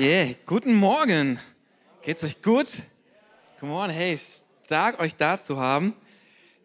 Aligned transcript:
Yeah. 0.00 0.34
Guten 0.46 0.76
Morgen. 0.76 1.40
Geht's 2.02 2.22
euch 2.22 2.40
gut? 2.40 2.68
Come 3.58 3.72
on, 3.72 3.90
hey, 3.90 4.16
stark 4.64 5.00
euch 5.00 5.12
da 5.16 5.40
zu 5.40 5.58
haben. 5.58 5.92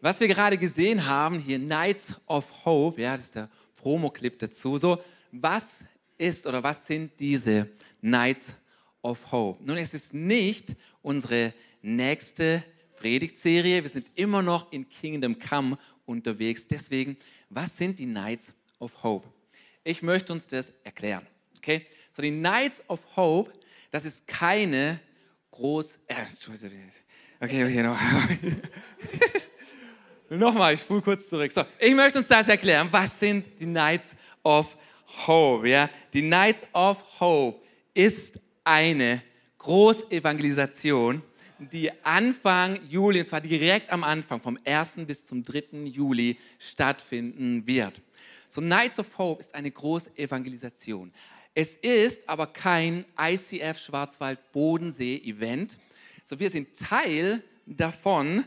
Was 0.02 0.20
wir 0.20 0.28
gerade 0.28 0.56
gesehen 0.56 1.08
haben, 1.08 1.40
hier 1.40 1.58
Nights 1.58 2.14
of 2.28 2.64
Hope, 2.64 3.02
ja, 3.02 3.14
das 3.14 3.22
ist 3.22 3.34
der 3.34 3.50
Promo-Clip 3.78 4.38
dazu. 4.38 4.78
So, 4.78 5.02
was 5.32 5.84
ist 6.16 6.46
oder 6.46 6.62
was 6.62 6.86
sind 6.86 7.20
diese 7.20 7.72
Nights 8.02 8.56
of 9.02 9.32
Hope? 9.32 9.64
Nun, 9.64 9.78
es 9.78 9.96
ist 9.96 10.14
nicht 10.14 10.76
unsere 11.02 11.56
nächste 11.82 12.64
Predigtserie. 12.98 13.82
Wir 13.82 13.90
sind 13.90 14.12
immer 14.14 14.44
noch 14.44 14.72
in 14.72 14.88
Kingdom 14.88 15.40
Come 15.40 15.80
unterwegs. 16.06 16.68
Deswegen, 16.68 17.18
was 17.50 17.76
sind 17.76 17.98
die 17.98 18.06
Nights 18.06 18.54
of 18.78 19.02
Hope? 19.02 19.28
Ich 19.84 20.04
möchte 20.04 20.34
uns 20.34 20.46
das 20.46 20.72
erklären. 20.84 21.26
Okay? 21.58 21.88
So, 22.16 22.22
die 22.22 22.30
Nights 22.30 22.84
of 22.90 23.00
Hope, 23.16 23.52
das 23.90 24.06
ist 24.06 24.28
keine 24.28 25.00
groß. 25.50 25.98
Äh, 26.06 26.26
okay, 27.42 27.64
okay, 27.64 27.82
noch. 27.82 27.98
Nochmal, 30.30 30.76
ich 30.76 30.82
spule 30.82 31.02
kurz 31.02 31.28
zurück. 31.28 31.52
So, 31.52 31.64
ich 31.80 31.96
möchte 31.96 32.20
uns 32.20 32.28
das 32.28 32.48
erklären. 32.50 32.88
Was 32.92 33.20
sind 33.20 33.60
die 33.60 33.66
Nights 33.66 34.16
of 34.44 34.78
Hope? 35.26 35.68
Ja, 35.68 35.90
die 36.14 36.22
Nights 36.22 36.68
of 36.72 37.04
Hope 37.20 37.60
ist 37.96 38.40
eine 38.64 39.24
Großevangelisation, 39.58 41.24
die 41.58 41.90
Anfang 42.04 42.80
Juli, 42.88 43.22
und 43.22 43.26
zwar 43.26 43.42
direkt 43.42 43.90
am 43.90 44.04
Anfang, 44.04 44.40
vom 44.40 44.60
1. 44.64 44.98
bis 45.08 45.26
zum 45.26 45.44
3. 45.44 45.86
Juli 45.86 46.38
stattfinden 46.60 47.66
wird. 47.66 48.00
So 48.50 48.62
Nights 48.62 49.00
of 49.00 49.18
Hope 49.18 49.40
ist 49.40 49.56
eine 49.56 49.72
Großevangelisation. 49.72 51.12
Es 51.56 51.76
ist 51.76 52.28
aber 52.28 52.48
kein 52.48 53.06
ICF 53.20 53.78
Schwarzwald 53.78 54.52
Bodensee 54.52 55.18
Event. 55.18 55.78
So 56.24 56.40
wir 56.40 56.50
sind 56.50 56.76
Teil 56.76 57.44
davon, 57.68 58.44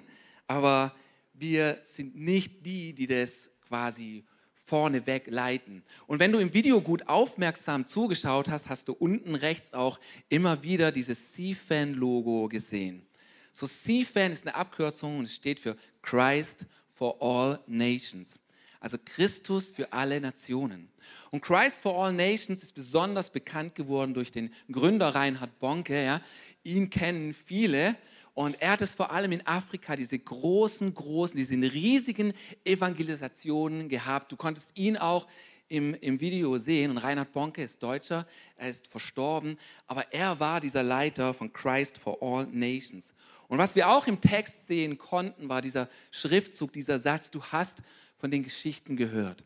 aber 0.49 0.94
wir 1.33 1.78
sind 1.84 2.16
nicht 2.16 2.66
die, 2.66 2.95
die 2.95 3.06
das 3.06 3.50
quasi 3.69 4.25
vorneweg 4.53 5.28
leiten. 5.28 5.84
Und 6.09 6.19
wenn 6.19 6.33
du 6.33 6.41
im 6.41 6.53
Video 6.53 6.81
gut 6.81 7.09
aufmerksam 7.09 7.87
zugeschaut 7.87 8.49
hast, 8.49 8.69
hast 8.69 8.89
du 8.89 8.93
unten 8.93 9.37
rechts 9.37 9.72
auch 9.72 10.00
immer 10.28 10.65
wieder 10.65 10.91
dieses 10.91 11.34
CFAN-Logo 11.34 12.49
gesehen. 12.49 13.06
So 13.53 13.69
CFAN 13.69 14.33
ist 14.33 14.47
eine 14.47 14.56
Abkürzung 14.56 15.21
und 15.21 15.28
steht 15.28 15.61
für 15.61 15.77
Christ 16.03 16.66
for 16.93 17.22
All 17.22 17.61
Nations 17.69 18.41
also 18.81 18.97
Christus 19.05 19.71
für 19.71 19.93
alle 19.93 20.21
Nationen. 20.21 20.89
Und 21.31 21.43
Christ 21.43 21.83
for 21.83 22.03
All 22.03 22.13
Nations 22.13 22.63
ist 22.63 22.73
besonders 22.73 23.31
bekannt 23.31 23.75
geworden 23.75 24.15
durch 24.15 24.33
den 24.33 24.53
Gründer 24.71 25.15
Reinhard 25.15 25.59
Bonke. 25.59 26.05
Ja. 26.05 26.21
Ihn 26.65 26.91
kennen 26.91 27.35
viele. 27.35 27.97
Und 28.35 28.61
er 28.61 28.73
hat 28.73 28.83
es 28.83 28.95
vor 28.95 29.13
allem 29.13 29.33
in 29.33 29.47
Afrika, 29.47 29.97
diese 29.97 30.19
großen, 30.19 30.93
großen, 30.93 31.39
diese 31.39 31.55
riesigen 31.55 32.35
Evangelisationen 32.65 33.89
gehabt. 33.89 34.31
Du 34.31 34.37
konntest 34.37 34.77
ihn 34.77 34.97
auch 34.97 35.27
im, 35.69 35.94
im 35.94 36.21
Video 36.21 36.56
sehen. 36.59 36.91
Und 36.91 36.99
Reinhard 36.99 37.32
Bonke 37.32 37.62
ist 37.62 37.82
Deutscher, 37.82 38.27
er 38.56 38.69
ist 38.69 38.88
verstorben, 38.88 39.59
aber 39.87 40.12
er 40.12 40.38
war 40.41 40.60
dieser 40.60 40.82
Leiter 40.82 41.34
von 41.34 41.53
Christ 41.53 41.99
for 41.99 42.22
All 42.22 42.47
Nations. 42.47 43.15
Und 43.49 43.59
was 43.59 43.77
wir 43.77 43.88
auch 43.88 44.06
im 44.06 44.21
Text 44.21 44.66
sehen 44.66 44.99
konnten, 44.99 45.49
war 45.49 45.62
dieser 45.62 45.88
Schriftzug, 46.10 46.72
dieser 46.72 46.99
Satz, 46.99 47.31
du 47.31 47.43
hast 47.43 47.82
von 48.16 48.31
den 48.31 48.43
Geschichten 48.43 48.97
gehört. 48.97 49.44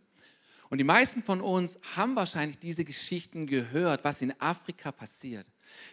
Und 0.71 0.79
die 0.79 0.85
meisten 0.85 1.23
von 1.23 1.41
uns 1.41 1.81
haben 1.97 2.15
wahrscheinlich 2.15 2.59
diese 2.59 2.85
Geschichten 2.85 3.47
gehört, 3.47 4.05
was 4.05 4.23
in 4.23 4.33
Afrika 4.41 4.93
passiert. 4.93 5.47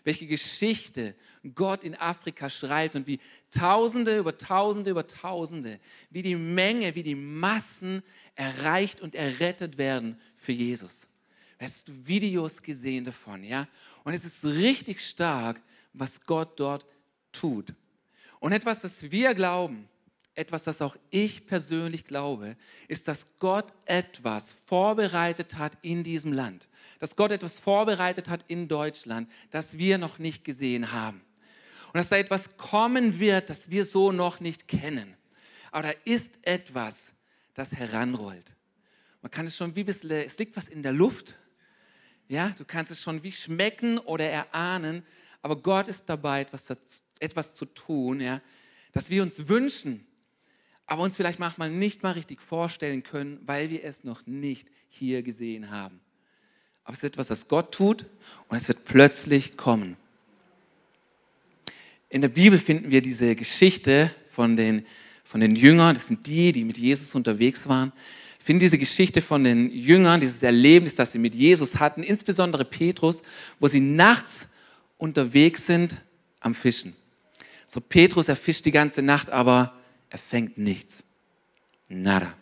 Welche 0.04 0.28
Geschichte 0.28 1.16
Gott 1.56 1.84
in 1.84 1.96
Afrika 1.96 2.50
schreibt 2.50 2.96
und 2.96 3.08
wie 3.08 3.20
Tausende 3.52 4.18
über 4.18 4.38
Tausende 4.38 4.90
über 4.92 5.08
Tausende, 5.08 5.80
wie 6.10 6.22
die 6.22 6.36
Menge, 6.36 6.96
wie 6.96 7.04
die 7.04 7.16
Massen 7.16 8.04
erreicht 8.36 9.02
und 9.02 9.16
errettet 9.16 9.78
werden 9.78 10.20
für 10.36 10.52
Jesus. 10.52 11.08
Hast 11.60 11.88
du 11.88 12.08
Videos 12.08 12.62
gesehen 12.62 13.06
davon, 13.06 13.44
ja? 13.44 13.68
Und 14.04 14.14
es 14.14 14.24
ist 14.24 14.46
richtig 14.46 15.02
stark, 15.02 15.62
was 15.94 16.22
Gott 16.22 16.60
dort 16.60 16.86
tut. 17.32 17.74
Und 18.40 18.52
etwas, 18.52 18.82
das 18.82 19.12
wir 19.12 19.34
glauben, 19.34 19.90
etwas, 20.38 20.64
das 20.64 20.82
auch 20.82 20.96
ich 21.10 21.48
persönlich 21.48 22.06
glaube, 22.06 22.56
ist, 22.88 23.08
dass 23.08 23.26
Gott 23.40 23.74
etwas 23.86 24.52
vorbereitet 24.52 25.58
hat 25.58 25.78
in 25.82 26.04
diesem 26.04 26.32
Land. 26.32 26.68
Dass 27.00 27.16
Gott 27.16 27.32
etwas 27.32 27.60
vorbereitet 27.60 28.30
hat 28.30 28.46
in 28.48 28.68
Deutschland, 28.68 29.30
das 29.50 29.78
wir 29.80 29.98
noch 29.98 30.20
nicht 30.20 30.44
gesehen 30.44 30.92
haben. 30.92 31.22
Und 31.88 31.96
dass 31.96 32.10
da 32.10 32.18
etwas 32.18 32.56
kommen 32.58 33.20
wird, 33.20 33.50
das 33.50 33.72
wir 33.72 33.84
so 33.84 34.12
noch 34.12 34.40
nicht 34.40 34.68
kennen. 34.68 35.16
Aber 35.72 35.90
da 35.90 35.94
ist 36.06 36.38
etwas, 36.44 37.14
das 37.56 37.74
heranrollt. 37.74 38.56
Man 39.24 39.32
kann 39.32 39.48
es 39.48 39.58
schon 39.58 39.76
wie 39.76 39.82
ein 39.82 39.86
bisschen, 39.88 40.12
es 40.12 40.38
liegt 40.38 40.56
was 40.56 40.68
in 40.68 40.84
der 40.84 40.94
Luft. 40.94 41.36
Ja, 42.28 42.50
du 42.58 42.64
kannst 42.64 42.92
es 42.92 43.02
schon 43.02 43.24
wie 43.24 43.32
schmecken 43.32 43.98
oder 43.98 44.26
erahnen. 44.26 45.04
Aber 45.42 45.56
Gott 45.56 45.88
ist 45.88 46.06
dabei, 46.08 46.42
etwas, 46.42 46.72
etwas 47.20 47.56
zu 47.56 47.66
tun, 47.66 48.22
ja, 48.22 48.40
dass 48.92 49.10
wir 49.10 49.24
uns 49.24 49.48
wünschen, 49.48 50.06
aber 50.88 51.04
uns 51.04 51.18
vielleicht 51.18 51.38
manchmal 51.38 51.70
nicht 51.70 52.02
mal 52.02 52.12
richtig 52.12 52.42
vorstellen 52.42 53.04
können, 53.04 53.40
weil 53.46 53.70
wir 53.70 53.84
es 53.84 54.06
noch 54.06 54.26
nicht 54.26 54.70
hier 54.90 55.22
gesehen 55.22 55.70
haben. 55.70 56.00
Aber 56.86 56.94
es 56.94 57.00
ist 57.00 57.10
etwas, 57.10 57.28
das 57.28 57.50
Gott 57.50 57.74
tut 57.74 58.06
und 58.48 58.56
es 58.56 58.70
wird 58.70 58.86
plötzlich 58.86 59.58
kommen. 59.58 59.98
In 62.10 62.22
der 62.22 62.30
Bibel 62.30 62.58
finden 62.58 62.90
wir 62.90 63.02
diese 63.02 63.36
Geschichte 63.36 64.16
von 64.28 64.56
den, 64.56 64.86
von 65.26 65.42
den 65.42 65.58
Jüngern, 65.58 65.94
das 65.94 66.08
sind 66.08 66.26
die, 66.26 66.54
die 66.54 66.64
mit 66.64 66.78
Jesus 66.78 67.14
unterwegs 67.14 67.68
waren. 67.68 67.92
Finden 68.40 68.62
diese 68.62 68.78
Geschichte 68.78 69.20
von 69.20 69.44
den 69.44 69.70
Jüngern, 69.70 70.22
dieses 70.22 70.42
Erlebnis, 70.42 70.96
das 70.96 71.12
sie 71.12 71.20
mit 71.20 71.36
Jesus 71.36 71.82
hatten, 71.82 72.02
insbesondere 72.02 72.64
Petrus, 72.64 73.24
wo 73.60 73.68
sie 73.68 73.82
nachts 73.82 74.48
unterwegs 74.98 75.66
sind 75.66 75.98
am 76.40 76.54
Fischen. 76.54 76.96
So 77.66 77.82
Petrus, 77.82 78.30
er 78.30 78.38
fischt 78.38 78.66
die 78.66 78.72
ganze 78.72 79.02
Nacht, 79.02 79.30
aber 79.30 79.77
er 80.10 80.20
fängt 80.20 80.58
nichts. 80.58 81.04
Nada. 81.90 82.34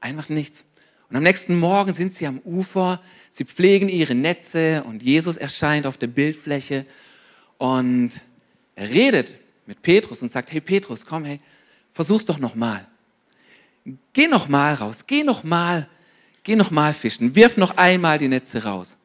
Einfach 0.00 0.28
nichts. 0.28 0.64
Und 1.08 1.16
am 1.16 1.22
nächsten 1.22 1.58
Morgen 1.58 1.92
sind 1.92 2.14
sie 2.14 2.26
am 2.26 2.40
Ufer, 2.40 3.00
sie 3.30 3.44
pflegen 3.44 3.88
ihre 3.88 4.14
Netze 4.14 4.82
und 4.84 5.02
Jesus 5.02 5.36
erscheint 5.36 5.86
auf 5.86 5.96
der 5.96 6.06
Bildfläche 6.08 6.86
und 7.58 8.20
er 8.74 8.88
redet 8.88 9.34
mit 9.66 9.80
Petrus 9.82 10.22
und 10.22 10.30
sagt, 10.30 10.52
hey 10.52 10.60
Petrus, 10.60 11.06
komm, 11.06 11.24
hey, 11.24 11.40
versuch's 11.92 12.24
doch 12.24 12.38
nochmal. 12.38 12.86
Geh 14.12 14.26
nochmal 14.26 14.74
raus, 14.74 15.04
geh 15.06 15.22
nochmal, 15.22 15.88
geh 16.42 16.56
nochmal 16.56 16.92
fischen, 16.94 17.34
wirf 17.34 17.56
noch 17.56 17.76
einmal 17.76 18.18
die 18.18 18.28
Netze 18.28 18.64
raus. 18.64 18.96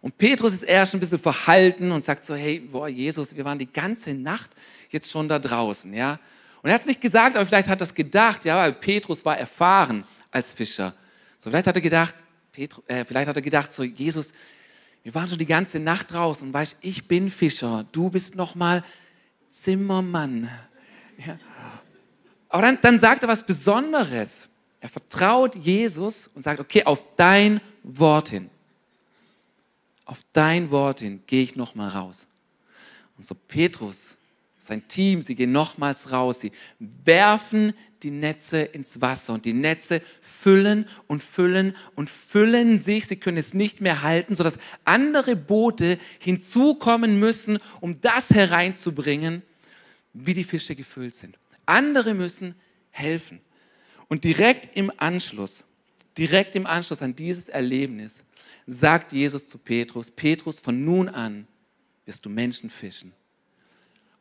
Und 0.00 0.18
Petrus 0.18 0.52
ist 0.52 0.62
erst 0.62 0.94
ein 0.94 1.00
bisschen 1.00 1.18
verhalten 1.18 1.92
und 1.92 2.02
sagt 2.04 2.24
so, 2.24 2.34
hey, 2.34 2.60
boah, 2.60 2.88
Jesus, 2.88 3.36
wir 3.36 3.44
waren 3.44 3.58
die 3.58 3.72
ganze 3.72 4.14
Nacht 4.14 4.50
jetzt 4.90 5.10
schon 5.10 5.28
da 5.28 5.38
draußen, 5.38 5.92
ja. 5.94 6.18
Und 6.62 6.70
er 6.70 6.74
hat 6.74 6.82
es 6.82 6.86
nicht 6.86 7.00
gesagt, 7.00 7.36
aber 7.36 7.44
vielleicht 7.44 7.68
hat 7.68 7.80
er 7.80 7.84
es 7.84 7.94
gedacht, 7.94 8.44
ja, 8.44 8.56
weil 8.56 8.72
Petrus 8.72 9.24
war 9.24 9.36
erfahren 9.36 10.04
als 10.30 10.52
Fischer. 10.52 10.94
So, 11.38 11.50
vielleicht 11.50 11.66
hat 11.66 11.74
er 11.74 11.82
gedacht, 11.82 12.14
Petru, 12.52 12.82
äh, 12.86 13.04
vielleicht 13.04 13.28
hat 13.28 13.36
er 13.36 13.42
gedacht, 13.42 13.72
so, 13.72 13.82
Jesus, 13.82 14.32
wir 15.02 15.14
waren 15.14 15.26
schon 15.26 15.38
die 15.38 15.46
ganze 15.46 15.80
Nacht 15.80 16.12
draußen 16.12 16.46
und 16.46 16.54
weißt, 16.54 16.76
ich 16.80 17.08
bin 17.08 17.30
Fischer, 17.30 17.84
du 17.90 18.10
bist 18.10 18.36
nochmal 18.36 18.84
Zimmermann. 19.50 20.48
Ja. 21.26 21.38
Aber 22.48 22.62
dann, 22.62 22.78
dann 22.80 22.98
sagt 22.98 23.22
er 23.22 23.28
was 23.28 23.44
Besonderes. 23.44 24.48
Er 24.80 24.88
vertraut 24.88 25.56
Jesus 25.56 26.28
und 26.34 26.42
sagt, 26.42 26.60
okay, 26.60 26.84
auf 26.84 27.06
dein 27.16 27.60
Wort 27.82 28.28
hin. 28.28 28.50
Auf 30.04 30.18
dein 30.32 30.70
Wort 30.70 31.00
hin 31.00 31.22
gehe 31.26 31.42
ich 31.42 31.56
nochmal 31.56 31.88
raus. 31.88 32.26
Und 33.16 33.24
so 33.24 33.34
Petrus 33.34 34.16
sein 34.62 34.86
Team, 34.86 35.22
sie 35.22 35.34
gehen 35.34 35.50
nochmals 35.50 36.12
raus, 36.12 36.40
sie 36.40 36.52
werfen 36.78 37.72
die 38.04 38.12
Netze 38.12 38.60
ins 38.60 39.00
Wasser 39.00 39.32
und 39.32 39.44
die 39.44 39.54
Netze 39.54 40.00
füllen 40.20 40.86
und 41.08 41.20
füllen 41.20 41.74
und 41.96 42.08
füllen 42.08 42.78
sich, 42.78 43.08
sie 43.08 43.16
können 43.16 43.38
es 43.38 43.54
nicht 43.54 43.80
mehr 43.80 44.02
halten, 44.02 44.36
sodass 44.36 44.58
andere 44.84 45.34
Boote 45.34 45.98
hinzukommen 46.20 47.18
müssen, 47.18 47.58
um 47.80 48.00
das 48.02 48.30
hereinzubringen, 48.30 49.42
wie 50.12 50.32
die 50.32 50.44
Fische 50.44 50.76
gefüllt 50.76 51.16
sind. 51.16 51.40
Andere 51.66 52.14
müssen 52.14 52.54
helfen. 52.90 53.40
Und 54.06 54.22
direkt 54.22 54.76
im 54.76 54.92
Anschluss, 54.96 55.64
direkt 56.16 56.54
im 56.54 56.66
Anschluss 56.66 57.02
an 57.02 57.16
dieses 57.16 57.48
Erlebnis, 57.48 58.22
sagt 58.68 59.12
Jesus 59.12 59.48
zu 59.48 59.58
Petrus, 59.58 60.12
Petrus, 60.12 60.60
von 60.60 60.84
nun 60.84 61.08
an 61.08 61.48
wirst 62.04 62.24
du 62.24 62.30
Menschen 62.30 62.70
fischen. 62.70 63.12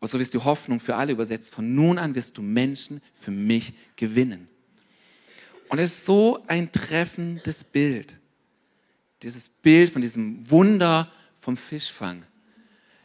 Und 0.01 0.07
so 0.07 0.19
wirst 0.19 0.33
du 0.33 0.43
Hoffnung 0.43 0.79
für 0.79 0.95
alle 0.95 1.13
übersetzt. 1.13 1.53
Von 1.53 1.75
nun 1.75 1.99
an 1.99 2.15
wirst 2.15 2.37
du 2.37 2.41
Menschen 2.41 3.01
für 3.13 3.31
mich 3.31 3.73
gewinnen. 3.95 4.49
Und 5.69 5.79
es 5.79 5.93
ist 5.93 6.05
so 6.05 6.43
ein 6.47 6.71
treffendes 6.71 7.63
Bild. 7.63 8.17
Dieses 9.21 9.47
Bild 9.47 9.91
von 9.91 10.01
diesem 10.01 10.49
Wunder 10.49 11.09
vom 11.37 11.55
Fischfang. 11.55 12.23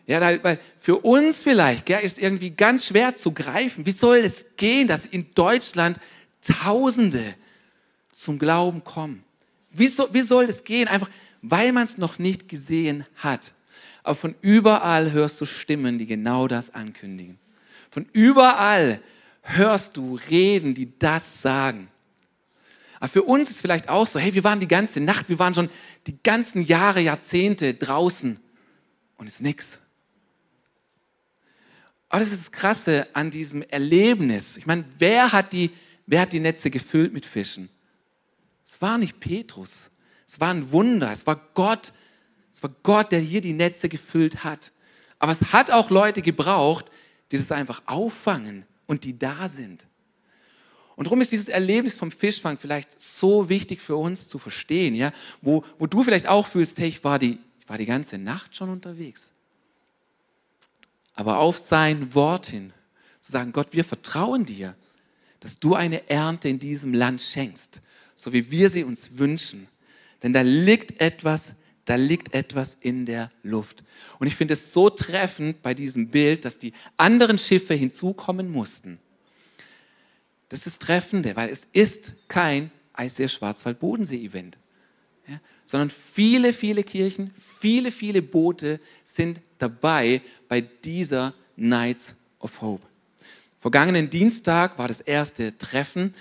Ja, 0.07 0.21
weil 0.21 0.59
für 0.79 0.97
uns 0.97 1.43
vielleicht 1.43 1.85
gell, 1.85 2.03
ist 2.03 2.19
irgendwie 2.19 2.51
ganz 2.51 2.87
schwer 2.87 3.15
zu 3.15 3.33
greifen. 3.33 3.85
Wie 3.85 3.93
soll 3.93 4.19
es 4.19 4.57
gehen, 4.57 4.89
dass 4.89 5.05
in 5.05 5.35
Deutschland 5.35 6.01
Tausende 6.41 7.35
zum 8.11 8.39
Glauben 8.39 8.85
kommen? 8.85 9.23
Wie, 9.71 9.89
so, 9.89 10.09
wie 10.15 10.23
soll 10.23 10.45
es 10.45 10.65
gehen? 10.65 10.89
Einfach, 10.89 11.11
weil 11.43 11.73
man 11.73 11.85
es 11.85 11.99
noch 11.99 12.19
nicht 12.19 12.49
gesehen 12.49 13.05
hat. 13.17 13.53
Aber 14.07 14.15
von 14.15 14.37
überall 14.41 15.11
hörst 15.11 15.41
du 15.41 15.45
Stimmen, 15.45 15.99
die 15.99 16.07
genau 16.07 16.47
das 16.47 16.73
ankündigen. 16.73 17.41
Von 17.91 18.07
überall 18.13 19.03
hörst 19.43 19.97
du 19.97 20.15
Reden, 20.31 20.75
die 20.75 20.97
das 20.97 21.43
sagen. 21.43 21.89
Aber 23.01 23.09
für 23.09 23.25
uns 23.25 23.51
ist 23.51 23.61
vielleicht 23.61 23.89
auch 23.89 24.07
so, 24.07 24.21
hey, 24.21 24.33
wir 24.33 24.45
waren 24.45 24.61
die 24.61 24.69
ganze 24.69 25.01
Nacht, 25.01 25.29
wir 25.29 25.41
waren 25.41 25.57
schon 25.57 25.71
die 26.07 26.17
ganzen 26.23 26.65
Jahre, 26.65 27.01
Jahrzehnte 27.01 27.75
draußen 27.75 28.39
und 29.17 29.27
es 29.27 29.35
ist 29.35 29.43
nichts. 29.43 29.81
Aber 32.09 32.21
das 32.21 32.31
ist 32.31 32.43
das 32.43 32.53
Krasse 32.53 33.09
an 33.13 33.33
diesem 33.33 33.63
Erlebnis. 33.63 34.57
Ich 34.57 34.67
meine, 34.67 34.85
wer 34.99 35.33
hat 35.33 35.53
die, 35.53 35.73
wer 36.07 36.21
hat 36.21 36.33
die 36.33 36.39
Netze 36.39 36.71
gefüllt 36.71 37.13
mit 37.13 37.27
Fischen? 37.27 37.71
Es 38.65 38.81
war 38.81 38.99
nicht 38.99 39.19
Petrus. 39.19 39.91
Es 40.29 40.39
war 40.39 40.55
ein 40.55 40.71
Wunder. 40.71 41.11
Es 41.11 41.27
war 41.27 41.41
Gott. 41.55 41.93
Es 42.57 42.63
war 42.63 42.71
Gott, 42.83 43.13
der 43.13 43.21
hier 43.21 43.43
die 43.43 43.53
Netze 43.53 43.91
gefüllt 43.91 44.43
hat. 44.43 44.73
Aber 45.19 45.31
es 45.31 45.53
hat 45.53 45.71
auch 45.71 45.91
Leute 45.91 46.23
gebraucht, 46.23 46.87
die 47.31 47.37
das 47.37 47.53
einfach 47.53 47.83
auffangen 47.85 48.65
und 48.87 49.05
die 49.05 49.19
da 49.19 49.47
sind. 49.47 49.87
Und 50.95 51.05
darum 51.05 51.21
ist 51.21 51.33
dieses 51.33 51.51
Erlebnis 51.51 51.99
vom 51.99 52.11
Fischfang 52.11 52.57
vielleicht 52.57 52.99
so 52.99 53.51
wichtig 53.51 53.83
für 53.83 53.97
uns 53.97 54.27
zu 54.29 54.39
verstehen, 54.39 54.95
ja? 54.95 55.13
wo, 55.43 55.65
wo 55.79 55.87
du 55.87 56.03
vielleicht 56.03 56.29
auch 56.29 56.47
fühlst, 56.47 56.79
hey, 56.79 56.89
ich 56.89 57.05
war, 57.05 57.19
die, 57.19 57.39
ich 57.61 57.69
war 57.69 57.77
die 57.77 57.85
ganze 57.85 58.17
Nacht 58.17 58.57
schon 58.57 58.71
unterwegs. 58.71 59.33
Aber 61.13 61.41
auf 61.41 61.59
sein 61.59 62.15
Wort 62.15 62.47
hin 62.47 62.73
zu 63.21 63.33
sagen, 63.33 63.53
Gott, 63.53 63.75
wir 63.75 63.85
vertrauen 63.85 64.47
dir, 64.47 64.75
dass 65.41 65.59
du 65.59 65.75
eine 65.75 66.09
Ernte 66.09 66.49
in 66.49 66.59
diesem 66.59 66.95
Land 66.95 67.21
schenkst, 67.21 67.83
so 68.15 68.33
wie 68.33 68.51
wir 68.51 68.71
sie 68.71 68.83
uns 68.83 69.19
wünschen. 69.19 69.69
Denn 70.23 70.33
da 70.33 70.41
liegt 70.41 71.03
etwas, 71.03 71.57
da 71.87 71.97
liegt 71.97 72.35
etwas 72.35 72.77
in 72.81 73.07
der 73.07 73.31
Luft. 73.43 73.83
Und 74.19 74.27
ich 74.27 74.37
finde 74.37 74.55
es 74.55 74.73
so 74.73 74.91
treffend 74.91 75.63
bei 75.63 75.73
diesem 75.73 76.09
Bild, 76.09 76.45
dass 76.45 76.59
die 76.59 76.73
anderen 76.97 77.39
Schiffe 77.39 77.75
hinzukommen 77.75 78.51
mussten 78.51 78.99
das 80.49 80.67
ist 80.67 80.83
Treffende, 80.83 81.35
weil 81.37 81.49
es 81.49 81.67
ist 81.73 82.15
kein 82.29 82.71
Eisseer 82.93 83.29
Schwarzwald-Bodensee-Event. 83.29 84.59
Ja, 85.29 85.41
sondern 85.65 85.91
viele, 85.91 86.53
viele 86.53 86.85
Kirchen, 86.85 87.33
viele, 87.35 87.91
viele 87.91 88.23
Boote 88.23 88.81
sind 89.03 89.41
dabei 89.59 90.23
bei 90.49 90.61
dieser 90.61 91.35
Nights 91.57 92.15
of 92.39 92.61
Hope. 92.61 92.87
Vergangenen 93.59 94.09
Dienstag 94.09 94.79
war 94.79 94.87
das 94.87 95.01
erste 95.01 95.59
Treffen 95.59 96.13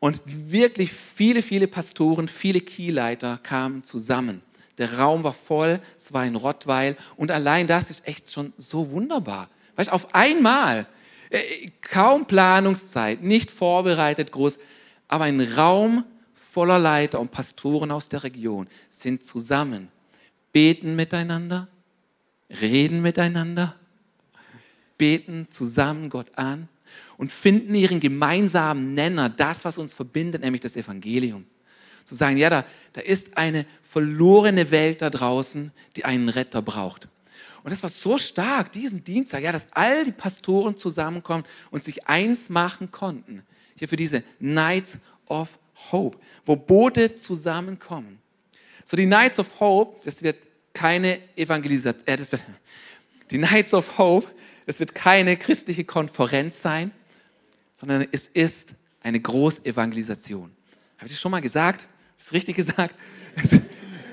und 0.00 0.20
wirklich 0.26 0.90
viele, 0.92 1.42
viele 1.42 1.68
Pastoren, 1.68 2.26
viele 2.26 2.60
Keyleiter 2.60 3.38
kamen 3.38 3.84
zusammen. 3.84 4.42
Der 4.78 4.98
Raum 4.98 5.22
war 5.22 5.32
voll, 5.32 5.80
es 5.96 6.12
war 6.12 6.24
in 6.24 6.36
Rottweil 6.36 6.96
und 7.16 7.30
allein 7.30 7.66
das 7.66 7.90
ist 7.90 8.06
echt 8.06 8.30
schon 8.30 8.52
so 8.56 8.90
wunderbar. 8.90 9.48
Weißt, 9.76 9.92
auf 9.92 10.14
einmal 10.14 10.86
äh, 11.30 11.70
kaum 11.80 12.26
Planungszeit, 12.26 13.22
nicht 13.22 13.50
vorbereitet 13.50 14.32
groß, 14.32 14.58
aber 15.08 15.24
ein 15.24 15.40
Raum 15.40 16.04
voller 16.52 16.78
Leiter 16.78 17.20
und 17.20 17.30
Pastoren 17.30 17.90
aus 17.90 18.08
der 18.08 18.22
Region 18.22 18.68
sind 18.88 19.24
zusammen, 19.24 19.88
beten 20.52 20.96
miteinander, 20.96 21.68
reden 22.60 23.02
miteinander, 23.02 23.74
beten 24.98 25.48
zusammen 25.50 26.10
Gott 26.10 26.36
an 26.36 26.68
und 27.16 27.32
finden 27.32 27.74
ihren 27.74 28.00
gemeinsamen 28.00 28.94
Nenner, 28.94 29.28
das, 29.28 29.64
was 29.64 29.78
uns 29.78 29.94
verbindet, 29.94 30.42
nämlich 30.42 30.60
das 30.60 30.76
Evangelium. 30.76 31.44
Zu 32.04 32.14
sagen, 32.14 32.36
ja, 32.36 32.50
da, 32.50 32.64
da 32.92 33.00
ist 33.00 33.36
eine 33.36 33.66
verlorene 33.82 34.70
Welt 34.70 35.02
da 35.02 35.10
draußen, 35.10 35.72
die 35.96 36.04
einen 36.04 36.28
Retter 36.28 36.62
braucht. 36.62 37.08
Und 37.62 37.70
das 37.70 37.82
war 37.82 37.88
so 37.88 38.18
stark, 38.18 38.72
diesen 38.72 39.04
Dienstag, 39.04 39.42
ja, 39.42 39.50
dass 39.50 39.68
all 39.70 40.04
die 40.04 40.12
Pastoren 40.12 40.76
zusammenkommen 40.76 41.44
und 41.70 41.82
sich 41.82 42.06
eins 42.06 42.50
machen 42.50 42.90
konnten. 42.90 43.42
Hier 43.76 43.88
für 43.88 43.96
diese 43.96 44.22
Nights 44.38 44.98
of 45.26 45.58
Hope, 45.90 46.18
wo 46.44 46.56
Boote 46.56 47.16
zusammenkommen. 47.16 48.18
So 48.84 48.98
die 48.98 49.06
Nights 49.06 49.38
of 49.38 49.60
Hope, 49.60 50.04
das 50.04 50.22
wird 50.22 50.36
keine 50.74 51.18
Evangelisation, 51.36 52.06
äh, 52.06 52.16
das 52.16 52.32
wird, 52.32 52.44
die 53.30 53.38
Nights 53.38 53.72
of 53.72 53.96
Hope, 53.96 54.28
das 54.66 54.78
wird 54.78 54.94
keine 54.94 55.36
christliche 55.36 55.84
Konferenz 55.84 56.60
sein, 56.60 56.90
sondern 57.74 58.06
es 58.12 58.28
ist 58.28 58.74
eine 59.00 59.20
Großevangelisation. 59.20 60.50
Habe 60.98 61.06
ich 61.06 61.12
das 61.12 61.20
schon 61.20 61.30
mal 61.30 61.40
gesagt? 61.40 61.88
Es 62.18 62.32
richtig 62.32 62.56
gesagt? 62.56 62.94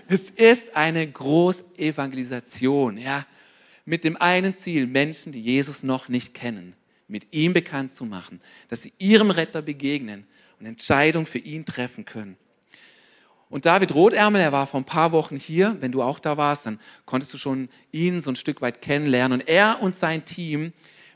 Es 0.08 0.30
ist 0.30 0.76
eine 0.76 1.10
Großevangelisation, 1.10 2.98
ja 2.98 3.26
mit 3.86 4.04
dem 4.04 4.18
einen 4.18 4.54
Ziel, 4.54 4.88
Menschen, 4.88 5.32
die 5.32 5.42
Jesus 5.42 5.84
noch 5.84 6.08
nicht 6.08 6.34
kennen, 6.34 6.76
mit 7.08 7.34
ihm 7.34 7.54
bekannt 7.54 7.94
zu 7.94 8.06
machen, 8.06 8.40
dass 8.70 8.82
sie 8.82 8.94
ihrem 8.98 9.32
Retter 9.32 9.62
begegnen 9.62 10.26
und 10.60 10.66
Entscheidungen 10.66 11.26
für 11.26 11.40
ihn 11.40 11.66
treffen 11.66 12.06
können. 12.06 12.38
Und 13.50 13.66
David 13.66 13.94
Rothärmel, 13.94 14.40
er 14.40 14.54
war 14.54 14.66
vor 14.66 14.80
ein 14.80 14.86
paar 14.86 15.12
Wochen 15.12 15.36
hier. 15.36 15.76
Wenn 15.82 15.92
du 15.92 16.02
auch 16.02 16.20
da 16.20 16.38
warst, 16.38 16.68
dann 16.68 16.80
konntest 17.06 17.34
du 17.34 17.38
schon 17.38 17.68
ihn 17.92 18.22
so 18.22 18.32
ein 18.32 18.38
Stück 18.38 18.62
weit 18.62 18.82
kennenlernen. 18.82 19.42
Und 19.42 19.50
er 19.50 19.82
und 19.82 19.94
sein 19.94 20.24
Team 20.24 20.72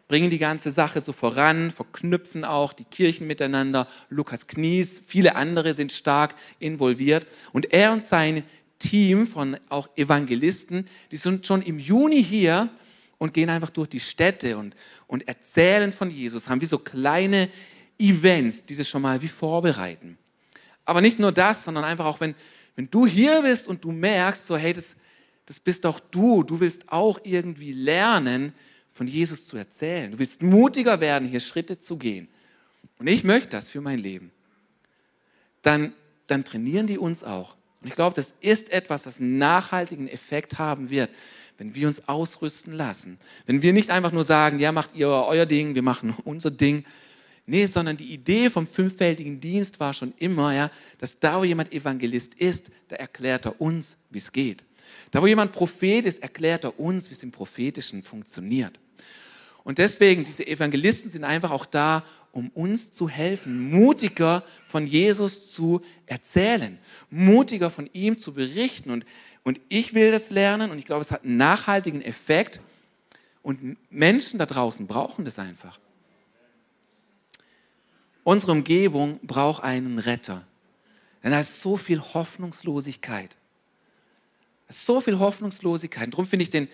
bringen 0.08 0.30
die 0.30 0.38
ganze 0.38 0.72
Sache 0.72 1.02
so 1.02 1.14
voran, 1.14 1.72
verknüpfen 1.72 2.46
auch 2.46 2.74
die 2.74 2.84
Kirchen 2.84 3.28
miteinander. 3.28 3.88
Lukas 4.10 4.48
Knies, 4.48 5.02
viele 5.06 5.36
andere 5.36 5.74
sind 5.74 5.92
stark 5.92 6.36
involviert. 6.60 7.26
Und 7.54 7.74
er 7.74 7.92
und 7.92 8.04
sein 8.04 8.44
Team 8.78 9.26
von 9.26 9.58
auch 9.70 9.90
Evangelisten, 9.96 10.88
die 11.12 11.18
sind 11.18 11.48
schon 11.48 11.62
im 11.62 11.80
Juni 11.80 12.24
hier 12.24 12.70
und 13.18 13.34
gehen 13.34 13.50
einfach 13.50 13.70
durch 13.70 13.90
die 13.90 14.00
Städte 14.00 14.58
und, 14.58 14.76
und 15.08 15.28
erzählen 15.28 15.92
von 15.92 16.12
Jesus, 16.12 16.50
haben 16.50 16.62
wie 16.62 16.66
so 16.66 16.78
kleine 16.78 17.50
Events, 17.98 18.66
die 18.66 18.76
das 18.76 18.88
schon 18.88 19.02
mal 19.02 19.22
wie 19.22 19.28
vorbereiten. 19.28 20.18
Aber 20.84 21.02
nicht 21.02 21.18
nur 21.18 21.32
das, 21.32 21.64
sondern 21.64 21.84
einfach 21.84 22.06
auch, 22.06 22.20
wenn, 22.20 22.36
wenn 22.76 22.90
du 22.92 23.08
hier 23.08 23.42
bist 23.42 23.68
und 23.68 23.84
du 23.84 23.92
merkst, 23.92 24.46
so 24.46 24.58
hey, 24.58 24.74
das, 24.74 24.96
das 25.46 25.60
bist 25.60 25.86
doch 25.86 26.00
du, 26.00 26.44
du 26.44 26.60
willst 26.60 26.92
auch 26.92 27.20
irgendwie 27.24 27.74
lernen, 27.74 28.54
von 28.96 29.08
Jesus 29.08 29.46
zu 29.46 29.58
erzählen. 29.58 30.14
Du 30.14 30.20
willst 30.20 30.42
mutiger 30.42 31.02
werden, 31.02 31.28
hier 31.28 31.42
Schritte 31.42 31.78
zu 31.78 31.98
gehen. 31.98 32.30
Und 32.98 33.08
ich 33.08 33.26
möchte 33.26 33.50
das 33.50 33.68
für 33.68 33.82
mein 33.82 34.00
Leben. 34.00 34.32
Dann, 35.62 35.92
dann 36.28 36.46
trainieren 36.46 36.88
die 36.88 36.98
uns 36.98 37.22
auch. 37.22 37.58
Und 37.82 37.90
ich 37.90 37.96
glaube, 37.96 38.16
das 38.16 38.34
ist 38.40 38.72
etwas, 38.72 39.04
das 39.04 39.20
einen 39.20 39.38
nachhaltigen 39.38 40.08
Effekt 40.08 40.60
haben 40.60 40.90
wird, 40.90 41.10
wenn 41.58 41.76
wir 41.76 41.88
uns 41.88 42.08
ausrüsten 42.08 42.72
lassen. 42.72 43.20
Wenn 43.46 43.62
wir 43.62 43.74
nicht 43.74 43.90
einfach 43.90 44.14
nur 44.14 44.24
sagen, 44.24 44.60
ja, 44.60 44.72
macht 44.72 44.96
ihr 44.96 45.10
euer 45.10 45.46
Ding, 45.46 45.76
wir 45.76 45.84
machen 45.84 46.16
unser 46.24 46.50
Ding. 46.50 46.86
Nee, 47.46 47.66
sondern 47.66 47.98
die 47.98 48.14
Idee 48.14 48.50
vom 48.50 48.66
fünffältigen 48.66 49.42
Dienst 49.42 49.82
war 49.82 49.94
schon 49.94 50.14
immer, 50.20 50.54
ja, 50.54 50.72
dass 51.00 51.20
da, 51.20 51.38
wo 51.38 51.44
jemand 51.44 51.74
Evangelist 51.74 52.34
ist, 52.36 52.72
da 52.88 52.96
erklärt 52.96 53.46
er 53.46 53.60
uns, 53.60 53.98
wie 54.10 54.20
es 54.20 54.32
geht. 54.32 54.64
Da, 55.16 55.22
wo 55.22 55.28
jemand 55.28 55.54
Prophet 55.54 56.04
ist, 56.04 56.22
erklärt 56.22 56.66
er 56.66 56.78
uns, 56.78 57.10
wie 57.10 57.14
es 57.14 57.24
im 57.24 57.32
Prophetischen 57.32 58.04
funktioniert. 58.04 58.78
Und 59.64 59.78
deswegen, 59.78 60.26
diese 60.26 60.46
Evangelisten 60.46 61.10
sind 61.10 61.24
einfach 61.24 61.52
auch 61.52 61.66
da, 61.66 62.04
um 62.34 62.50
uns 62.50 62.92
zu 62.92 63.08
helfen, 63.08 63.72
mutiger 63.72 64.44
von 64.68 64.86
Jesus 64.86 65.54
zu 65.54 65.82
erzählen, 66.06 66.78
mutiger 67.10 67.70
von 67.70 67.90
ihm 67.94 68.20
zu 68.20 68.34
berichten. 68.34 68.92
Und, 68.92 69.06
und 69.46 69.62
ich 69.70 69.94
will 69.94 70.12
das 70.12 70.32
lernen 70.32 70.70
und 70.70 70.80
ich 70.80 70.86
glaube, 70.86 71.04
es 71.04 71.14
hat 71.14 71.24
einen 71.24 71.38
nachhaltigen 71.38 72.02
Effekt. 72.02 72.60
Und 73.42 73.78
Menschen 73.90 74.38
da 74.38 74.46
draußen 74.46 74.86
brauchen 74.86 75.24
das 75.24 75.40
einfach. 75.40 75.80
Unsere 78.26 78.52
Umgebung 78.52 79.22
braucht 79.24 79.64
einen 79.64 79.98
Retter. 79.98 80.46
Denn 81.24 81.32
da 81.32 81.40
ist 81.40 81.62
so 81.62 81.78
viel 81.78 82.02
Hoffnungslosigkeit. 82.02 83.38
So 84.68 85.02
viel 85.02 85.20
Hoffnungslosigkeit. 85.20 86.12
Darum 86.12 86.26
finde 86.26 86.44
ich 86.44 86.50
den, 86.50 86.68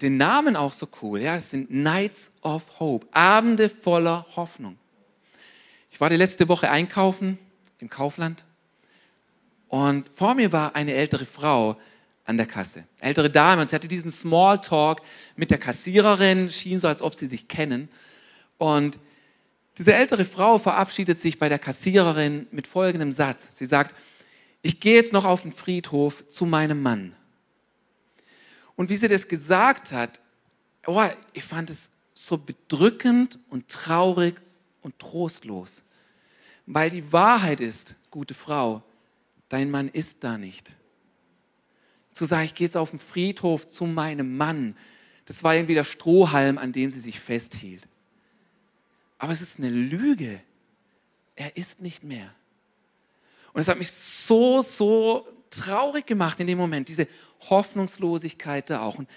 den 0.00 0.16
Namen 0.16 0.56
auch 0.56 0.72
so 0.72 0.88
cool. 1.02 1.20
Ja, 1.20 1.34
das 1.34 1.50
sind 1.50 1.70
Nights 1.70 2.32
of 2.42 2.80
Hope, 2.80 3.06
Abende 3.12 3.68
voller 3.68 4.26
Hoffnung. 4.36 4.78
Ich 5.90 6.00
war 6.00 6.08
die 6.08 6.16
letzte 6.16 6.48
Woche 6.48 6.70
einkaufen 6.70 7.38
im 7.78 7.88
Kaufland 7.88 8.44
und 9.68 10.06
vor 10.08 10.34
mir 10.34 10.52
war 10.52 10.74
eine 10.74 10.92
ältere 10.92 11.24
Frau 11.24 11.78
an 12.24 12.36
der 12.36 12.46
Kasse. 12.46 12.84
Ältere 13.00 13.30
Dame 13.30 13.62
und 13.62 13.70
sie 13.70 13.74
hatte 13.74 13.88
diesen 13.88 14.10
Smalltalk 14.10 15.00
mit 15.34 15.50
der 15.50 15.58
Kassiererin, 15.58 16.50
schien 16.50 16.78
so, 16.78 16.88
als 16.88 17.02
ob 17.02 17.14
sie 17.14 17.26
sich 17.26 17.48
kennen. 17.48 17.88
Und 18.58 18.98
diese 19.78 19.94
ältere 19.94 20.24
Frau 20.24 20.58
verabschiedet 20.58 21.18
sich 21.18 21.38
bei 21.38 21.48
der 21.48 21.58
Kassiererin 21.58 22.46
mit 22.50 22.66
folgendem 22.66 23.12
Satz. 23.12 23.56
Sie 23.56 23.64
sagt, 23.64 23.94
ich 24.62 24.80
gehe 24.80 24.94
jetzt 24.94 25.12
noch 25.12 25.24
auf 25.24 25.42
den 25.42 25.52
Friedhof 25.52 26.26
zu 26.28 26.46
meinem 26.46 26.82
Mann. 26.82 27.14
Und 28.76 28.88
wie 28.88 28.96
sie 28.96 29.08
das 29.08 29.28
gesagt 29.28 29.92
hat, 29.92 30.20
oh, 30.86 31.02
ich 31.32 31.44
fand 31.44 31.70
es 31.70 31.90
so 32.14 32.38
bedrückend 32.38 33.38
und 33.50 33.68
traurig 33.68 34.40
und 34.80 34.98
trostlos. 34.98 35.82
Weil 36.66 36.90
die 36.90 37.12
Wahrheit 37.12 37.60
ist, 37.60 37.96
gute 38.10 38.34
Frau, 38.34 38.82
dein 39.48 39.70
Mann 39.70 39.88
ist 39.88 40.22
da 40.24 40.38
nicht. 40.38 40.76
Zu 42.12 42.24
sagen, 42.24 42.44
ich 42.44 42.54
gehe 42.54 42.66
jetzt 42.66 42.76
auf 42.76 42.90
den 42.90 42.98
Friedhof 42.98 43.68
zu 43.68 43.84
meinem 43.84 44.36
Mann, 44.36 44.76
das 45.26 45.44
war 45.44 45.54
irgendwie 45.54 45.74
der 45.74 45.84
Strohhalm, 45.84 46.58
an 46.58 46.72
dem 46.72 46.90
sie 46.90 47.00
sich 47.00 47.20
festhielt. 47.20 47.86
Aber 49.18 49.32
es 49.32 49.40
ist 49.40 49.58
eine 49.58 49.70
Lüge. 49.70 50.40
Er 51.36 51.56
ist 51.56 51.80
nicht 51.80 52.02
mehr. 52.02 52.34
Und 53.52 53.60
es 53.60 53.68
hat 53.68 53.78
mich 53.78 53.90
so, 53.90 54.62
so 54.62 55.26
traurig 55.50 56.06
gemacht 56.06 56.40
in 56.40 56.46
dem 56.46 56.58
Moment, 56.58 56.88
diese 56.88 57.06
Hoffnungslosigkeit 57.50 58.70
da 58.70 58.82
auch. 58.82 58.96
Und 58.96 59.08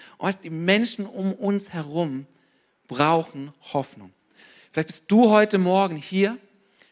die 0.44 0.50
Menschen 0.50 1.06
um 1.06 1.34
uns 1.34 1.74
herum 1.74 2.26
brauchen 2.88 3.54
Hoffnung. 3.74 4.12
Vielleicht 4.72 4.88
bist 4.88 5.04
du 5.08 5.30
heute 5.30 5.58
Morgen 5.58 5.96
hier, 5.96 6.38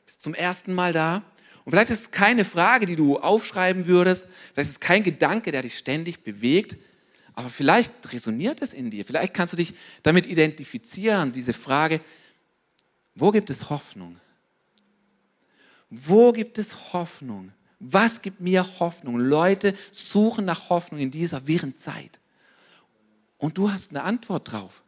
bist 0.05 0.23
zum 0.23 0.33
ersten 0.33 0.73
Mal 0.73 0.93
da 0.93 1.23
und 1.65 1.71
vielleicht 1.71 1.91
ist 1.91 2.00
es 2.00 2.12
keine 2.12 2.45
Frage, 2.45 2.85
die 2.85 2.95
du 2.95 3.17
aufschreiben 3.19 3.88
würdest, 3.88 4.27
vielleicht 4.53 4.69
ist 4.69 4.75
es 4.75 4.79
kein 4.79 5.03
Gedanke, 5.03 5.51
der 5.51 5.62
dich 5.62 5.77
ständig 5.77 6.23
bewegt, 6.23 6.77
aber 7.33 7.50
vielleicht 7.50 7.91
resoniert 8.13 8.62
es 8.62 8.73
in 8.73 8.91
dir, 8.91 9.05
vielleicht 9.05 9.33
kannst 9.33 9.53
du 9.53 9.57
dich 9.57 9.73
damit 10.01 10.25
identifizieren, 10.25 11.31
diese 11.31 11.53
Frage, 11.53 12.00
wo 13.15 13.31
gibt 13.31 13.50
es 13.50 13.69
Hoffnung? 13.69 14.19
Wo 15.95 16.31
gibt 16.31 16.57
es 16.57 16.93
Hoffnung? 16.93 17.51
Was 17.79 18.21
gibt 18.21 18.39
mir 18.39 18.67
Hoffnung? 18.79 19.19
Leute 19.19 19.75
suchen 19.91 20.45
nach 20.45 20.69
Hoffnung 20.69 21.00
in 21.00 21.12
dieser 21.12 21.45
wirren 21.45 21.77
Zeit. 21.77 22.19
Und 23.38 23.57
du 23.57 23.71
hast 23.71 23.91
eine 23.91 24.01
Antwort 24.01 24.51
drauf. 24.51 24.81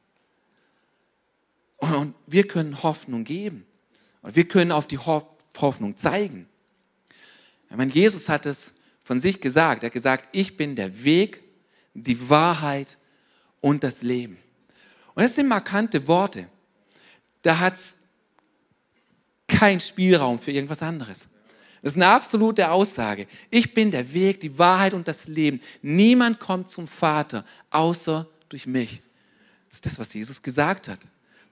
Und 1.78 2.16
wir 2.26 2.48
können 2.48 2.82
Hoffnung 2.82 3.24
geben. 3.24 3.68
Und 4.22 4.36
wir 4.36 4.48
können 4.48 4.72
auf 4.72 4.88
die 4.88 4.98
Hoffnung 4.98 5.96
zeigen. 5.96 6.48
Ich 7.70 7.76
meine, 7.76 7.92
Jesus 7.92 8.28
hat 8.28 8.48
es 8.48 8.74
von 9.04 9.20
sich 9.20 9.40
gesagt. 9.40 9.84
Er 9.84 9.88
hat 9.88 9.94
gesagt, 9.94 10.30
ich 10.32 10.58
bin 10.58 10.76
der 10.76 11.04
Weg, 11.04 11.44
die 11.94 12.30
Wahrheit 12.30 12.98
und 13.62 13.84
das 13.84 14.02
Leben. 14.02 14.38
Und 15.14 15.22
das 15.22 15.36
sind 15.36 15.50
markante 15.50 16.08
Worte. 16.08 16.48
Da 17.44 17.60
hat 17.60 17.76
es 17.76 18.00
keinen 19.48 19.80
Spielraum 19.80 20.40
für 20.40 20.52
irgendwas 20.52 20.82
anderes. 20.82 21.28
Das 21.82 21.94
ist 21.94 22.02
eine 22.02 22.08
absolute 22.08 22.72
Aussage. 22.72 23.28
Ich 23.52 23.74
bin 23.74 23.92
der 23.92 24.12
Weg, 24.14 24.40
die 24.40 24.58
Wahrheit 24.58 24.94
und 24.94 25.08
das 25.08 25.28
Leben. 25.28 25.62
Niemand 25.84 26.40
kommt 26.40 26.68
zum 26.68 26.88
Vater 26.88 27.46
außer 27.70 28.28
durch 28.50 28.66
mich. 28.66 29.04
Das 29.70 29.78
ist 29.78 29.86
das, 29.86 30.00
was 30.00 30.14
Jesus 30.14 30.42
gesagt 30.42 30.88
hat. 30.88 31.00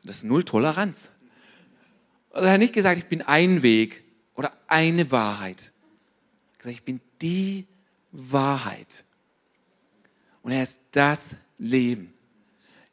Das 0.04 0.18
ist 0.18 0.24
null 0.24 0.44
Toleranz. 0.44 1.10
Also 2.32 2.48
er 2.48 2.54
hat 2.54 2.60
nicht 2.60 2.74
gesagt, 2.74 2.98
ich 2.98 3.06
bin 3.06 3.22
ein 3.22 3.62
Weg 3.62 4.04
oder 4.34 4.52
eine 4.68 5.12
Wahrheit. 5.12 5.62
Er 5.62 6.54
hat 6.54 6.60
gesagt, 6.60 6.76
ich 6.78 6.84
bin 6.84 7.00
die 7.22 7.68
Wahrheit. 8.12 9.06
Und 10.42 10.52
er 10.52 10.64
ist 10.64 10.80
das 10.92 11.36
Leben. 11.58 12.14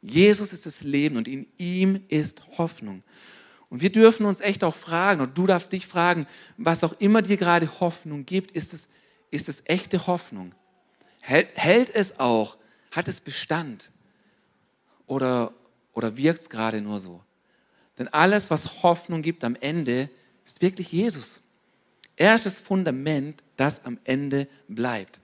Jesus 0.01 0.53
ist 0.53 0.65
das 0.65 0.83
Leben 0.83 1.17
und 1.17 1.27
in 1.27 1.47
ihm 1.57 2.03
ist 2.07 2.41
Hoffnung. 2.57 3.03
Und 3.71 3.81
wir 3.81 3.91
dürfen 3.91 4.25
uns 4.25 4.41
echt 4.41 4.65
auch 4.65 4.75
fragen, 4.75 5.21
und 5.21 5.37
du 5.37 5.47
darfst 5.47 5.71
dich 5.71 5.87
fragen, 5.87 6.27
was 6.57 6.83
auch 6.83 6.93
immer 6.99 7.21
dir 7.21 7.37
gerade 7.37 7.79
Hoffnung 7.79 8.25
gibt, 8.25 8.51
ist 8.51 8.73
es, 8.73 8.89
ist 9.31 9.47
es 9.47 9.63
echte 9.65 10.07
Hoffnung? 10.07 10.53
Hält, 11.21 11.47
hält 11.55 11.89
es 11.89 12.19
auch? 12.19 12.57
Hat 12.91 13.07
es 13.07 13.21
Bestand? 13.21 13.89
Oder, 15.07 15.53
oder 15.93 16.17
wirkt 16.17 16.41
es 16.41 16.49
gerade 16.49 16.81
nur 16.81 16.99
so? 16.99 17.23
Denn 17.97 18.09
alles, 18.09 18.51
was 18.51 18.83
Hoffnung 18.83 19.21
gibt 19.21 19.45
am 19.45 19.55
Ende, 19.55 20.09
ist 20.45 20.61
wirklich 20.61 20.91
Jesus. 20.91 21.41
Er 22.17 22.35
ist 22.35 22.45
das 22.45 22.59
Fundament, 22.59 23.41
das 23.55 23.85
am 23.85 23.97
Ende 24.03 24.49
bleibt. 24.67 25.21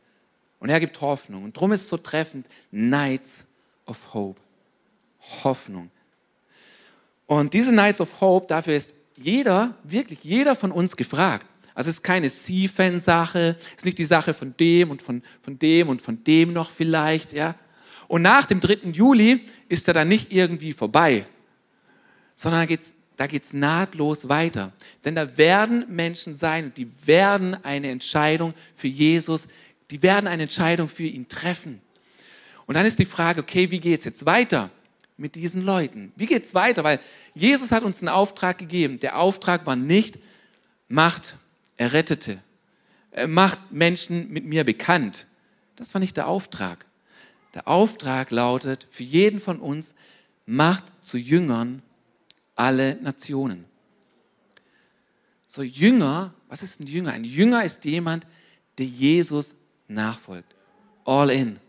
Und 0.60 0.70
er 0.70 0.80
gibt 0.80 1.02
Hoffnung. 1.02 1.44
Und 1.44 1.58
darum 1.58 1.74
ist 1.74 1.82
es 1.82 1.90
so 1.90 1.98
treffend, 1.98 2.48
Nights 2.72 3.46
of 3.86 4.14
Hope. 4.14 4.40
Hoffnung. 5.44 5.92
Und 7.28 7.54
diese 7.54 7.76
Nights 7.76 8.02
of 8.02 8.20
Hope, 8.22 8.48
dafür 8.48 8.76
ist 8.76 8.94
jeder, 9.18 9.76
wirklich 9.84 10.20
jeder 10.24 10.56
von 10.56 10.72
uns 10.72 10.96
gefragt. 10.96 11.46
Also 11.76 11.90
es 11.90 11.98
ist 11.98 12.04
keine 12.04 12.30
C-Fan-Sache, 12.30 13.56
es 13.60 13.78
ist 13.78 13.86
nicht 13.86 14.00
die 14.00 14.06
Sache 14.06 14.34
von 14.34 14.56
dem 14.58 14.90
und 14.90 15.02
von, 15.02 15.22
von 15.44 15.60
dem 15.60 15.90
und 15.90 16.02
von 16.02 16.24
dem 16.24 16.54
noch 16.54 16.72
vielleicht, 16.72 17.34
ja. 17.34 17.54
Und 18.08 18.22
nach 18.22 18.46
dem 18.46 18.62
3. 18.62 18.90
Juli 18.92 19.46
ist 19.68 19.88
er 19.88 19.94
dann 19.94 20.08
nicht 20.08 20.32
irgendwie 20.34 20.74
vorbei, 20.74 21.26
sondern 22.36 22.62
da 22.62 22.66
geht's, 22.66 22.96
da 23.18 23.28
geht's 23.28 23.54
nahtlos 23.54 24.30
weiter. 24.30 24.72
Denn 25.04 25.16
da 25.16 25.38
werden 25.38 25.86
Menschen 25.90 26.34
sein, 26.34 26.74
die 26.76 26.90
werden 27.06 27.64
eine 27.64 27.90
Entscheidung 27.90 28.54
für 28.76 28.88
Jesus, 28.88 29.48
die 29.92 30.02
werden 30.02 30.28
eine 30.28 30.44
Entscheidung 30.44 30.88
für 30.88 31.04
ihn 31.04 31.28
treffen. 31.28 31.82
Und 32.66 32.76
dann 32.76 32.86
ist 32.86 32.98
die 32.98 33.06
Frage, 33.06 33.42
okay, 33.42 33.70
wie 33.70 33.80
geht's 33.80 34.06
jetzt 34.06 34.26
weiter? 34.26 34.72
Mit 35.18 35.36
diesen 35.36 35.62
Leuten? 35.62 36.14
Wie 36.16 36.28
geht 36.28 36.46
es 36.46 36.54
weiter? 36.54 36.84
Weil 36.84 37.00
Jesus 37.34 37.72
hat 37.72 37.84
uns 37.84 38.02
einen 38.02 38.10
Auftrag 38.10 38.58
gegeben. 38.58 39.00
Der 39.00 39.20
Auftrag 39.20 39.66
war 39.66 39.76
nicht, 39.76 40.20
macht 40.88 41.36
Errettete, 41.76 42.42
äh, 43.12 43.28
macht 43.28 43.72
Menschen 43.72 44.32
mit 44.32 44.46
mir 44.46 44.64
bekannt. 44.64 45.28
Das 45.76 45.94
war 45.94 46.00
nicht 46.00 46.18
der 46.18 46.28
Auftrag. 46.28 46.86
Der 47.54 47.68
Auftrag 47.68 48.32
lautet 48.32 48.88
für 48.90 49.04
jeden 49.04 49.40
von 49.40 49.60
uns, 49.60 49.96
macht 50.46 50.84
zu 51.02 51.18
Jüngern 51.18 51.82
alle 52.56 52.96
Nationen. 53.02 53.66
So 55.48 55.64
Jünger, 55.64 56.34
was 56.50 56.62
ist 56.62 56.80
ein 56.80 56.88
Jünger? 56.88 57.14
Ein 57.14 57.24
Jünger 57.24 57.64
ist 57.64 57.86
jemand, 57.86 58.28
der 58.78 58.86
Jesus 58.86 59.56
nachfolgt. 59.88 60.56
All 61.06 61.30
in, 61.30 61.60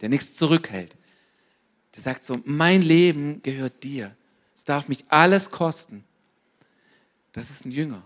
der 0.00 0.08
nichts 0.08 0.34
zurückhält, 0.34 0.95
der 1.96 2.02
sagt 2.02 2.26
so, 2.26 2.38
mein 2.44 2.82
Leben 2.82 3.40
gehört 3.42 3.82
dir. 3.82 4.14
Es 4.54 4.64
darf 4.64 4.86
mich 4.86 5.02
alles 5.08 5.50
kosten. 5.50 6.04
Das 7.32 7.48
ist 7.48 7.64
ein 7.64 7.70
Jünger. 7.70 8.02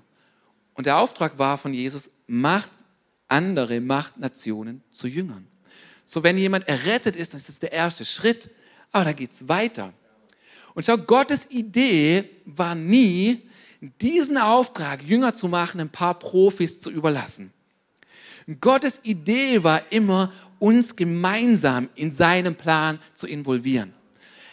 Und 0.74 0.86
der 0.86 0.98
Auftrag 0.98 1.40
war 1.40 1.58
von 1.58 1.74
Jesus, 1.74 2.08
macht 2.28 2.70
andere, 3.26 3.80
macht 3.80 4.16
Nationen 4.16 4.84
zu 4.92 5.08
Jüngern. 5.08 5.44
So, 6.04 6.22
wenn 6.22 6.38
jemand 6.38 6.68
errettet 6.68 7.16
ist, 7.16 7.32
dann 7.32 7.38
ist 7.40 7.48
das 7.48 7.58
der 7.58 7.72
erste 7.72 8.04
Schritt. 8.04 8.48
Aber 8.92 9.06
da 9.06 9.12
geht 9.12 9.32
es 9.32 9.48
weiter. 9.48 9.92
Und 10.74 10.86
schau, 10.86 10.96
Gottes 10.96 11.50
Idee 11.50 12.30
war 12.44 12.76
nie, 12.76 13.42
diesen 14.00 14.38
Auftrag, 14.38 15.02
Jünger 15.02 15.34
zu 15.34 15.48
machen, 15.48 15.80
ein 15.80 15.90
paar 15.90 16.16
Profis 16.16 16.80
zu 16.80 16.92
überlassen. 16.92 17.52
Gottes 18.60 19.00
Idee 19.02 19.64
war 19.64 19.82
immer, 19.90 20.32
uns 20.60 20.94
gemeinsam 20.94 21.88
in 21.96 22.12
seinen 22.12 22.54
Plan 22.54 23.00
zu 23.14 23.26
involvieren. 23.26 23.92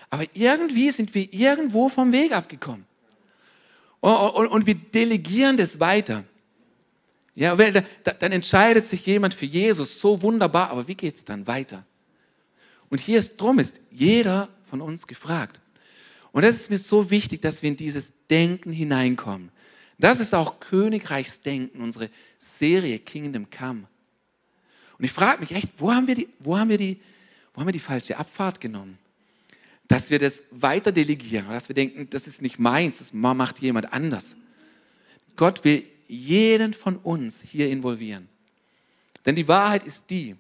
Aber 0.09 0.23
irgendwie 0.33 0.89
sind 0.91 1.13
wir 1.13 1.31
irgendwo 1.31 1.89
vom 1.89 2.11
Weg 2.11 2.31
abgekommen. 2.31 2.85
Und, 3.99 4.65
wir 4.65 4.75
delegieren 4.75 5.57
das 5.57 5.79
weiter. 5.79 6.23
Ja, 7.35 7.55
dann 7.55 8.31
entscheidet 8.31 8.85
sich 8.85 9.05
jemand 9.05 9.33
für 9.33 9.45
Jesus, 9.45 9.99
so 9.99 10.21
wunderbar, 10.21 10.71
aber 10.71 10.87
wie 10.87 10.95
geht 10.95 11.15
es 11.15 11.25
dann 11.25 11.45
weiter? 11.45 11.85
Und 12.89 12.99
hier 12.99 13.19
ist 13.19 13.37
drum 13.37 13.59
ist 13.59 13.81
jeder 13.91 14.49
von 14.63 14.81
uns 14.81 15.05
gefragt. 15.05 15.59
Und 16.31 16.43
das 16.43 16.55
ist 16.55 16.69
mir 16.69 16.77
so 16.77 17.09
wichtig, 17.09 17.41
dass 17.41 17.61
wir 17.61 17.69
in 17.69 17.75
dieses 17.75 18.13
Denken 18.29 18.71
hineinkommen. 18.71 19.51
Das 19.99 20.19
ist 20.19 20.33
auch 20.33 20.59
Königreichsdenken, 20.59 21.81
unsere 21.81 22.09
Serie 22.37 22.99
Kingdom 22.99 23.49
Come. 23.49 23.87
Und 24.97 25.05
ich 25.05 25.11
frage 25.11 25.41
mich 25.41 25.51
echt, 25.51 25.69
wo 25.77 25.91
haben 25.91 26.07
wir 26.07 26.15
die, 26.15 26.27
wo 26.39 26.57
haben 26.57 26.69
wir 26.69 26.77
die, 26.77 26.99
wo 27.53 27.61
haben 27.61 27.67
wir 27.67 27.73
die 27.73 27.79
falsche 27.79 28.17
Abfahrt 28.17 28.59
genommen? 28.59 28.97
Dass 29.87 30.09
wir 30.09 30.19
das 30.19 30.43
weiter 30.51 30.91
delegieren, 30.91 31.47
dass 31.49 31.69
wir 31.69 31.75
denken, 31.75 32.09
das 32.09 32.27
ist 32.27 32.41
nicht 32.41 32.59
meins, 32.59 32.97
das 32.97 33.13
macht 33.13 33.59
jemand 33.59 33.93
anders. 33.93 34.35
Gott 35.35 35.63
will 35.63 35.83
jeden 36.07 36.73
von 36.73 36.97
uns 36.97 37.41
hier 37.41 37.69
involvieren. 37.69 38.27
Denn 39.25 39.35
die 39.35 39.47
Wahrheit 39.47 39.83
ist 39.83 40.09
die, 40.09 40.35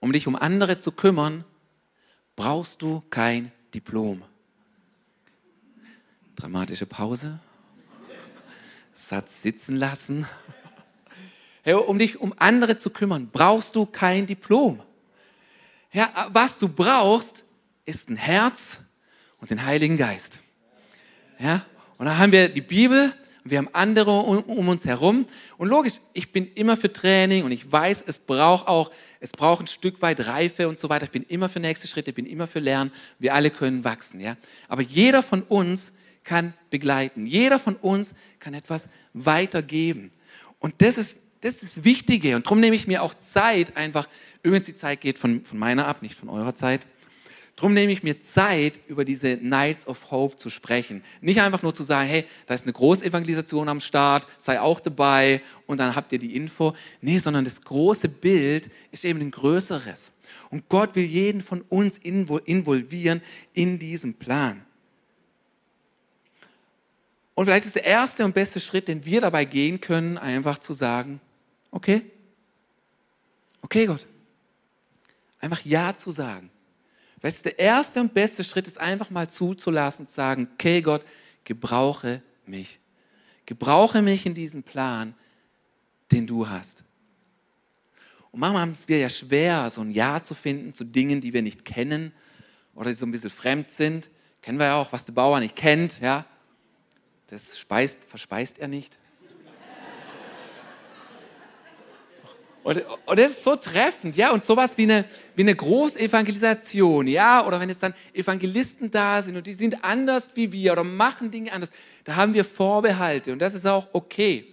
um 0.00 0.12
dich 0.12 0.26
um 0.26 0.36
andere 0.36 0.78
zu 0.78 0.92
kümmern, 0.92 1.44
brauchst 2.36 2.82
du 2.82 3.02
kein 3.10 3.52
Diplom. 3.74 4.22
Dramatische 6.36 6.86
Pause. 6.86 7.38
Satz 8.92 9.42
sitzen 9.42 9.76
lassen. 9.76 10.26
Hey, 11.62 11.74
um 11.74 11.98
dich 11.98 12.20
um 12.20 12.34
andere 12.38 12.76
zu 12.76 12.90
kümmern, 12.90 13.28
brauchst 13.32 13.76
du 13.76 13.86
kein 13.86 14.26
Diplom. 14.26 14.82
Ja, 15.92 16.28
was 16.32 16.58
du 16.58 16.68
brauchst, 16.68 17.44
ist 17.84 18.10
ein 18.10 18.16
Herz 18.16 18.80
und 19.40 19.50
den 19.50 19.64
Heiligen 19.64 19.96
Geist. 19.96 20.40
Ja, 21.38 21.64
und 21.98 22.06
da 22.06 22.18
haben 22.18 22.32
wir 22.32 22.48
die 22.48 22.60
Bibel 22.60 23.12
wir 23.44 23.58
haben 23.58 23.68
andere 23.72 24.10
um, 24.10 24.38
um, 24.44 24.68
uns 24.68 24.84
herum. 24.84 25.26
Und 25.58 25.68
logisch, 25.68 25.94
ich 26.12 26.30
bin 26.30 26.52
immer 26.54 26.76
für 26.76 26.92
Training 26.92 27.44
und 27.44 27.52
ich 27.52 27.70
weiß, 27.70 28.04
es 28.06 28.18
braucht 28.18 28.68
auch, 28.68 28.92
es 29.20 29.32
braucht 29.32 29.64
ein 29.64 29.66
Stück 29.66 30.00
weit 30.00 30.26
Reife 30.26 30.68
und 30.68 30.78
so 30.78 30.88
weiter. 30.88 31.04
Ich 31.04 31.10
bin 31.10 31.24
immer 31.24 31.48
für 31.48 31.58
nächste 31.58 31.88
Schritte, 31.88 32.10
ich 32.10 32.14
bin 32.14 32.26
immer 32.26 32.46
für 32.46 32.60
Lernen. 32.60 32.92
Wir 33.18 33.34
alle 33.34 33.50
können 33.50 33.82
wachsen, 33.82 34.20
ja. 34.20 34.36
Aber 34.68 34.82
jeder 34.82 35.22
von 35.22 35.42
uns 35.42 35.92
kann 36.22 36.54
begleiten. 36.70 37.26
Jeder 37.26 37.58
von 37.58 37.74
uns 37.76 38.14
kann 38.38 38.54
etwas 38.54 38.88
weitergeben. 39.12 40.12
Und 40.60 40.74
das 40.78 40.96
ist 40.96 41.22
das 41.42 41.62
ist 41.62 41.76
das 41.76 41.84
Wichtige. 41.84 42.36
Und 42.36 42.46
darum 42.46 42.60
nehme 42.60 42.74
ich 42.74 42.86
mir 42.86 43.02
auch 43.02 43.14
Zeit, 43.14 43.76
einfach, 43.76 44.08
übrigens 44.42 44.66
die 44.66 44.76
Zeit 44.76 45.00
geht 45.00 45.18
von, 45.18 45.44
von 45.44 45.58
meiner 45.58 45.86
ab, 45.86 46.00
nicht 46.00 46.14
von 46.14 46.28
eurer 46.28 46.54
Zeit. 46.54 46.86
Darum 47.56 47.74
nehme 47.74 47.92
ich 47.92 48.02
mir 48.02 48.20
Zeit, 48.20 48.80
über 48.88 49.04
diese 49.04 49.38
Nights 49.42 49.86
of 49.86 50.10
Hope 50.10 50.36
zu 50.36 50.50
sprechen. 50.50 51.02
Nicht 51.20 51.40
einfach 51.40 51.62
nur 51.62 51.74
zu 51.74 51.82
sagen, 51.82 52.08
hey, 52.08 52.24
da 52.46 52.54
ist 52.54 52.62
eine 52.64 52.72
Großevangelisation 52.72 53.68
am 53.68 53.80
Start, 53.80 54.26
sei 54.38 54.60
auch 54.60 54.80
dabei 54.80 55.42
und 55.66 55.78
dann 55.78 55.94
habt 55.94 56.12
ihr 56.12 56.18
die 56.18 56.34
Info. 56.34 56.74
Nee, 57.00 57.18
sondern 57.18 57.44
das 57.44 57.60
große 57.60 58.08
Bild 58.08 58.70
ist 58.90 59.04
eben 59.04 59.20
ein 59.20 59.30
größeres. 59.30 60.12
Und 60.50 60.68
Gott 60.68 60.96
will 60.96 61.04
jeden 61.04 61.40
von 61.40 61.60
uns 61.62 61.98
involvieren 61.98 63.20
in 63.52 63.78
diesem 63.78 64.14
Plan. 64.14 64.64
Und 67.34 67.46
vielleicht 67.46 67.66
ist 67.66 67.76
der 67.76 67.84
erste 67.84 68.24
und 68.24 68.34
beste 68.34 68.60
Schritt, 68.60 68.88
den 68.88 69.04
wir 69.04 69.20
dabei 69.20 69.44
gehen 69.44 69.80
können, 69.80 70.18
einfach 70.18 70.58
zu 70.58 70.74
sagen, 70.74 71.20
okay, 71.72 72.02
okay 73.62 73.86
Gott, 73.86 74.06
einfach 75.40 75.64
Ja 75.64 75.96
zu 75.96 76.12
sagen. 76.12 76.50
Weißt 77.20 77.44
du, 77.44 77.50
der 77.50 77.58
erste 77.58 78.00
und 78.00 78.14
beste 78.14 78.44
Schritt 78.44 78.66
ist 78.66 78.78
einfach 78.78 79.10
mal 79.10 79.28
zuzulassen 79.28 80.04
und 80.04 80.08
zu 80.08 80.14
sagen, 80.14 80.48
okay 80.54 80.82
Gott, 80.82 81.04
gebrauche 81.44 82.22
mich. 82.46 82.78
Gebrauche 83.46 84.02
mich 84.02 84.26
in 84.26 84.34
diesem 84.34 84.62
Plan, 84.62 85.14
den 86.10 86.26
du 86.26 86.48
hast. 86.48 86.84
Und 88.30 88.40
manchmal 88.40 88.62
haben 88.62 88.72
es 88.72 88.88
wir 88.88 88.98
ja 88.98 89.10
schwer, 89.10 89.70
so 89.70 89.82
ein 89.82 89.90
Ja 89.90 90.22
zu 90.22 90.34
finden 90.34 90.74
zu 90.74 90.84
Dingen, 90.84 91.20
die 91.20 91.32
wir 91.32 91.42
nicht 91.42 91.64
kennen 91.64 92.12
oder 92.74 92.90
die 92.90 92.96
so 92.96 93.06
ein 93.06 93.12
bisschen 93.12 93.30
fremd 93.30 93.68
sind. 93.68 94.10
Kennen 94.40 94.58
wir 94.58 94.66
ja 94.66 94.74
auch, 94.76 94.92
was 94.92 95.04
der 95.04 95.12
Bauer 95.12 95.38
nicht 95.38 95.54
kennt, 95.54 96.00
ja. 96.00 96.24
Das 97.28 97.58
speist, 97.58 98.04
verspeist 98.04 98.58
er 98.58 98.68
nicht. 98.68 98.98
Und, 102.62 102.84
und 103.06 103.18
das 103.18 103.32
ist 103.32 103.42
so 103.42 103.56
treffend, 103.56 104.14
ja, 104.14 104.30
und 104.30 104.44
sowas 104.44 104.78
wie 104.78 104.84
eine, 104.84 105.04
wie 105.34 105.42
eine 105.42 105.54
Großevangelisation, 105.54 107.08
ja, 107.08 107.44
oder 107.44 107.58
wenn 107.58 107.68
jetzt 107.68 107.82
dann 107.82 107.94
Evangelisten 108.12 108.90
da 108.90 109.20
sind 109.20 109.36
und 109.36 109.46
die 109.46 109.52
sind 109.52 109.84
anders 109.84 110.36
wie 110.36 110.52
wir 110.52 110.72
oder 110.72 110.84
machen 110.84 111.32
Dinge 111.32 111.52
anders, 111.52 111.72
da 112.04 112.14
haben 112.14 112.34
wir 112.34 112.44
Vorbehalte 112.44 113.32
und 113.32 113.40
das 113.40 113.54
ist 113.54 113.66
auch 113.66 113.88
okay. 113.92 114.46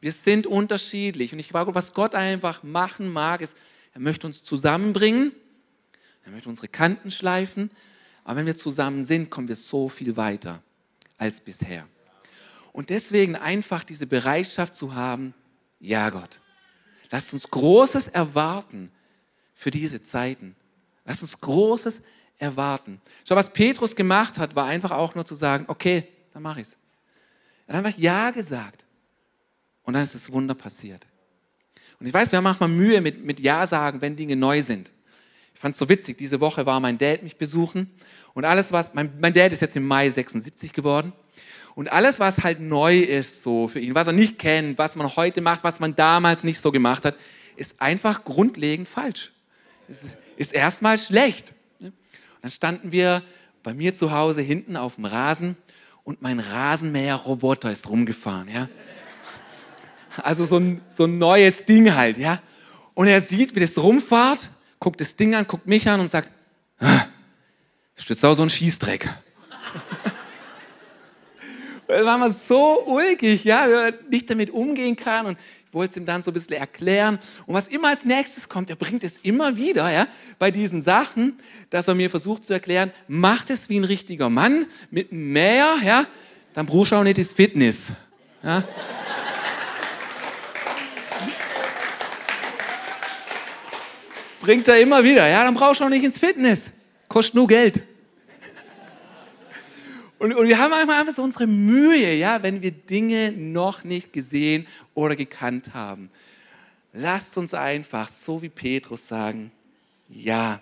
Wir 0.00 0.10
sind 0.10 0.46
unterschiedlich 0.48 1.32
und 1.32 1.38
ich 1.38 1.48
glaube, 1.48 1.76
was 1.76 1.92
Gott 1.92 2.16
einfach 2.16 2.64
machen 2.64 3.08
mag, 3.08 3.40
ist, 3.40 3.56
er 3.94 4.00
möchte 4.00 4.26
uns 4.26 4.42
zusammenbringen, 4.42 5.32
er 6.24 6.32
möchte 6.32 6.48
unsere 6.48 6.68
Kanten 6.68 7.12
schleifen, 7.12 7.70
aber 8.24 8.40
wenn 8.40 8.46
wir 8.46 8.56
zusammen 8.56 9.04
sind, 9.04 9.30
kommen 9.30 9.46
wir 9.46 9.56
so 9.56 9.88
viel 9.88 10.16
weiter 10.16 10.60
als 11.18 11.40
bisher. 11.40 11.86
Und 12.72 12.90
deswegen 12.90 13.36
einfach 13.36 13.84
diese 13.84 14.06
Bereitschaft 14.06 14.74
zu 14.74 14.94
haben, 14.94 15.34
ja 15.80 16.10
Gott, 16.10 16.40
Lasst 17.10 17.32
uns 17.32 17.50
Großes 17.50 18.08
erwarten 18.08 18.90
für 19.54 19.70
diese 19.70 20.02
Zeiten. 20.02 20.54
Lasst 21.04 21.22
uns 21.22 21.40
Großes 21.40 22.02
erwarten. 22.38 23.00
Schau, 23.26 23.36
was 23.36 23.52
Petrus 23.52 23.96
gemacht 23.96 24.38
hat, 24.38 24.54
war 24.54 24.66
einfach 24.66 24.90
auch 24.90 25.14
nur 25.14 25.24
zu 25.24 25.34
sagen, 25.34 25.64
okay, 25.68 26.06
dann 26.32 26.42
mache 26.42 26.60
ich 26.60 26.68
es. 26.68 26.76
Er 27.66 27.76
hat 27.76 27.84
einfach 27.84 27.98
Ja 27.98 28.30
gesagt. 28.30 28.84
Und 29.82 29.94
dann 29.94 30.02
ist 30.02 30.14
das 30.14 30.30
Wunder 30.32 30.54
passiert. 30.54 31.06
Und 31.98 32.06
ich 32.06 32.14
weiß, 32.14 32.30
wir 32.30 32.36
haben 32.36 32.44
manchmal 32.44 32.68
Mühe 32.68 33.00
mit, 33.00 33.24
mit 33.24 33.40
Ja 33.40 33.66
sagen, 33.66 34.00
wenn 34.00 34.16
Dinge 34.16 34.36
neu 34.36 34.62
sind. 34.62 34.92
Ich 35.54 35.60
fand 35.60 35.74
es 35.74 35.78
so 35.80 35.88
witzig, 35.88 36.16
diese 36.18 36.40
Woche 36.40 36.66
war 36.66 36.78
mein 36.78 36.98
Dad 36.98 37.24
mich 37.24 37.36
besuchen 37.36 37.90
und 38.32 38.44
alles 38.44 38.70
was, 38.70 38.94
mein, 38.94 39.12
mein 39.18 39.32
Dad 39.32 39.52
ist 39.52 39.60
jetzt 39.60 39.74
im 39.74 39.84
Mai 39.84 40.08
76 40.08 40.72
geworden 40.72 41.12
und 41.74 41.92
alles, 41.92 42.20
was 42.20 42.44
halt 42.44 42.60
neu 42.60 42.98
ist 42.98 43.42
so 43.42 43.68
für 43.68 43.80
ihn, 43.80 43.94
was 43.94 44.06
er 44.06 44.12
nicht 44.12 44.38
kennt, 44.38 44.78
was 44.78 44.96
man 44.96 45.14
heute 45.16 45.40
macht, 45.40 45.64
was 45.64 45.80
man 45.80 45.94
damals 45.94 46.44
nicht 46.44 46.60
so 46.60 46.72
gemacht 46.72 47.04
hat, 47.04 47.14
ist 47.56 47.80
einfach 47.80 48.24
grundlegend 48.24 48.88
falsch. 48.88 49.32
Ist, 49.88 50.18
ist 50.36 50.52
erstmal 50.52 50.98
schlecht. 50.98 51.54
Und 51.80 51.92
dann 52.42 52.50
standen 52.50 52.92
wir 52.92 53.22
bei 53.62 53.74
mir 53.74 53.94
zu 53.94 54.12
Hause 54.12 54.42
hinten 54.42 54.76
auf 54.76 54.96
dem 54.96 55.04
Rasen 55.04 55.56
und 56.04 56.22
mein 56.22 56.40
Rasenmäher-Roboter 56.40 57.70
ist 57.70 57.88
rumgefahren, 57.88 58.48
ja. 58.48 58.68
Also 60.22 60.44
so 60.44 60.56
ein, 60.58 60.82
so 60.88 61.04
ein 61.04 61.18
neues 61.18 61.64
Ding 61.64 61.94
halt, 61.94 62.18
ja. 62.18 62.40
Und 62.94 63.06
er 63.08 63.20
sieht, 63.20 63.54
wie 63.54 63.60
das 63.60 63.78
rumfahrt, 63.78 64.50
guckt 64.80 65.00
das 65.00 65.16
Ding 65.16 65.34
an, 65.34 65.46
guckt 65.46 65.66
mich 65.66 65.88
an 65.88 66.00
und 66.00 66.08
sagt, 66.08 66.32
ah, 66.80 67.04
ist 67.94 68.24
auch 68.24 68.34
so 68.34 68.42
ein 68.42 68.50
Schießdreck. 68.50 69.08
Das 71.88 72.04
war 72.04 72.18
mal 72.18 72.30
so 72.30 72.84
ulkig, 72.86 73.44
ja, 73.44 73.66
wie 73.66 73.72
man 73.72 73.94
nicht 74.10 74.28
damit 74.28 74.50
umgehen 74.50 74.94
kann. 74.94 75.24
Und 75.24 75.38
ich 75.66 75.72
wollte 75.72 75.92
es 75.92 75.96
ihm 75.96 76.04
dann 76.04 76.20
so 76.20 76.30
ein 76.30 76.34
bisschen 76.34 76.52
erklären. 76.56 77.18
Und 77.46 77.54
was 77.54 77.68
immer 77.68 77.88
als 77.88 78.04
nächstes 78.04 78.46
kommt, 78.46 78.68
er 78.68 78.76
bringt 78.76 79.02
es 79.04 79.18
immer 79.22 79.56
wieder, 79.56 79.90
ja, 79.90 80.06
bei 80.38 80.50
diesen 80.50 80.82
Sachen, 80.82 81.38
dass 81.70 81.88
er 81.88 81.94
mir 81.94 82.10
versucht 82.10 82.44
zu 82.44 82.52
erklären, 82.52 82.92
macht 83.06 83.48
es 83.48 83.70
wie 83.70 83.78
ein 83.80 83.84
richtiger 83.84 84.28
Mann 84.28 84.66
mit 84.90 85.12
Mäher, 85.12 85.76
ja, 85.82 86.04
dann 86.52 86.66
brauchst 86.66 86.92
du 86.92 86.96
auch 86.96 87.02
nicht 87.02 87.16
das 87.16 87.32
Fitness. 87.32 87.86
Ja. 88.42 88.62
Bringt 94.40 94.68
er 94.68 94.78
immer 94.78 95.02
wieder, 95.02 95.26
ja, 95.26 95.42
dann 95.42 95.54
brauchst 95.54 95.80
du 95.80 95.84
auch 95.84 95.88
nicht 95.88 96.04
ins 96.04 96.18
Fitness. 96.18 96.70
Kostet 97.08 97.34
nur 97.34 97.46
Geld. 97.46 97.82
Und, 100.18 100.34
und 100.34 100.48
wir 100.48 100.58
haben 100.58 100.72
einfach 100.72 101.12
so 101.12 101.22
unsere 101.22 101.46
Mühe, 101.46 102.14
ja, 102.14 102.42
wenn 102.42 102.60
wir 102.60 102.72
Dinge 102.72 103.32
noch 103.32 103.84
nicht 103.84 104.12
gesehen 104.12 104.66
oder 104.94 105.14
gekannt 105.14 105.74
haben. 105.74 106.10
Lasst 106.92 107.38
uns 107.38 107.54
einfach, 107.54 108.08
so 108.08 108.42
wie 108.42 108.48
Petrus, 108.48 109.06
sagen, 109.06 109.52
ja, 110.08 110.60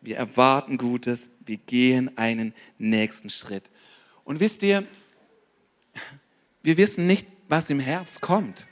wir 0.00 0.16
erwarten 0.16 0.78
Gutes, 0.78 1.30
wir 1.44 1.58
gehen 1.58 2.16
einen 2.16 2.54
nächsten 2.78 3.28
Schritt. 3.28 3.64
Und 4.24 4.40
wisst 4.40 4.62
ihr, 4.62 4.84
wir 6.62 6.76
wissen 6.76 7.06
nicht, 7.06 7.26
was 7.48 7.68
im 7.70 7.80
Herbst 7.80 8.20
kommt. 8.20 8.66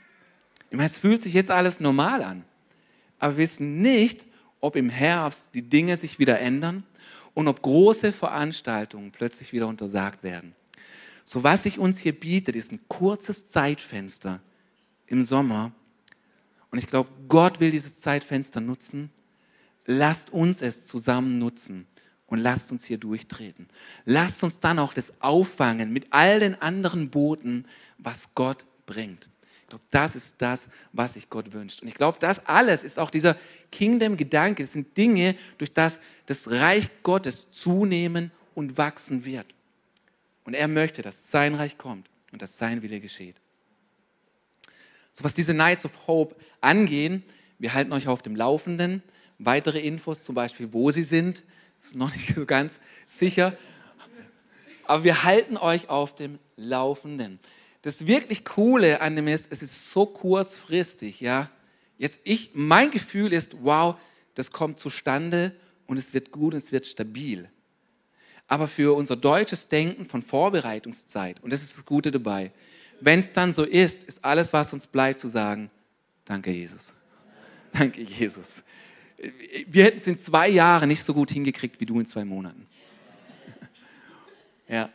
Ich 0.69 0.77
meine, 0.77 0.89
es 0.89 0.97
fühlt 0.97 1.21
sich 1.21 1.33
jetzt 1.33 1.51
alles 1.51 1.79
normal 1.79 2.23
an. 2.23 2.43
Aber 3.19 3.33
wir 3.33 3.43
wissen 3.43 3.81
nicht, 3.81 4.25
ob 4.59 4.75
im 4.75 4.89
Herbst 4.89 5.49
die 5.53 5.61
Dinge 5.61 5.95
sich 5.97 6.17
wieder 6.17 6.39
ändern 6.39 6.83
und 7.35 7.47
ob 7.47 7.61
große 7.61 8.11
Veranstaltungen 8.11 9.11
plötzlich 9.11 9.53
wieder 9.53 9.67
untersagt 9.67 10.23
werden. 10.23 10.55
So 11.23 11.43
was 11.43 11.63
sich 11.63 11.77
uns 11.77 11.99
hier 11.99 12.19
bietet, 12.19 12.55
ist 12.55 12.71
ein 12.71 12.79
kurzes 12.87 13.47
Zeitfenster 13.47 14.41
im 15.05 15.21
Sommer. 15.23 15.71
Und 16.71 16.79
ich 16.79 16.87
glaube, 16.87 17.09
Gott 17.27 17.59
will 17.59 17.71
dieses 17.71 17.99
Zeitfenster 17.99 18.61
nutzen. 18.61 19.11
Lasst 19.85 20.31
uns 20.31 20.61
es 20.61 20.87
zusammen 20.87 21.37
nutzen 21.37 21.85
und 22.27 22.39
lasst 22.39 22.71
uns 22.71 22.85
hier 22.85 22.97
durchtreten. 22.97 23.67
Lasst 24.05 24.43
uns 24.43 24.59
dann 24.59 24.79
auch 24.79 24.93
das 24.93 25.21
auffangen 25.21 25.91
mit 25.91 26.07
all 26.11 26.39
den 26.39 26.59
anderen 26.61 27.09
Booten, 27.09 27.65
was 27.97 28.29
Gott 28.33 28.65
bringt. 28.85 29.29
Glaube, 29.75 29.85
das 29.91 30.15
ist 30.15 30.35
das, 30.37 30.69
was 30.93 31.15
sich 31.15 31.29
Gott 31.29 31.51
wünscht. 31.51 31.81
Und 31.81 31.89
ich 31.89 31.95
glaube, 31.95 32.17
das 32.17 32.45
alles 32.45 32.85
ist 32.85 32.97
auch 32.97 33.09
dieser 33.09 33.35
Kingdom-Gedanke. 33.73 34.63
Das 34.63 34.71
sind 34.71 34.95
Dinge, 34.95 35.35
durch 35.57 35.73
das 35.73 35.99
das 36.27 36.49
Reich 36.49 36.89
Gottes 37.03 37.49
zunehmen 37.51 38.31
und 38.53 38.77
wachsen 38.77 39.25
wird. 39.25 39.47
Und 40.45 40.53
er 40.53 40.69
möchte, 40.69 41.01
dass 41.01 41.29
sein 41.29 41.55
Reich 41.55 41.77
kommt 41.77 42.09
und 42.31 42.41
dass 42.41 42.57
sein 42.57 42.83
Wille 42.83 43.01
geschieht. 43.01 43.35
So 45.11 45.25
was 45.25 45.33
diese 45.33 45.53
Nights 45.53 45.83
of 45.83 46.07
Hope 46.07 46.37
angehen, 46.61 47.23
wir 47.59 47.73
halten 47.73 47.91
euch 47.91 48.07
auf 48.07 48.21
dem 48.21 48.37
Laufenden. 48.37 49.03
Weitere 49.39 49.79
Infos, 49.79 50.23
zum 50.23 50.35
Beispiel, 50.35 50.71
wo 50.71 50.89
sie 50.89 51.03
sind, 51.03 51.43
ist 51.81 51.95
noch 51.95 52.13
nicht 52.13 52.33
so 52.35 52.45
ganz 52.45 52.79
sicher. 53.05 53.57
Aber 54.85 55.03
wir 55.03 55.23
halten 55.23 55.57
euch 55.57 55.89
auf 55.89 56.15
dem 56.15 56.39
Laufenden 56.55 57.41
das 57.85 58.07
wirklich 58.07 58.43
Coole 58.43 58.99
an 58.99 59.15
dem 59.15 59.27
ist, 59.27 59.47
es 59.51 59.61
ist 59.61 59.91
so 59.91 60.07
kurzfristig, 60.07 61.21
ja. 61.21 61.51
Jetzt 61.99 62.19
ich, 62.23 62.49
mein 62.55 62.89
Gefühl 62.89 63.31
ist, 63.31 63.57
wow, 63.61 63.95
das 64.33 64.51
kommt 64.51 64.79
zustande 64.79 65.55
und 65.85 65.97
es 65.97 66.15
wird 66.15 66.31
gut 66.31 66.55
und 66.55 66.57
es 66.57 66.71
wird 66.71 66.87
stabil. 66.87 67.47
Aber 68.47 68.67
für 68.67 68.95
unser 68.95 69.15
deutsches 69.15 69.67
Denken 69.67 70.07
von 70.07 70.23
Vorbereitungszeit, 70.23 71.43
und 71.43 71.53
das 71.53 71.61
ist 71.61 71.77
das 71.77 71.85
Gute 71.85 72.09
dabei, 72.09 72.51
wenn 73.01 73.19
es 73.19 73.31
dann 73.31 73.53
so 73.53 73.63
ist, 73.63 74.03
ist 74.05 74.25
alles, 74.25 74.51
was 74.51 74.73
uns 74.73 74.87
bleibt, 74.87 75.19
zu 75.19 75.27
sagen, 75.27 75.69
danke 76.25 76.51
Jesus. 76.51 76.95
Danke 77.71 78.01
Jesus. 78.01 78.63
Wir 79.67 79.83
hätten 79.83 79.99
es 79.99 80.07
in 80.07 80.17
zwei 80.17 80.47
Jahren 80.47 80.87
nicht 80.87 81.03
so 81.03 81.13
gut 81.13 81.29
hingekriegt 81.29 81.79
wie 81.81 81.85
du 81.85 81.99
in 81.99 82.05
zwei 82.07 82.25
Monaten. 82.25 82.65
Ja. 84.67 84.89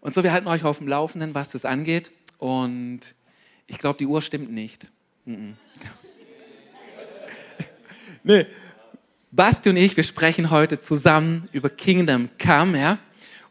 Und 0.00 0.14
so, 0.14 0.22
wir 0.22 0.32
halten 0.32 0.48
euch 0.48 0.64
auf 0.64 0.78
dem 0.78 0.88
Laufenden, 0.88 1.34
was 1.34 1.50
das 1.50 1.64
angeht. 1.64 2.10
und 2.38 3.00
ich 3.66 3.78
glaube, 3.78 3.98
die 3.98 4.06
Uhr 4.06 4.20
stimmt 4.20 4.50
nicht. 4.50 4.90
nee. 8.24 8.46
Basti 9.30 9.70
und 9.70 9.76
ich, 9.76 9.96
wir 9.96 10.02
sprechen 10.02 10.50
heute 10.50 10.80
zusammen 10.80 11.48
über 11.52 11.70
Kingdom 11.70 12.30
Come, 12.42 12.80
ja. 12.80 12.98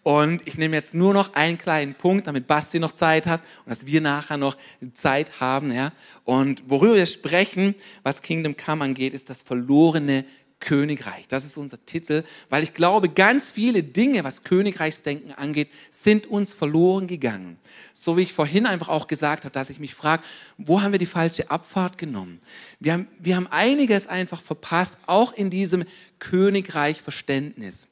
Und 0.04 0.46
ich 0.46 0.58
nehme 0.58 0.76
jetzt 0.76 0.94
nur 0.94 1.14
noch 1.14 1.36
einen 1.36 1.58
kleinen 1.58 1.96
Punkt, 1.96 2.28
damit 2.28 2.48
Basti 2.48 2.80
noch 2.80 2.92
Zeit 2.92 3.28
hat 3.28 3.42
und 3.64 3.70
dass 3.70 3.86
wir 3.86 4.02
nachher 4.02 4.36
noch 4.36 4.58
Zeit 4.94 5.40
haben, 5.40 5.72
ja. 5.72 5.94
Und 6.26 6.64
worüber 6.68 6.96
wir 6.96 7.06
sprechen, 7.06 7.76
was 8.04 8.22
Kingdom 8.22 8.58
Come 8.58 8.84
angeht, 8.84 9.14
ist 9.14 9.30
das 9.30 9.42
verlorene 9.42 10.26
Königreich. 10.60 11.28
Das 11.28 11.46
ist 11.46 11.58
unser 11.58 11.84
Titel, 11.86 12.24
weil 12.50 12.64
ich 12.64 12.74
glaube, 12.74 13.10
ganz 13.10 13.52
viele 13.52 13.82
Dinge, 13.82 14.24
was 14.24 14.44
Königreichsdenken 14.44 15.32
angeht, 15.32 15.70
sind 15.90 16.28
uns 16.28 16.54
verloren 16.54 17.08
gegangen. 17.08 17.58
So 17.94 18.18
wie 18.18 18.24
ich 18.24 18.34
vorhin 18.34 18.66
einfach 18.66 18.90
auch 18.90 19.08
gesagt 19.08 19.46
habe, 19.46 19.54
dass 19.54 19.70
ich 19.70 19.80
mich 19.80 19.96
frage, 19.96 20.24
wo 20.58 20.82
haben 20.82 20.92
wir 20.92 21.00
die 21.00 21.06
falsche 21.06 21.50
Abfahrt 21.50 21.98
genommen? 21.98 22.40
Wir 22.80 22.94
haben, 22.94 23.08
wir 23.20 23.36
haben 23.38 23.48
einiges 23.48 24.08
einfach 24.08 24.42
verpasst, 24.42 24.98
auch 25.06 25.32
in 25.34 25.50
diesem 25.50 25.86
Königreich-Verständnis. 26.20 27.88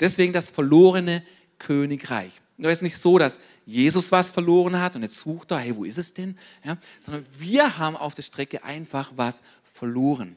Deswegen 0.00 0.32
das 0.32 0.50
verlorene 0.50 1.22
Königreich. 1.58 2.32
Nur 2.56 2.70
ist 2.70 2.82
nicht 2.82 2.96
so, 2.96 3.18
dass 3.18 3.38
Jesus 3.66 4.10
was 4.10 4.30
verloren 4.30 4.80
hat 4.80 4.96
und 4.96 5.02
jetzt 5.02 5.20
sucht 5.20 5.50
er, 5.50 5.58
hey, 5.58 5.76
wo 5.76 5.84
ist 5.84 5.98
es 5.98 6.14
denn? 6.14 6.38
Ja, 6.64 6.78
sondern 7.02 7.26
wir 7.38 7.78
haben 7.78 7.96
auf 7.96 8.14
der 8.14 8.22
Strecke 8.22 8.64
einfach 8.64 9.12
was 9.16 9.42
verloren. 9.62 10.36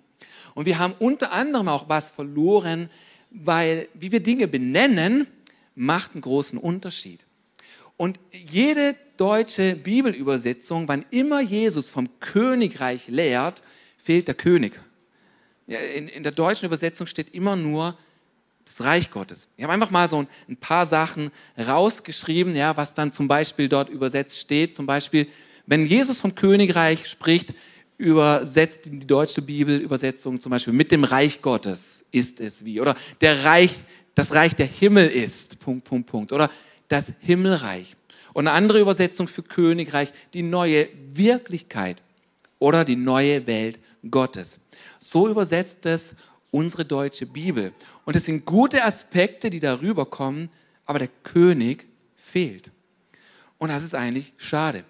Und 0.60 0.65
wir 0.65 0.78
haben 0.78 0.93
unter 1.00 1.32
anderem 1.32 1.69
auch 1.69 1.88
was 1.88 2.12
verloren, 2.12 2.89
weil 3.32 3.88
wie 3.93 4.12
wir 4.12 4.19
Dinge 4.19 4.45
benennen, 4.45 5.26
macht 5.74 6.15
einen 6.15 6.22
großen 6.22 6.60
Unterschied. 6.60 7.22
Und 7.95 8.19
jede 8.34 8.93
deutsche 9.15 9.78
Bibelübersetzung, 9.78 10.89
wann 10.89 11.06
immer 11.12 11.39
Jesus 11.39 11.89
vom 11.89 12.10
Königreich 12.19 13.08
lehrt, 13.08 13.62
fehlt 14.04 14.28
der 14.28 14.36
König. 14.36 14.78
In, 15.67 16.10
in, 16.10 16.24
der 16.24 16.34
deutschen 16.34 16.65
Übersetzung 16.65 17.08
steht 17.08 17.34
immer 17.34 17.56
nur 17.56 17.98
das 18.65 18.84
Reich 18.84 19.12
Gottes. 19.12 19.48
Ich 19.56 19.63
habe 19.63 19.72
einfach 19.72 19.91
mal 19.91 20.10
so 20.10 20.24
ein, 20.24 20.28
ein 20.50 20.58
paar 20.58 20.86
Sachen 20.86 21.32
rausgeschrieben, 21.58 22.54
ja, 22.54 22.76
was 22.76 22.93
dann 22.93 23.13
zum 23.13 23.30
Beispiel 23.30 23.69
dort 23.69 23.88
übersetzt 23.88 24.38
steht. 24.38 24.76
Zum 24.76 24.86
Beispiel, 24.86 25.28
wenn 25.65 25.86
Jesus 25.86 26.19
vom 26.19 26.36
Königreich 26.36 27.08
spricht, 27.08 27.54
übersetzt 28.00 28.88
in 28.88 29.02
die 29.02 29.06
deutsche 29.06 29.42
Bibelübersetzung 29.42 30.40
zum 30.40 30.50
Beispiel 30.52 30.74
mit 30.74 30.92
dem 30.92 31.04
Reich 31.04 31.42
Gottes 31.42 32.06
ist 32.12 32.40
es 32.40 32.64
wie. 32.64 32.80
Oder 32.80 32.96
der 33.20 33.44
Reich, 33.44 33.84
das 34.16 34.34
Reich 34.34 34.56
der 34.56 34.68
Himmel 34.68 35.10
ist, 35.10 35.60
Punkt, 35.60 35.84
Punkt, 35.84 36.10
Punkt. 36.10 36.32
Oder 36.32 36.50
das 36.88 37.12
Himmelreich. 37.20 37.98
Und 38.34 38.48
eine 38.48 38.56
andere 38.56 38.80
Übersetzung 38.80 39.28
für 39.28 39.44
Königreich, 39.44 40.14
die 40.34 40.44
neue 40.44 40.88
Wirklichkeit 41.14 42.02
oder 42.58 42.86
die 42.86 42.96
neue 42.96 43.46
Welt 43.48 43.80
Gottes. 44.10 44.60
So 45.00 45.28
übersetzt 45.28 45.86
es 45.86 46.16
unsere 46.52 46.86
deutsche 46.86 47.26
Bibel. 47.26 47.74
Und 48.06 48.16
es 48.16 48.24
sind 48.24 48.46
gute 48.46 48.86
Aspekte, 48.86 49.50
die 49.50 49.60
darüber 49.60 50.06
kommen, 50.06 50.50
aber 50.86 51.00
der 51.00 51.10
König 51.24 51.86
fehlt. 52.16 52.72
Und 53.58 53.70
das 53.70 53.84
ist 53.84 53.94
eigentlich 53.94 54.32
schade. 54.38 54.86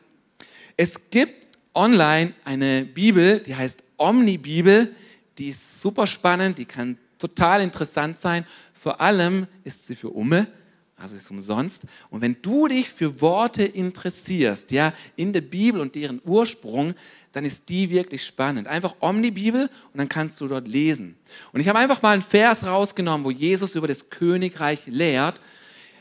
Es 0.77 1.09
gibt 1.09 1.48
online 1.73 2.33
eine 2.43 2.85
Bibel, 2.85 3.39
die 3.39 3.55
heißt 3.55 3.83
Omni-Bibel. 3.97 4.93
Die 5.37 5.49
ist 5.49 5.81
super 5.81 6.07
spannend, 6.07 6.57
die 6.57 6.65
kann 6.65 6.97
total 7.17 7.61
interessant 7.61 8.19
sein. 8.19 8.45
Vor 8.73 8.99
allem 8.99 9.47
ist 9.63 9.87
sie 9.87 9.95
für 9.95 10.09
Umme, 10.09 10.47
also 10.95 11.15
ist 11.15 11.29
umsonst. 11.31 11.83
Und 12.09 12.21
wenn 12.21 12.41
du 12.41 12.67
dich 12.67 12.89
für 12.89 13.21
Worte 13.21 13.63
interessierst, 13.63 14.71
ja, 14.71 14.93
in 15.15 15.33
der 15.33 15.41
Bibel 15.41 15.81
und 15.81 15.95
deren 15.95 16.21
Ursprung, 16.25 16.93
dann 17.31 17.45
ist 17.45 17.69
die 17.69 17.89
wirklich 17.89 18.25
spannend. 18.25 18.67
Einfach 18.67 18.95
Omni-Bibel 18.99 19.63
und 19.93 19.97
dann 19.97 20.09
kannst 20.09 20.41
du 20.41 20.47
dort 20.47 20.67
lesen. 20.67 21.15
Und 21.53 21.61
ich 21.61 21.67
habe 21.67 21.79
einfach 21.79 22.01
mal 22.01 22.11
einen 22.11 22.21
Vers 22.21 22.65
rausgenommen, 22.65 23.25
wo 23.25 23.31
Jesus 23.31 23.75
über 23.75 23.87
das 23.87 24.09
Königreich 24.09 24.87
lehrt 24.87 25.39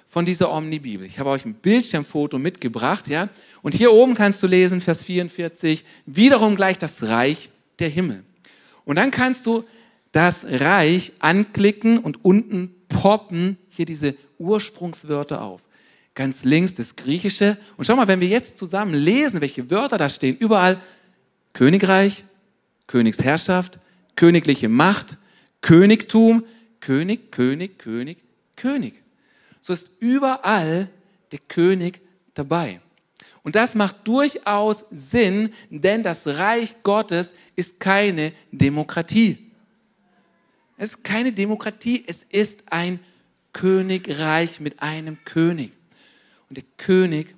von 0.09 0.25
dieser 0.25 0.51
Omni-Bibel. 0.51 1.07
Ich 1.07 1.19
habe 1.19 1.29
euch 1.31 1.45
ein 1.45 1.55
Bildschirmfoto 1.55 2.39
mitgebracht, 2.39 3.09
ja. 3.09 3.29
Und 3.61 3.75
hier 3.75 3.93
oben 3.93 4.15
kannst 4.15 4.43
du 4.43 4.47
lesen, 4.47 4.81
Vers 4.81 5.03
44, 5.03 5.85
wiederum 6.07 6.57
gleich 6.57 6.79
das 6.79 7.03
Reich 7.05 7.51
der 7.79 7.91
Himmel. 7.91 8.25
Und 8.87 8.97
dann 8.97 9.11
kannst 9.11 9.45
du 9.45 9.65
das 10.11 10.47
Reich 10.49 11.13
anklicken 11.19 11.99
und 11.99 12.25
unten 12.25 12.75
poppen 12.89 13.59
hier 13.69 13.85
diese 13.85 14.17
Ursprungswörter 14.39 15.43
auf. 15.43 15.61
Ganz 16.15 16.43
links 16.43 16.73
das 16.73 16.97
Griechische. 16.97 17.59
Und 17.77 17.85
schau 17.85 17.95
mal, 17.95 18.09
wenn 18.09 18.21
wir 18.21 18.29
jetzt 18.29 18.57
zusammen 18.57 18.95
lesen, 18.95 19.43
welche 19.43 19.71
Wörter 19.71 19.99
da 19.99 20.09
stehen, 20.09 20.37
überall 20.39 20.81
Königreich, 21.53 22.25
Königsherrschaft, 22.87 23.79
königliche 24.17 24.71
Macht, 24.71 25.19
Königtum, 25.61 26.45
König, 26.81 27.31
König, 27.31 27.79
König, 27.79 28.19
König 28.57 28.95
so 29.61 29.73
ist 29.73 29.91
überall 29.99 30.89
der 31.33 31.39
König 31.41 32.01
dabei. 32.35 32.81
Und 33.43 33.55
das 33.55 33.75
macht 33.75 34.07
durchaus 34.07 34.85
Sinn, 34.91 35.53
denn 35.71 36.03
das 36.03 36.27
Reich 36.27 36.75
Gottes 36.83 37.33
ist 37.57 37.81
keine 37.81 38.33
Demokratie. 38.53 39.53
Es 40.77 40.91
ist 40.91 41.05
keine 41.05 41.33
Demokratie, 41.33 42.05
es 42.07 42.25
ist 42.29 42.71
ein 42.73 43.01
Königreich 43.53 44.61
mit 44.61 44.81
einem 44.81 45.25
König. 45.25 45.73
Und 46.49 46.57
der 46.57 46.65
König 46.77 47.35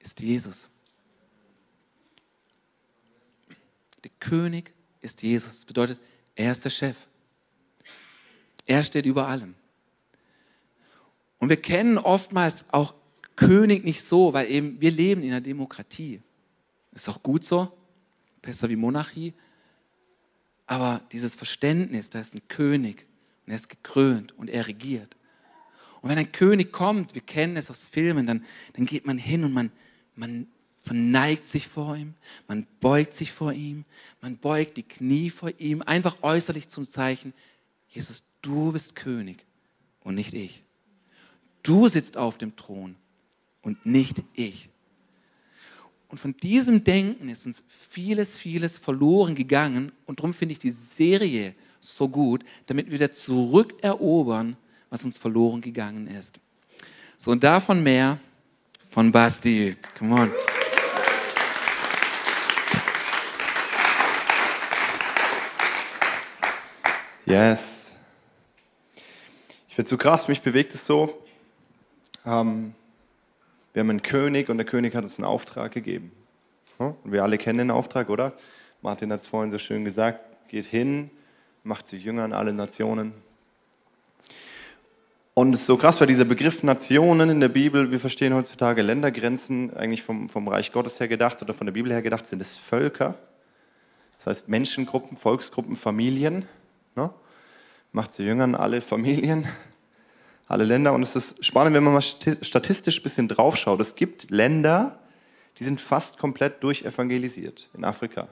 ist 0.00 0.20
Jesus. 0.20 0.68
Der 4.02 4.10
König 4.20 4.72
ist 5.00 5.22
Jesus. 5.22 5.50
Das 5.50 5.64
bedeutet, 5.64 6.00
er 6.34 6.52
ist 6.52 6.64
der 6.64 6.70
Chef. 6.70 6.96
Er 8.66 8.82
steht 8.82 9.06
über 9.06 9.26
allem. 9.26 9.54
Und 11.44 11.50
wir 11.50 11.60
kennen 11.60 11.98
oftmals 11.98 12.64
auch 12.70 12.94
König 13.36 13.84
nicht 13.84 14.02
so, 14.02 14.32
weil 14.32 14.50
eben 14.50 14.80
wir 14.80 14.90
leben 14.90 15.22
in 15.22 15.28
einer 15.28 15.42
Demokratie. 15.42 16.22
Ist 16.92 17.06
auch 17.10 17.22
gut 17.22 17.44
so, 17.44 17.70
besser 18.40 18.70
wie 18.70 18.76
Monarchie. 18.76 19.34
Aber 20.64 21.02
dieses 21.12 21.34
Verständnis, 21.34 22.08
da 22.08 22.18
ist 22.18 22.34
ein 22.34 22.48
König 22.48 23.06
und 23.44 23.50
er 23.50 23.56
ist 23.56 23.68
gekrönt 23.68 24.32
und 24.38 24.48
er 24.48 24.66
regiert. 24.66 25.18
Und 26.00 26.08
wenn 26.08 26.16
ein 26.16 26.32
König 26.32 26.72
kommt, 26.72 27.14
wir 27.14 27.20
kennen 27.20 27.58
es 27.58 27.70
aus 27.70 27.88
Filmen, 27.88 28.26
dann, 28.26 28.42
dann 28.72 28.86
geht 28.86 29.04
man 29.04 29.18
hin 29.18 29.44
und 29.44 29.52
man, 29.52 29.70
man 30.14 30.46
verneigt 30.80 31.44
sich 31.44 31.68
vor 31.68 31.94
ihm, 31.94 32.14
man 32.48 32.66
beugt 32.80 33.12
sich 33.12 33.32
vor 33.32 33.52
ihm, 33.52 33.84
man 34.22 34.38
beugt 34.38 34.78
die 34.78 34.82
Knie 34.82 35.28
vor 35.28 35.50
ihm, 35.58 35.82
einfach 35.82 36.22
äußerlich 36.22 36.70
zum 36.70 36.86
Zeichen, 36.86 37.34
Jesus, 37.88 38.22
du 38.40 38.72
bist 38.72 38.96
König 38.96 39.44
und 40.00 40.14
nicht 40.14 40.32
ich. 40.32 40.63
Du 41.64 41.88
sitzt 41.88 42.16
auf 42.18 42.38
dem 42.38 42.54
Thron 42.54 42.94
und 43.62 43.84
nicht 43.86 44.22
ich. 44.34 44.68
Und 46.08 46.18
von 46.18 46.36
diesem 46.36 46.84
Denken 46.84 47.28
ist 47.30 47.46
uns 47.46 47.64
vieles, 47.66 48.36
vieles 48.36 48.78
verloren 48.78 49.34
gegangen. 49.34 49.90
Und 50.04 50.20
darum 50.20 50.34
finde 50.34 50.52
ich 50.52 50.58
die 50.58 50.70
Serie 50.70 51.54
so 51.80 52.08
gut, 52.08 52.44
damit 52.66 52.86
wir 52.86 52.92
wieder 52.92 53.10
zurückerobern, 53.10 54.56
was 54.90 55.04
uns 55.04 55.16
verloren 55.16 55.62
gegangen 55.62 56.06
ist. 56.06 56.38
So, 57.16 57.30
und 57.30 57.42
davon 57.42 57.82
mehr 57.82 58.18
von 58.90 59.10
Basti. 59.10 59.74
Come 59.98 60.14
on. 60.14 60.32
Yes. 67.24 67.92
Ich 69.66 69.74
finde 69.74 69.86
es 69.86 69.90
so 69.90 69.96
krass, 69.96 70.28
mich 70.28 70.42
bewegt 70.42 70.74
es 70.74 70.84
so, 70.84 71.23
ähm, 72.24 72.74
wir 73.72 73.80
haben 73.80 73.90
einen 73.90 74.02
König 74.02 74.48
und 74.48 74.58
der 74.58 74.66
König 74.66 74.94
hat 74.94 75.02
uns 75.02 75.18
einen 75.18 75.26
Auftrag 75.26 75.72
gegeben. 75.72 76.12
Und 76.78 77.12
wir 77.12 77.22
alle 77.22 77.38
kennen 77.38 77.58
den 77.58 77.70
Auftrag, 77.70 78.08
oder? 78.08 78.32
Martin 78.82 79.12
hat 79.12 79.20
es 79.20 79.26
vorhin 79.26 79.50
so 79.50 79.58
schön 79.58 79.84
gesagt, 79.84 80.28
geht 80.48 80.64
hin, 80.64 81.10
macht 81.62 81.88
sich 81.88 82.04
Jünger 82.04 82.24
an 82.24 82.32
alle 82.32 82.52
Nationen. 82.52 83.12
Und 85.34 85.52
es 85.54 85.62
ist 85.62 85.66
so 85.66 85.76
krass, 85.76 86.00
weil 86.00 86.06
dieser 86.06 86.24
Begriff 86.24 86.62
Nationen 86.62 87.30
in 87.30 87.40
der 87.40 87.48
Bibel, 87.48 87.90
wir 87.90 87.98
verstehen 87.98 88.34
heutzutage 88.34 88.82
Ländergrenzen, 88.82 89.76
eigentlich 89.76 90.04
vom, 90.04 90.28
vom 90.28 90.46
Reich 90.46 90.70
Gottes 90.70 91.00
her 91.00 91.08
gedacht 91.08 91.42
oder 91.42 91.52
von 91.52 91.66
der 91.66 91.72
Bibel 91.72 91.90
her 91.92 92.02
gedacht, 92.02 92.28
sind 92.28 92.40
es 92.40 92.54
Völker. 92.54 93.16
Das 94.18 94.26
heißt 94.26 94.48
Menschengruppen, 94.48 95.16
Volksgruppen, 95.16 95.74
Familien. 95.74 96.46
Ne? 96.94 97.10
Macht 97.90 98.12
sie 98.12 98.24
Jünger 98.24 98.44
an 98.44 98.54
alle 98.54 98.80
Familien 98.80 99.48
alle 100.46 100.64
Länder. 100.64 100.92
Und 100.92 101.02
es 101.02 101.16
ist 101.16 101.44
spannend, 101.44 101.74
wenn 101.74 101.84
man 101.84 101.94
mal 101.94 102.02
statistisch 102.02 103.00
ein 103.00 103.02
bisschen 103.02 103.28
draufschaut. 103.28 103.80
Es 103.80 103.94
gibt 103.94 104.30
Länder, 104.30 104.98
die 105.58 105.64
sind 105.64 105.80
fast 105.80 106.18
komplett 106.18 106.62
durchevangelisiert 106.62 107.68
in 107.74 107.84
Afrika. 107.84 108.28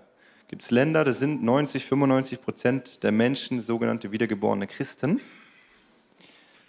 Gibt 0.49 0.63
es 0.63 0.71
Länder, 0.71 1.05
da 1.05 1.13
sind 1.13 1.43
90, 1.43 1.85
95 1.85 2.43
Prozent 2.43 3.03
der 3.03 3.13
Menschen 3.13 3.63
sogenannte 3.63 4.13
wiedergeborene 4.13 4.67
Christen. 4.67 5.21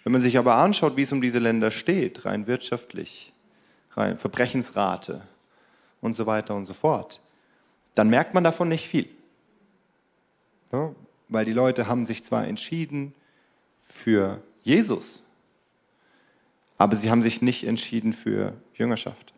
Wenn 0.04 0.12
man 0.12 0.22
sich 0.22 0.38
aber 0.38 0.56
anschaut, 0.56 0.96
wie 0.96 1.02
es 1.02 1.12
um 1.12 1.20
diese 1.20 1.38
Länder 1.38 1.70
steht, 1.70 2.24
rein 2.24 2.46
wirtschaftlich, 2.46 3.32
rein 3.92 4.16
Verbrechensrate 4.16 5.22
und 6.00 6.14
so 6.14 6.26
weiter 6.26 6.54
und 6.54 6.66
so 6.66 6.74
fort, 6.74 7.20
dann 7.94 8.08
merkt 8.08 8.32
man 8.32 8.44
davon 8.44 8.68
nicht 8.68 8.88
viel. 8.88 9.08
Ja, 10.72 10.94
weil 11.28 11.44
die 11.44 11.52
Leute 11.52 11.86
haben 11.86 12.06
sich 12.06 12.24
zwar 12.24 12.46
entschieden 12.46 13.14
für 13.82 14.42
Jesus, 14.62 15.23
aber 16.78 16.96
sie 16.96 17.10
haben 17.10 17.22
sich 17.22 17.42
nicht 17.42 17.66
entschieden 17.66 18.12
für 18.12 18.54
Jüngerschaft. 18.74 19.32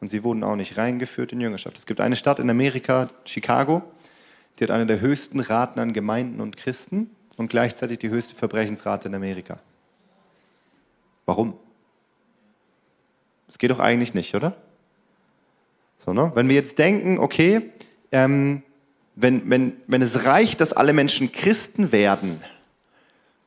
Und 0.00 0.08
sie 0.08 0.22
wurden 0.24 0.44
auch 0.44 0.56
nicht 0.56 0.76
reingeführt 0.76 1.32
in 1.32 1.40
Jüngerschaft. 1.40 1.76
Es 1.76 1.86
gibt 1.86 2.00
eine 2.00 2.16
Stadt 2.16 2.38
in 2.38 2.48
Amerika, 2.50 3.08
Chicago, 3.24 3.82
die 4.58 4.64
hat 4.64 4.70
eine 4.70 4.86
der 4.86 5.00
höchsten 5.00 5.40
Raten 5.40 5.80
an 5.80 5.92
Gemeinden 5.92 6.40
und 6.40 6.56
Christen 6.56 7.10
und 7.36 7.48
gleichzeitig 7.48 7.98
die 7.98 8.10
höchste 8.10 8.34
Verbrechensrate 8.34 9.08
in 9.08 9.14
Amerika. 9.14 9.60
Warum? 11.26 11.54
Das 13.46 13.58
geht 13.58 13.70
doch 13.70 13.78
eigentlich 13.78 14.14
nicht, 14.14 14.34
oder? 14.34 14.56
So, 16.04 16.12
ne? 16.12 16.32
Wenn 16.34 16.48
wir 16.48 16.54
jetzt 16.54 16.78
denken, 16.78 17.18
okay, 17.18 17.70
ähm, 18.12 18.62
wenn, 19.14 19.48
wenn, 19.50 19.76
wenn 19.86 20.02
es 20.02 20.24
reicht, 20.24 20.60
dass 20.60 20.72
alle 20.72 20.92
Menschen 20.92 21.32
Christen 21.32 21.92
werden, 21.92 22.42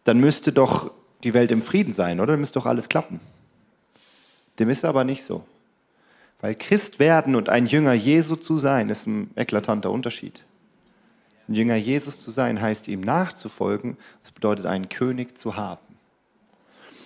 dann 0.03 0.19
müsste 0.19 0.51
doch 0.51 0.91
die 1.23 1.33
Welt 1.33 1.51
im 1.51 1.61
Frieden 1.61 1.93
sein, 1.93 2.19
oder? 2.19 2.33
Dann 2.33 2.39
müsste 2.39 2.59
doch 2.59 2.65
alles 2.65 2.89
klappen. 2.89 3.19
Dem 4.59 4.69
ist 4.69 4.85
aber 4.85 5.03
nicht 5.03 5.23
so. 5.23 5.45
Weil 6.41 6.55
Christ 6.55 6.99
werden 6.99 7.35
und 7.35 7.49
ein 7.49 7.67
Jünger 7.67 7.93
Jesu 7.93 8.35
zu 8.35 8.57
sein, 8.57 8.89
ist 8.89 9.07
ein 9.07 9.31
eklatanter 9.35 9.91
Unterschied. 9.91 10.43
Ein 11.47 11.53
Jünger 11.53 11.75
Jesus 11.75 12.21
zu 12.21 12.31
sein 12.31 12.61
heißt 12.61 12.87
ihm 12.87 13.01
nachzufolgen, 13.01 13.97
das 14.21 14.31
bedeutet 14.31 14.65
einen 14.65 14.89
König 14.89 15.37
zu 15.37 15.55
haben. 15.55 15.85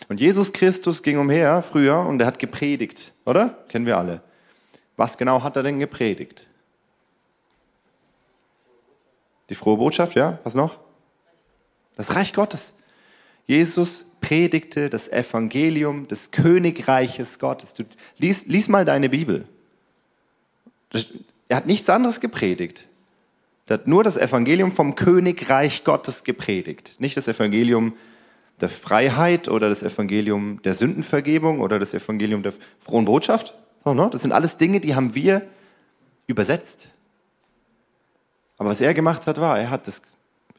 Und 0.08 0.20
Jesus 0.20 0.54
Christus 0.54 1.04
ging 1.04 1.18
umher 1.18 1.62
früher 1.62 2.00
und 2.00 2.22
er 2.22 2.28
hat 2.28 2.40
gepredigt, 2.40 3.12
oder? 3.26 3.58
Kennen 3.68 3.86
wir 3.86 3.98
alle. 3.98 4.22
Was 4.98 5.18
genau 5.18 5.44
hat 5.44 5.56
er 5.56 5.64
denn 5.64 5.80
gepredigt? 5.80 6.46
Die 9.50 9.56
frohe 9.56 9.78
Botschaft, 9.78 10.16
ja? 10.16 10.40
Was 10.44 10.56
noch? 10.56 10.80
Das 11.96 12.16
Reich 12.16 12.34
Gottes. 12.34 12.76
Jesus 13.48 14.06
predigte 14.22 14.90
das 14.90 15.08
Evangelium 15.08 16.08
des 16.08 16.32
Königreiches 16.32 17.40
Gottes. 17.40 17.74
Du, 17.74 17.84
lies, 18.18 18.48
lies 18.48 18.68
mal 18.68 18.86
deine 18.86 19.10
Bibel. 19.10 19.48
Er 21.48 21.58
hat 21.58 21.68
nichts 21.68 21.90
anderes 21.90 22.20
gepredigt. 22.20 22.88
Er 23.68 23.76
hat 23.76 23.88
nur 23.88 24.04
das 24.04 24.18
Evangelium 24.18 24.72
vom 24.72 24.96
Königreich 24.96 25.84
Gottes 25.84 26.24
gepredigt. 26.24 26.96
Nicht 27.00 27.18
das 27.18 27.28
Evangelium 27.28 27.96
der 28.62 28.70
Freiheit 28.70 29.50
oder 29.50 29.70
das 29.70 29.84
Evangelium 29.84 30.62
der 30.64 30.74
Sündenvergebung 30.74 31.60
oder 31.60 31.78
das 31.78 31.94
Evangelium 31.94 32.42
der 32.42 32.54
frohen 32.80 33.06
Botschaft. 33.06 33.54
Das 33.84 34.22
sind 34.22 34.32
alles 34.32 34.58
Dinge, 34.58 34.80
die 34.80 34.96
haben 34.96 35.14
wir 35.14 35.44
übersetzt. 36.26 36.90
Aber 38.58 38.70
was 38.70 38.82
er 38.82 38.94
gemacht 38.94 39.28
hat, 39.28 39.40
war, 39.40 39.60
er 39.60 39.70
hat 39.70 39.88
das 39.88 40.02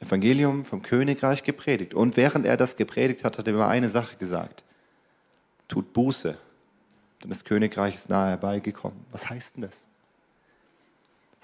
Evangelium 0.01 0.65
vom 0.65 0.83
Königreich 0.83 1.43
gepredigt. 1.43 1.95
Und 1.95 2.17
während 2.17 2.47
er 2.47 2.57
das 2.57 2.77
gepredigt 2.77 3.25
hat, 3.25 3.39
hat 3.39 3.47
er 3.47 3.55
immer 3.55 3.69
eine 3.69 3.89
Sache 3.89 4.17
gesagt. 4.17 4.65
Tut 5.69 5.93
Buße, 5.93 6.37
denn 7.23 7.31
das 7.31 7.45
Königreich 7.45 7.95
ist 7.95 8.09
nahe 8.09 8.31
herbeigekommen. 8.31 8.99
Was 9.11 9.29
heißt 9.29 9.57
denn 9.57 9.63
das? 9.63 9.87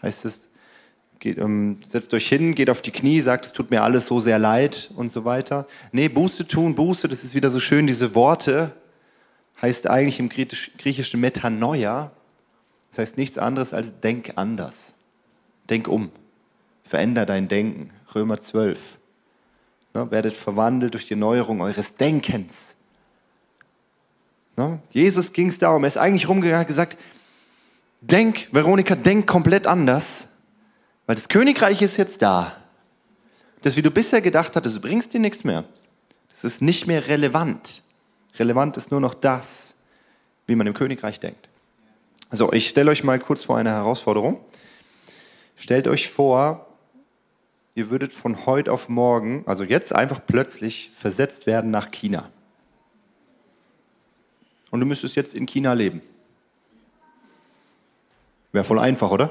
Heißt 0.02 0.24
es, 0.24 0.50
geht, 1.18 1.38
um, 1.38 1.78
setzt 1.84 2.12
euch 2.12 2.28
hin, 2.28 2.54
geht 2.54 2.68
auf 2.68 2.82
die 2.82 2.90
Knie, 2.90 3.20
sagt, 3.20 3.46
es 3.46 3.52
tut 3.52 3.70
mir 3.70 3.82
alles 3.82 4.06
so 4.06 4.20
sehr 4.20 4.38
leid 4.38 4.90
und 4.96 5.10
so 5.10 5.24
weiter. 5.24 5.66
Nee, 5.92 6.08
Buße 6.08 6.46
tun, 6.46 6.74
Buße, 6.74 7.08
das 7.08 7.24
ist 7.24 7.34
wieder 7.34 7.50
so 7.50 7.60
schön, 7.60 7.86
diese 7.86 8.14
Worte, 8.14 8.72
heißt 9.62 9.88
eigentlich 9.88 10.18
im 10.18 10.28
griechischen 10.28 11.20
Metanoia, 11.20 12.10
das 12.90 12.98
heißt 12.98 13.16
nichts 13.16 13.38
anderes 13.38 13.72
als 13.72 13.98
denk 14.00 14.32
anders, 14.36 14.92
denk 15.70 15.88
um. 15.88 16.10
Veränder 16.82 17.26
dein 17.26 17.48
Denken. 17.48 17.90
Römer 18.14 18.38
12. 18.38 18.98
Ne, 19.94 20.10
werdet 20.10 20.34
verwandelt 20.34 20.94
durch 20.94 21.06
die 21.06 21.14
Erneuerung 21.14 21.60
eures 21.60 21.94
Denkens. 21.96 22.74
Ne? 24.56 24.80
Jesus 24.90 25.32
ging 25.32 25.48
es 25.48 25.58
darum, 25.58 25.84
er 25.84 25.88
ist 25.88 25.98
eigentlich 25.98 26.28
rumgegangen 26.28 26.56
und 26.56 26.60
hat 26.60 26.68
gesagt, 26.68 26.98
denk, 28.00 28.48
Veronika, 28.52 28.94
denk 28.94 29.26
komplett 29.26 29.66
anders, 29.66 30.26
weil 31.06 31.16
das 31.16 31.28
Königreich 31.28 31.82
ist 31.82 31.96
jetzt 31.96 32.22
da. 32.22 32.56
Das, 33.62 33.76
wie 33.76 33.82
du 33.82 33.90
bisher 33.90 34.20
gedacht 34.20 34.56
hattest, 34.56 34.80
bringst 34.80 35.14
dir 35.14 35.20
nichts 35.20 35.44
mehr. 35.44 35.64
Das 36.30 36.44
ist 36.44 36.62
nicht 36.62 36.86
mehr 36.86 37.06
relevant. 37.08 37.82
Relevant 38.38 38.76
ist 38.76 38.90
nur 38.90 39.00
noch 39.00 39.14
das, 39.14 39.74
wie 40.46 40.54
man 40.54 40.66
im 40.66 40.74
Königreich 40.74 41.20
denkt. 41.20 41.48
So, 42.30 42.52
ich 42.52 42.68
stelle 42.68 42.90
euch 42.90 43.04
mal 43.04 43.18
kurz 43.18 43.44
vor 43.44 43.58
eine 43.58 43.70
Herausforderung. 43.70 44.40
Stellt 45.54 45.86
euch 45.86 46.08
vor, 46.08 46.66
ihr 47.74 47.90
würdet 47.90 48.12
von 48.12 48.46
heute 48.46 48.72
auf 48.72 48.88
morgen, 48.88 49.44
also 49.46 49.64
jetzt 49.64 49.94
einfach 49.94 50.20
plötzlich 50.26 50.90
versetzt 50.92 51.46
werden 51.46 51.70
nach 51.70 51.90
China. 51.90 52.30
Und 54.70 54.80
du 54.80 54.86
müsstest 54.86 55.16
jetzt 55.16 55.34
in 55.34 55.46
China 55.46 55.72
leben. 55.72 56.02
Wäre 58.52 58.64
voll 58.64 58.78
einfach, 58.78 59.10
oder? 59.10 59.30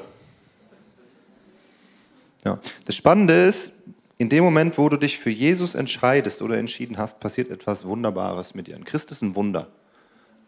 Ja. 2.44 2.60
Das 2.86 2.96
Spannende 2.96 3.46
ist, 3.46 3.74
in 4.18 4.30
dem 4.30 4.44
Moment, 4.44 4.78
wo 4.78 4.90
du 4.90 4.98
dich 4.98 5.18
für 5.18 5.30
Jesus 5.30 5.76
entscheidest 5.76 6.42
oder 6.42 6.58
entschieden 6.58 6.98
hast, 6.98 7.20
passiert 7.20 7.50
etwas 7.50 7.86
Wunderbares 7.86 8.54
mit 8.54 8.68
dir. 8.68 8.76
Ein 8.76 8.86
Christ 8.86 9.12
ist 9.12 9.22
ein 9.22 9.36
Wunder. 9.36 9.68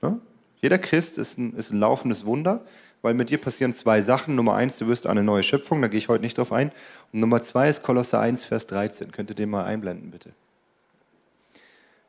Ja? 0.01 0.17
Jeder 0.61 0.77
Christ 0.77 1.17
ist 1.17 1.37
ein, 1.37 1.53
ist 1.53 1.71
ein 1.71 1.79
laufendes 1.79 2.25
Wunder 2.25 2.63
weil 3.03 3.13
mit 3.13 3.29
dir 3.29 3.37
passieren 3.37 3.73
zwei 3.73 4.01
Sachen. 4.01 4.33
Nummer 4.33 4.55
eins, 4.55 4.77
du 4.77 4.87
wirst 4.87 5.05
eine 5.05 5.23
neue 5.23 5.43
Schöpfung, 5.43 5.81
da 5.81 5.87
gehe 5.89 5.99
ich 5.99 6.07
heute 6.07 6.23
nicht 6.23 6.37
drauf 6.37 6.51
ein. 6.51 6.71
Und 7.11 7.19
Nummer 7.19 7.43
zwei 7.43 7.69
ist 7.69 7.83
Kolosser 7.83 8.19
1, 8.19 8.45
Vers 8.45 8.65
13. 8.65 9.11
Könnt 9.11 9.29
ihr 9.29 9.35
den 9.35 9.49
mal 9.49 9.65
einblenden, 9.65 10.09
bitte? 10.09 10.31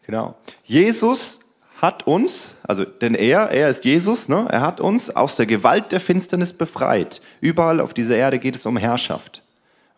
Genau. 0.06 0.36
Jesus 0.62 1.40
hat 1.82 2.06
uns, 2.06 2.54
also 2.62 2.84
denn 2.84 3.14
er, 3.14 3.50
er 3.50 3.68
ist 3.68 3.84
Jesus, 3.84 4.28
ne, 4.28 4.46
er 4.48 4.60
hat 4.60 4.80
uns 4.80 5.14
aus 5.14 5.34
der 5.34 5.46
Gewalt 5.46 5.90
der 5.90 6.00
Finsternis 6.00 6.52
befreit. 6.52 7.20
Überall 7.40 7.80
auf 7.80 7.92
dieser 7.92 8.16
Erde 8.16 8.38
geht 8.38 8.54
es 8.54 8.64
um 8.64 8.76
Herrschaft. 8.76 9.42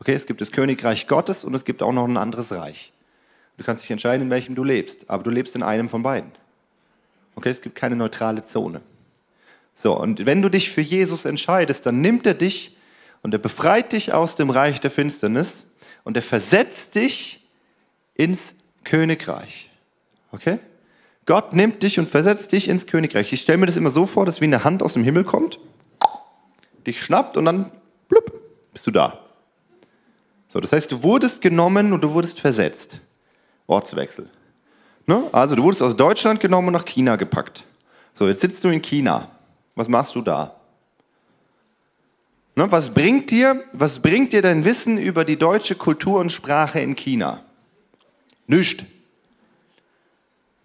Okay, 0.00 0.14
es 0.14 0.26
gibt 0.26 0.40
das 0.40 0.50
Königreich 0.50 1.06
Gottes 1.06 1.44
und 1.44 1.54
es 1.54 1.66
gibt 1.66 1.82
auch 1.82 1.92
noch 1.92 2.08
ein 2.08 2.16
anderes 2.16 2.52
Reich. 2.52 2.92
Du 3.58 3.64
kannst 3.64 3.82
dich 3.82 3.90
entscheiden, 3.90 4.22
in 4.22 4.30
welchem 4.30 4.54
du 4.54 4.64
lebst, 4.64 5.10
aber 5.10 5.22
du 5.22 5.30
lebst 5.30 5.54
in 5.56 5.62
einem 5.62 5.90
von 5.90 6.02
beiden. 6.02 6.32
Okay, 7.34 7.50
es 7.50 7.60
gibt 7.60 7.76
keine 7.76 7.96
neutrale 7.96 8.42
Zone. 8.42 8.80
So, 9.78 9.96
und 9.96 10.24
wenn 10.24 10.40
du 10.40 10.48
dich 10.48 10.70
für 10.70 10.80
Jesus 10.80 11.26
entscheidest, 11.26 11.84
dann 11.84 12.00
nimmt 12.00 12.26
er 12.26 12.32
dich 12.32 12.76
und 13.22 13.34
er 13.34 13.38
befreit 13.38 13.92
dich 13.92 14.14
aus 14.14 14.34
dem 14.34 14.48
Reich 14.48 14.80
der 14.80 14.90
Finsternis 14.90 15.66
und 16.02 16.16
er 16.16 16.22
versetzt 16.22 16.94
dich 16.94 17.46
ins 18.14 18.54
Königreich. 18.84 19.70
Okay? 20.32 20.58
Gott 21.26 21.52
nimmt 21.52 21.82
dich 21.82 21.98
und 21.98 22.08
versetzt 22.08 22.52
dich 22.52 22.68
ins 22.68 22.86
Königreich. 22.86 23.32
Ich 23.34 23.42
stelle 23.42 23.58
mir 23.58 23.66
das 23.66 23.76
immer 23.76 23.90
so 23.90 24.06
vor, 24.06 24.24
dass 24.24 24.40
wie 24.40 24.46
eine 24.46 24.64
Hand 24.64 24.82
aus 24.82 24.94
dem 24.94 25.04
Himmel 25.04 25.24
kommt, 25.24 25.58
dich 26.86 27.02
schnappt 27.02 27.36
und 27.36 27.44
dann 27.44 27.70
blub, 28.08 28.32
bist 28.72 28.86
du 28.86 28.90
da. 28.90 29.20
So, 30.48 30.58
das 30.58 30.72
heißt, 30.72 30.90
du 30.90 31.02
wurdest 31.02 31.42
genommen 31.42 31.92
und 31.92 32.02
du 32.02 32.14
wurdest 32.14 32.40
versetzt. 32.40 33.00
Ortswechsel. 33.66 34.30
Ne? 35.04 35.24
Also 35.32 35.54
du 35.54 35.64
wurdest 35.64 35.82
aus 35.82 35.96
Deutschland 35.96 36.40
genommen 36.40 36.68
und 36.68 36.74
nach 36.74 36.86
China 36.86 37.16
gepackt. 37.16 37.64
So, 38.14 38.26
jetzt 38.26 38.40
sitzt 38.40 38.64
du 38.64 38.68
in 38.68 38.80
China. 38.80 39.35
Was 39.76 39.88
machst 39.88 40.14
du 40.14 40.22
da? 40.22 40.56
Ne, 42.56 42.72
was, 42.72 42.92
bringt 42.92 43.30
dir, 43.30 43.62
was 43.72 44.00
bringt 44.00 44.32
dir 44.32 44.40
dein 44.40 44.64
Wissen 44.64 44.96
über 44.96 45.24
die 45.24 45.36
deutsche 45.36 45.74
Kultur 45.74 46.18
und 46.18 46.32
Sprache 46.32 46.80
in 46.80 46.96
China? 46.96 47.44
Nichts. 48.46 48.84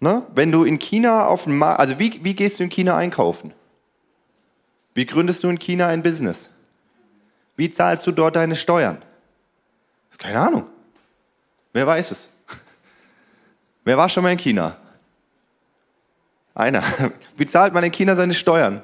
Ne? 0.00 0.26
Wenn 0.34 0.50
du 0.50 0.64
in 0.64 0.78
China 0.78 1.26
auf 1.26 1.44
dem 1.44 1.58
Markt, 1.58 1.78
also 1.78 1.98
wie, 1.98 2.24
wie 2.24 2.34
gehst 2.34 2.58
du 2.58 2.64
in 2.64 2.70
China 2.70 2.96
einkaufen? 2.96 3.52
Wie 4.94 5.04
gründest 5.04 5.44
du 5.44 5.48
in 5.48 5.58
China 5.58 5.86
ein 5.88 6.02
Business? 6.02 6.50
Wie 7.56 7.70
zahlst 7.70 8.06
du 8.06 8.12
dort 8.12 8.36
deine 8.36 8.56
Steuern? 8.56 9.02
Keine 10.16 10.40
Ahnung. 10.40 10.66
Wer 11.74 11.86
weiß 11.86 12.12
es? 12.12 12.28
Wer 13.84 13.96
war 13.96 14.08
schon 14.08 14.22
mal 14.22 14.32
in 14.32 14.38
China? 14.38 14.76
Einer. 16.54 16.82
Wie 17.36 17.46
zahlt 17.46 17.74
man 17.74 17.84
in 17.84 17.92
China 17.92 18.16
seine 18.16 18.34
Steuern? 18.34 18.82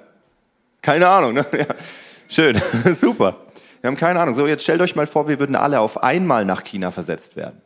Keine 0.83 1.09
Ahnung, 1.09 1.35
ne? 1.35 1.47
Ja. 1.53 1.67
Schön, 2.31 2.61
super. 3.01 3.37
Wir 3.81 3.89
haben 3.89 3.97
keine 3.97 4.21
Ahnung. 4.21 4.35
So, 4.35 4.47
jetzt 4.47 4.63
stellt 4.63 4.81
euch 4.83 4.95
mal 4.95 5.07
vor, 5.07 5.29
wir 5.29 5.39
würden 5.39 5.57
alle 5.57 5.81
auf 5.81 6.03
einmal 6.03 6.45
nach 6.45 6.63
China 6.63 6.91
versetzt 6.91 7.37
werden. 7.37 7.63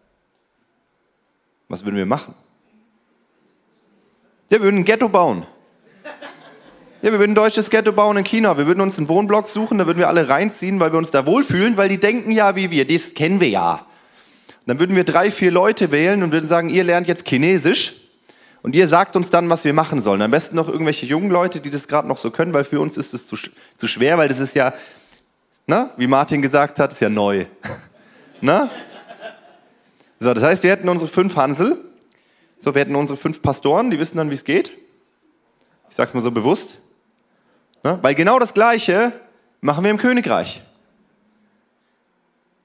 Was 1.69 1.85
würden 1.85 1.97
wir 1.97 2.07
machen? 2.07 2.35
Ja, 4.51 4.59
wir 4.59 4.65
würden 4.65 4.81
ein 4.81 4.85
Ghetto 4.85 5.09
bauen. 5.09 5.47
Ja, 7.01 7.11
wir 7.11 7.19
würden 7.19 7.33
ein 7.33 7.35
deutsches 7.35 7.71
Ghetto 7.71 7.91
bauen 7.91 8.19
in 8.19 8.25
China. 8.25 8.57
Wir 8.57 8.67
würden 8.67 8.81
uns 8.81 8.99
einen 8.99 9.09
Wohnblock 9.09 9.49
suchen, 9.49 9.79
da 9.79 9.87
würden 9.87 9.99
wir 9.99 10.07
alle 10.07 10.29
reinziehen, 10.29 10.79
weil 10.79 10.93
wir 10.93 10.99
uns 10.99 11.11
da 11.11 11.27
wohlfühlen, 11.27 11.77
weil 11.77 11.89
die 11.89 11.99
denken 11.99 12.31
ja 12.31 12.55
wie 12.55 12.71
wir. 12.71 12.87
Das 12.87 13.15
kennen 13.15 13.41
wir 13.41 13.49
ja. 13.49 13.87
Dann 14.67 14.79
würden 14.79 14.95
wir 14.95 15.03
drei, 15.03 15.33
vier 15.33 15.51
Leute 15.51 15.91
wählen 15.91 16.23
und 16.23 16.31
würden 16.31 16.47
sagen, 16.47 16.69
ihr 16.69 16.85
lernt 16.85 17.09
jetzt 17.09 17.27
Chinesisch 17.27 17.95
Und 18.63 18.77
ihr 18.77 18.87
sagt 18.87 19.17
uns 19.17 19.31
dann, 19.31 19.51
was 19.51 19.65
wir 19.65 19.73
machen 19.73 20.01
sollen. 20.01 20.23
Am 20.23 20.31
besten 20.31 20.55
noch 20.55 20.69
irgendwelche 20.69 21.05
jungen 21.05 21.31
Leute, 21.31 21.61
die 21.61 21.71
das 21.71 21.89
gerade 21.89 22.07
noch 22.07 22.19
so 22.19 22.31
können, 22.31 22.55
weil 22.55 22.65
für 22.65 22.81
uns 22.81 22.97
ist 22.97 23.13
es 23.13 23.27
zu, 23.27 23.37
zu 23.77 23.87
schwer, 23.89 24.19
weil 24.19 24.29
das 24.29 24.39
ist 24.39 24.55
ja, 24.55 24.73
na, 25.67 25.91
wie 25.97 26.07
Martin 26.07 26.43
gesagt 26.43 26.79
hat, 26.79 26.93
ist 26.93 27.01
ja 27.01 27.09
neu. 27.09 27.47
na? 28.41 28.71
So, 30.21 30.33
das 30.33 30.45
heißt, 30.45 30.63
wir 30.63 30.71
hätten 30.71 30.89
unsere 30.89 31.11
fünf 31.11 31.35
Hansel, 31.35 31.77
so, 32.61 32.73
wir 32.75 32.83
hätten 32.83 32.95
unsere 32.95 33.17
fünf 33.17 33.43
Pastoren, 33.43 33.91
die 33.91 33.99
wissen 33.99 34.17
dann, 34.17 34.31
wie 34.31 34.35
es 34.35 34.45
geht. 34.45 34.71
Ich 35.91 35.97
sag's 35.97 36.15
mal 36.15 36.23
so 36.23 36.31
bewusst. 36.31 36.79
Na? 37.83 37.99
Weil 38.03 38.15
genau 38.15 38.39
das 38.39 38.55
Gleiche 38.55 39.13
machen 39.61 39.83
wir 39.83 39.91
im 39.91 39.99
Königreich. 39.99 40.63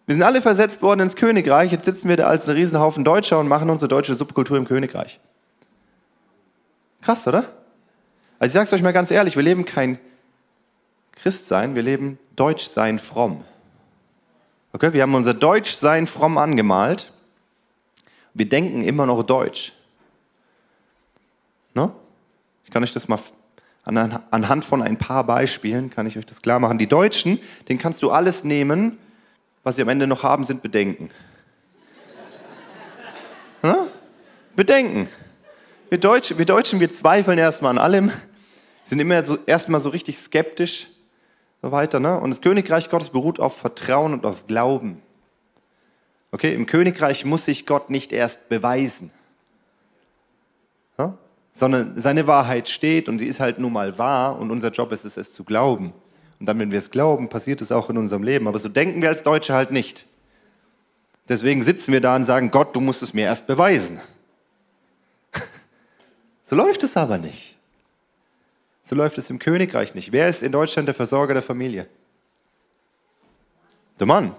Wir 0.06 0.14
sind 0.14 0.24
alle 0.24 0.42
versetzt 0.44 0.84
worden 0.84 1.00
ins 1.00 1.16
Königreich, 1.16 1.72
jetzt 1.72 1.86
sitzen 1.86 2.08
wir 2.08 2.18
da 2.18 2.28
als 2.28 2.48
ein 2.48 2.56
Riesenhaufen 2.56 3.04
Deutscher 3.04 3.40
und 3.40 3.48
machen 3.48 3.70
unsere 3.72 3.90
deutsche 3.90 4.14
Subkultur 4.14 4.56
im 4.56 4.66
Königreich. 4.66 5.20
Krass, 7.08 7.26
oder? 7.26 7.46
Also 8.38 8.52
ich 8.52 8.54
sage 8.54 8.66
es 8.66 8.74
euch 8.74 8.82
mal 8.82 8.92
ganz 8.92 9.12
ehrlich, 9.12 9.38
wir 9.38 9.44
leben 9.44 9.64
kein 9.64 9.98
Christsein, 11.14 11.74
wir 11.74 11.82
leben 11.82 12.20
Deutschsein 12.36 13.00
fromm. 13.00 13.46
Okay, 14.74 14.92
wir 14.92 15.04
haben 15.04 15.16
unser 15.16 15.34
Deutschsein 15.34 16.06
fromm 16.06 16.38
angemalt. 16.38 17.14
Wir 18.34 18.50
denken 18.50 18.84
immer 18.84 19.06
noch 19.06 19.24
Deutsch. 19.24 19.72
Ne? 21.74 21.94
Ich 22.66 22.72
kann 22.72 22.84
euch 22.84 22.92
das 22.92 23.08
mal 23.08 23.20
anhand 23.86 24.66
von 24.66 24.82
ein 24.82 24.98
paar 24.98 25.24
Beispielen, 25.24 25.90
kann 25.90 26.08
ich 26.08 26.18
euch 26.18 26.26
das 26.26 26.42
klar 26.42 26.60
machen. 26.60 26.78
Die 26.78 26.88
Deutschen, 26.88 27.40
den 27.70 27.78
kannst 27.78 28.04
du 28.04 28.12
alles 28.12 28.44
nehmen, 28.44 28.98
was 29.64 29.78
sie 29.78 29.82
am 29.82 29.88
Ende 29.88 30.08
noch 30.08 30.24
haben, 30.24 30.44
sind 30.44 30.62
Bedenken. 30.62 31.10
ne? 33.64 33.88
Bedenken. 34.58 35.08
Wir 35.90 36.00
Deutschen, 36.00 36.38
wir 36.38 36.46
Deutschen, 36.46 36.82
wir 36.82 36.92
zweifeln 36.92 37.38
erstmal 37.38 37.72
an 37.72 37.78
allem, 37.78 38.12
sind 38.84 39.00
immer 39.00 39.24
so, 39.24 39.38
erstmal 39.46 39.80
so 39.80 39.88
richtig 39.88 40.18
skeptisch, 40.18 40.88
so 41.62 41.72
weiter. 41.72 42.02
Ne? 42.02 42.20
Und 42.20 42.30
das 42.30 42.42
Königreich 42.42 42.90
Gottes 42.90 43.10
beruht 43.10 43.40
auf 43.40 43.58
Vertrauen 43.58 44.12
und 44.12 44.26
auf 44.26 44.48
Glauben. 44.48 45.02
Okay, 46.32 46.54
im 46.54 46.66
Königreich 46.66 47.24
muss 47.24 47.46
sich 47.46 47.66
Gott 47.66 47.90
nicht 47.90 48.12
erst 48.12 48.50
beweisen, 48.50 49.12
ne? 50.98 51.18
sondern 51.54 51.94
seine 51.96 52.28
Wahrheit 52.28 52.68
steht 52.68 53.08
und 53.08 53.20
sie 53.20 53.28
ist 53.28 53.40
halt 53.40 53.58
nun 53.58 53.72
mal 53.72 53.98
wahr 53.98 54.38
und 54.38 54.52
unser 54.52 54.72
Job 54.72 54.92
ist 54.92 55.06
es, 55.06 55.16
es 55.16 55.34
zu 55.34 55.46
glauben. 55.46 55.94
Und 56.42 56.48
dann, 56.48 56.60
wenn 56.60 56.72
wir 56.72 56.80
es 56.80 56.92
glauben, 56.92 57.30
passiert 57.30 57.62
es 57.62 57.72
auch 57.72 57.90
in 57.90 57.98
unserem 57.98 58.24
Leben. 58.24 58.50
Aber 58.50 58.60
so 58.60 58.68
denken 58.68 59.02
wir 59.02 59.08
als 59.08 59.24
Deutsche 59.24 59.54
halt 59.54 59.72
nicht. 59.72 60.06
Deswegen 61.30 61.64
sitzen 61.64 61.94
wir 61.94 62.02
da 62.02 62.18
und 62.18 62.26
sagen, 62.26 62.52
Gott, 62.52 62.76
du 62.76 62.82
musst 62.82 63.02
es 63.02 63.14
mir 63.14 63.24
erst 63.24 63.48
beweisen. 63.48 64.02
So 66.50 66.56
läuft 66.56 66.82
es 66.84 66.96
aber 66.96 67.18
nicht. 67.18 67.58
So 68.86 68.96
läuft 68.96 69.18
es 69.18 69.30
im 69.30 69.38
Königreich 69.38 69.94
nicht. 69.96 70.14
Wer 70.14 70.30
ist 70.30 70.42
in 70.42 70.54
Deutschland 70.54 70.88
der 70.88 70.96
Versorger 70.96 71.34
der 71.34 71.44
Familie? 71.44 71.88
Der 74.00 74.08
Mann. 74.08 74.34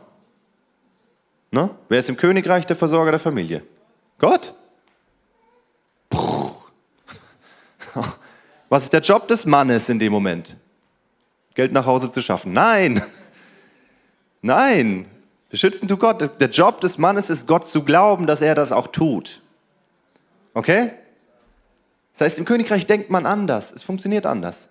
Ne? 1.51 1.69
Wer 1.87 1.99
ist 1.99 2.09
im 2.09 2.17
Königreich 2.17 2.65
der 2.65 2.77
Versorger 2.77 3.11
der 3.11 3.21
Familie? 3.21 3.63
Gott. 4.19 4.55
Was 8.71 8.85
ist 8.85 8.93
der 8.95 9.03
Job 9.03 9.29
des 9.29 9.45
Mannes 9.45 9.91
in 9.91 9.99
dem 9.99 10.11
Moment? 10.11 10.57
Geld 11.55 11.73
nach 11.73 11.85
Hause 11.85 12.11
zu 12.11 12.23
schaffen. 12.23 12.55
Nein. 12.55 13.03
Nein. 14.41 15.09
Beschützen 15.51 15.87
du 15.87 15.99
Gott. 15.99 16.41
Der 16.41 16.49
Job 16.49 16.81
des 16.81 16.97
Mannes 16.97 17.29
ist, 17.29 17.47
Gott 17.47 17.69
zu 17.69 17.85
glauben, 17.85 18.27
dass 18.27 18.41
er 18.41 18.55
das 18.55 18.73
auch 18.73 18.87
tut. 18.87 19.43
Okay? 20.55 20.93
Das 22.19 22.27
heißt, 22.27 22.39
im 22.41 22.45
Königreich 22.45 22.85
denkt 22.85 23.11
man 23.11 23.27
anders. 23.27 23.71
Es 23.71 23.85
funktioniert 23.85 24.27
anders. 24.27 24.69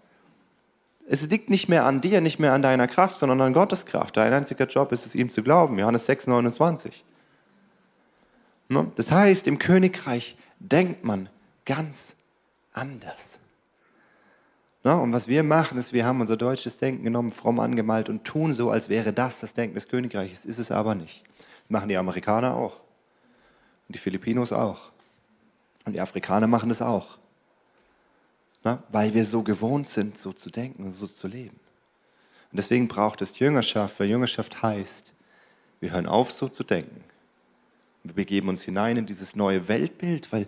Es 1.07 1.25
liegt 1.29 1.49
nicht 1.49 1.69
mehr 1.69 1.85
an 1.85 2.01
dir, 2.01 2.19
nicht 2.19 2.39
mehr 2.39 2.51
an 2.51 2.61
deiner 2.61 2.89
Kraft, 2.89 3.19
sondern 3.19 3.39
an 3.39 3.53
Gottes 3.53 3.85
Kraft. 3.85 4.17
Dein 4.17 4.33
einziger 4.33 4.65
Job 4.65 4.91
ist 4.91 5.05
es, 5.05 5.15
ihm 5.15 5.29
zu 5.29 5.41
glauben. 5.41 5.79
Johannes 5.79 6.05
6, 6.07 6.27
29. 6.27 7.05
Ne? 8.67 8.91
Das 8.97 9.13
heißt, 9.13 9.47
im 9.47 9.59
Königreich 9.59 10.35
denkt 10.59 11.05
man 11.05 11.29
ganz 11.63 12.15
anders. 12.73 13.39
Ne? 14.83 14.99
Und 14.99 15.13
was 15.13 15.29
wir 15.29 15.43
machen, 15.43 15.77
ist, 15.77 15.93
wir 15.93 16.05
haben 16.05 16.19
unser 16.19 16.35
deutsches 16.35 16.77
Denken 16.77 17.05
genommen, 17.05 17.29
fromm 17.29 17.61
angemalt 17.61 18.09
und 18.09 18.25
tun 18.25 18.53
so, 18.53 18.71
als 18.71 18.89
wäre 18.89 19.13
das 19.13 19.39
das 19.39 19.53
Denken 19.53 19.75
des 19.75 19.87
Königreiches. 19.87 20.43
Ist 20.43 20.59
es 20.59 20.69
aber 20.69 20.95
nicht. 20.95 21.23
Das 21.37 21.69
machen 21.69 21.87
die 21.87 21.95
Amerikaner 21.95 22.57
auch. 22.57 22.81
Und 23.87 23.95
die 23.95 23.99
Filipinos 23.99 24.51
auch. 24.51 24.91
Und 25.85 25.93
die 25.93 26.01
Afrikaner 26.01 26.47
machen 26.47 26.71
es 26.71 26.81
auch. 26.81 27.17
Ne? 28.67 28.83
Weil 28.89 29.13
wir 29.13 29.25
so 29.25 29.43
gewohnt 29.43 29.87
sind, 29.87 30.17
so 30.17 30.33
zu 30.33 30.49
denken 30.49 30.83
und 30.83 30.91
so 30.91 31.07
zu 31.07 31.29
leben. 31.29 31.57
Und 32.51 32.57
deswegen 32.57 32.89
braucht 32.89 33.21
es 33.21 33.39
Jüngerschaft, 33.39 33.97
weil 33.97 34.09
Jüngerschaft 34.09 34.61
heißt, 34.61 35.13
wir 35.79 35.91
hören 35.91 36.05
auf, 36.05 36.33
so 36.33 36.49
zu 36.49 36.65
denken. 36.65 37.01
Wir 38.03 38.13
begeben 38.13 38.49
uns 38.49 38.63
hinein 38.63 38.97
in 38.97 39.05
dieses 39.05 39.37
neue 39.37 39.69
Weltbild, 39.69 40.33
weil 40.33 40.47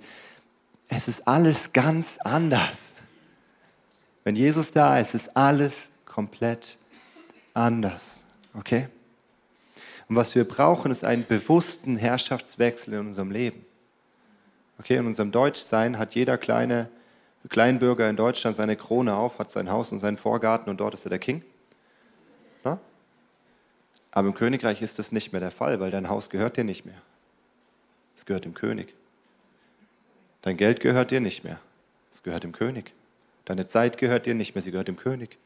es 0.90 1.08
ist 1.08 1.30
alles 1.30 1.72
ganz 1.72 2.18
anders. 2.18 2.94
Wenn 4.26 4.36
Jesus 4.36 4.72
da 4.72 5.00
ist, 5.00 5.16
ist 5.16 5.38
alles 5.38 5.90
komplett 6.04 6.78
anders. 7.54 8.26
Okay? 8.54 8.90
Und 10.10 10.18
was 10.18 10.36
wir 10.36 10.44
brauchen, 10.44 10.92
ist 10.92 11.06
einen 11.06 11.26
bewussten 11.26 11.96
Herrschaftswechsel 11.96 12.96
in 12.96 13.00
unserem 13.00 13.32
Leben. 13.32 13.66
Okay, 14.78 14.98
in 14.98 15.06
unserem 15.06 15.32
Deutschsein 15.32 15.98
hat 15.98 16.16
jeder 16.16 16.38
kleine 16.38 16.90
Kleinbürger 17.48 18.10
in 18.10 18.18
Deutschland 18.18 18.56
seine 18.56 18.76
Krone 18.76 19.16
auf, 19.16 19.40
hat 19.40 19.50
sein 19.50 19.70
Haus 19.70 19.92
und 19.92 20.00
seinen 20.00 20.18
Vorgarten 20.18 20.70
und 20.70 20.80
dort 20.80 20.94
ist 20.94 21.06
er 21.06 21.10
der 21.10 21.20
King. 21.20 21.44
Na? 22.64 22.80
Aber 24.12 24.28
im 24.28 24.34
Königreich 24.34 24.82
ist 24.82 25.00
das 25.00 25.12
nicht 25.12 25.32
mehr 25.32 25.40
der 25.40 25.52
Fall, 25.52 25.80
weil 25.80 25.92
dein 25.92 26.10
Haus 26.10 26.30
gehört 26.30 26.58
dir 26.58 26.66
nicht 26.66 26.86
mehr. 26.86 27.02
Es 28.18 28.26
gehört 28.26 28.44
dem 28.44 28.54
König. 28.54 28.94
Dein 30.42 30.58
Geld 30.58 30.82
gehört 30.82 31.12
dir 31.12 31.22
nicht 31.22 31.46
mehr. 31.46 31.60
Es 32.12 32.24
gehört 32.24 32.44
dem 32.44 32.52
König. 32.52 32.94
Deine 33.46 33.68
Zeit 33.68 33.98
gehört 33.98 34.26
dir 34.26 34.36
nicht 34.36 34.56
mehr, 34.56 34.62
sie 34.62 34.72
gehört 34.72 34.90
dem 34.90 34.98
König. 34.98 35.38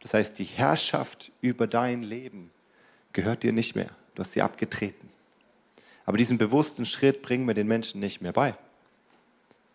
Das 0.00 0.14
heißt, 0.14 0.38
die 0.38 0.44
Herrschaft 0.44 1.32
über 1.40 1.66
dein 1.66 2.02
Leben 2.02 2.50
gehört 3.12 3.42
dir 3.42 3.52
nicht 3.52 3.74
mehr. 3.74 3.88
Du 4.14 4.20
hast 4.20 4.32
sie 4.32 4.42
abgetreten. 4.42 5.10
Aber 6.04 6.18
diesen 6.18 6.38
bewussten 6.38 6.86
Schritt 6.86 7.22
bringen 7.22 7.46
wir 7.46 7.54
den 7.54 7.66
Menschen 7.66 8.00
nicht 8.00 8.20
mehr 8.20 8.32
bei 8.32 8.54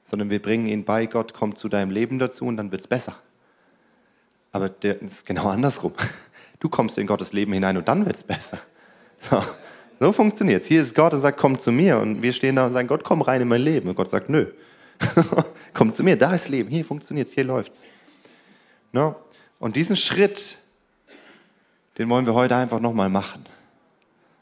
sondern 0.10 0.30
wir 0.30 0.42
bringen 0.42 0.68
ihn 0.68 0.84
bei, 0.86 1.06
Gott 1.06 1.34
kommt 1.34 1.58
zu 1.58 1.70
deinem 1.70 1.92
Leben 1.92 2.20
dazu 2.20 2.46
und 2.46 2.58
dann 2.58 2.72
wird 2.72 2.82
es 2.82 2.88
besser. 2.88 3.16
Aber 4.52 4.70
das 4.70 4.98
ist 4.98 5.26
genau 5.26 5.48
andersrum. 5.48 5.94
Du 6.60 6.68
kommst 6.68 6.98
in 6.98 7.08
Gottes 7.08 7.32
Leben 7.32 7.54
hinein 7.54 7.78
und 7.78 7.88
dann 7.88 8.06
wird 8.06 8.18
es 8.18 8.24
besser. 8.24 8.60
So 10.02 10.14
funktioniert 10.14 10.62
es. 10.64 10.68
Hier 10.68 10.82
ist 10.82 10.96
Gott 10.96 11.14
und 11.14 11.22
sagt, 11.22 11.38
komm 11.38 11.60
zu 11.60 11.72
mir. 11.72 12.00
Und 12.00 12.22
wir 12.22 12.32
stehen 12.32 12.56
da 12.56 12.66
und 12.66 12.74
sagen, 12.74 12.88
Gott, 12.88 13.04
komm 13.04 13.22
rein 13.22 13.42
in 13.42 13.48
mein 13.48 13.62
Leben. 13.62 13.90
Und 13.90 13.96
Gott 13.96 14.10
sagt, 14.10 14.30
nö. 14.30 14.46
komm 15.74 15.94
zu 15.94 16.04
mir, 16.04 16.18
da 16.18 16.34
ist 16.34 16.50
Leben, 16.50 16.70
hier 16.70 16.86
funktioniert 16.86 17.28
es, 17.28 17.34
hier 17.34 17.44
läuft 17.44 17.74
es. 17.74 17.84
No? 18.92 19.16
Und 19.60 19.76
diesen 19.76 19.96
Schritt, 19.96 20.58
den 21.98 22.10
wollen 22.10 22.26
wir 22.26 22.34
heute 22.34 22.56
einfach 22.56 22.80
nochmal 22.80 23.10
machen. 23.10 23.46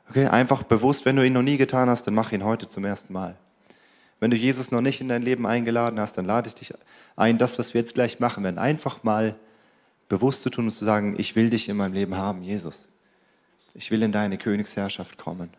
Okay, 0.10 0.28
einfach 0.28 0.64
bewusst, 0.64 1.06
wenn 1.06 1.16
du 1.16 1.26
ihn 1.26 1.34
noch 1.34 1.42
nie 1.42 1.58
getan 1.58 1.90
hast, 1.90 2.08
dann 2.08 2.14
mach 2.14 2.32
ihn 2.32 2.44
heute 2.44 2.68
zum 2.68 2.86
ersten 2.86 3.14
Mal. 3.14 3.36
Wenn 4.20 4.32
du 4.32 4.38
Jesus 4.38 4.72
noch 4.72 4.82
nicht 4.82 5.00
in 5.00 5.10
dein 5.10 5.22
Leben 5.22 5.46
eingeladen 5.46 6.00
hast, 6.00 6.18
dann 6.18 6.26
lade 6.26 6.48
ich 6.48 6.56
dich 6.56 6.74
ein, 7.16 7.38
das, 7.38 7.60
was 7.60 7.74
wir 7.74 7.82
jetzt 7.82 7.94
gleich 7.94 8.20
machen 8.20 8.44
werden, 8.44 8.58
einfach 8.58 9.04
mal 9.04 9.36
bewusst 10.10 10.42
zu 10.42 10.50
tun 10.50 10.66
und 10.66 10.72
zu 10.72 10.86
sagen, 10.86 11.16
ich 11.18 11.36
will 11.36 11.50
dich 11.50 11.70
in 11.70 11.78
meinem 11.78 11.94
Leben 11.94 12.16
haben, 12.16 12.42
Jesus. 12.42 12.88
Ich 13.74 13.92
will 13.92 14.02
in 14.02 14.12
deine 14.12 14.38
Königsherrschaft 14.38 15.18
kommen. 15.18 15.50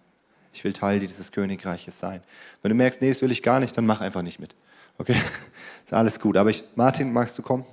Ich 0.53 0.65
will 0.65 0.73
Teil 0.73 0.99
dieses 0.99 1.31
Königreiches 1.31 2.01
sein. 2.01 2.21
Wenn 2.63 2.71
du 2.71 2.75
merkst, 2.75 3.01
nee, 3.01 3.11
das 3.11 3.23
will 3.23 3.31
ich 3.31 3.43
gar 3.43 3.61
nicht, 3.61 3.77
dann 3.77 3.87
mach 3.87 4.01
einfach 4.01 4.23
nicht 4.23 4.41
mit. 4.41 4.57
Okay? 4.97 5.15
Ist 5.85 5.93
alles 5.93 6.19
gut. 6.19 6.37
Aber 6.37 6.51
ich, 6.51 6.65
Martin, 6.75 7.13
magst 7.13 7.39
du 7.39 7.43
kommen? 7.43 7.65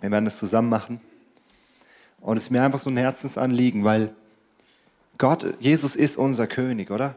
Wir 0.00 0.10
werden 0.10 0.24
das 0.24 0.38
zusammen 0.38 0.70
machen. 0.70 1.00
Und 2.20 2.36
es 2.36 2.44
ist 2.44 2.50
mir 2.50 2.62
einfach 2.62 2.78
so 2.78 2.90
ein 2.90 2.96
Herzensanliegen, 2.96 3.84
weil 3.84 4.14
Gott, 5.18 5.54
Jesus 5.58 5.96
ist 5.96 6.16
unser 6.16 6.46
König, 6.46 6.90
oder? 6.90 7.16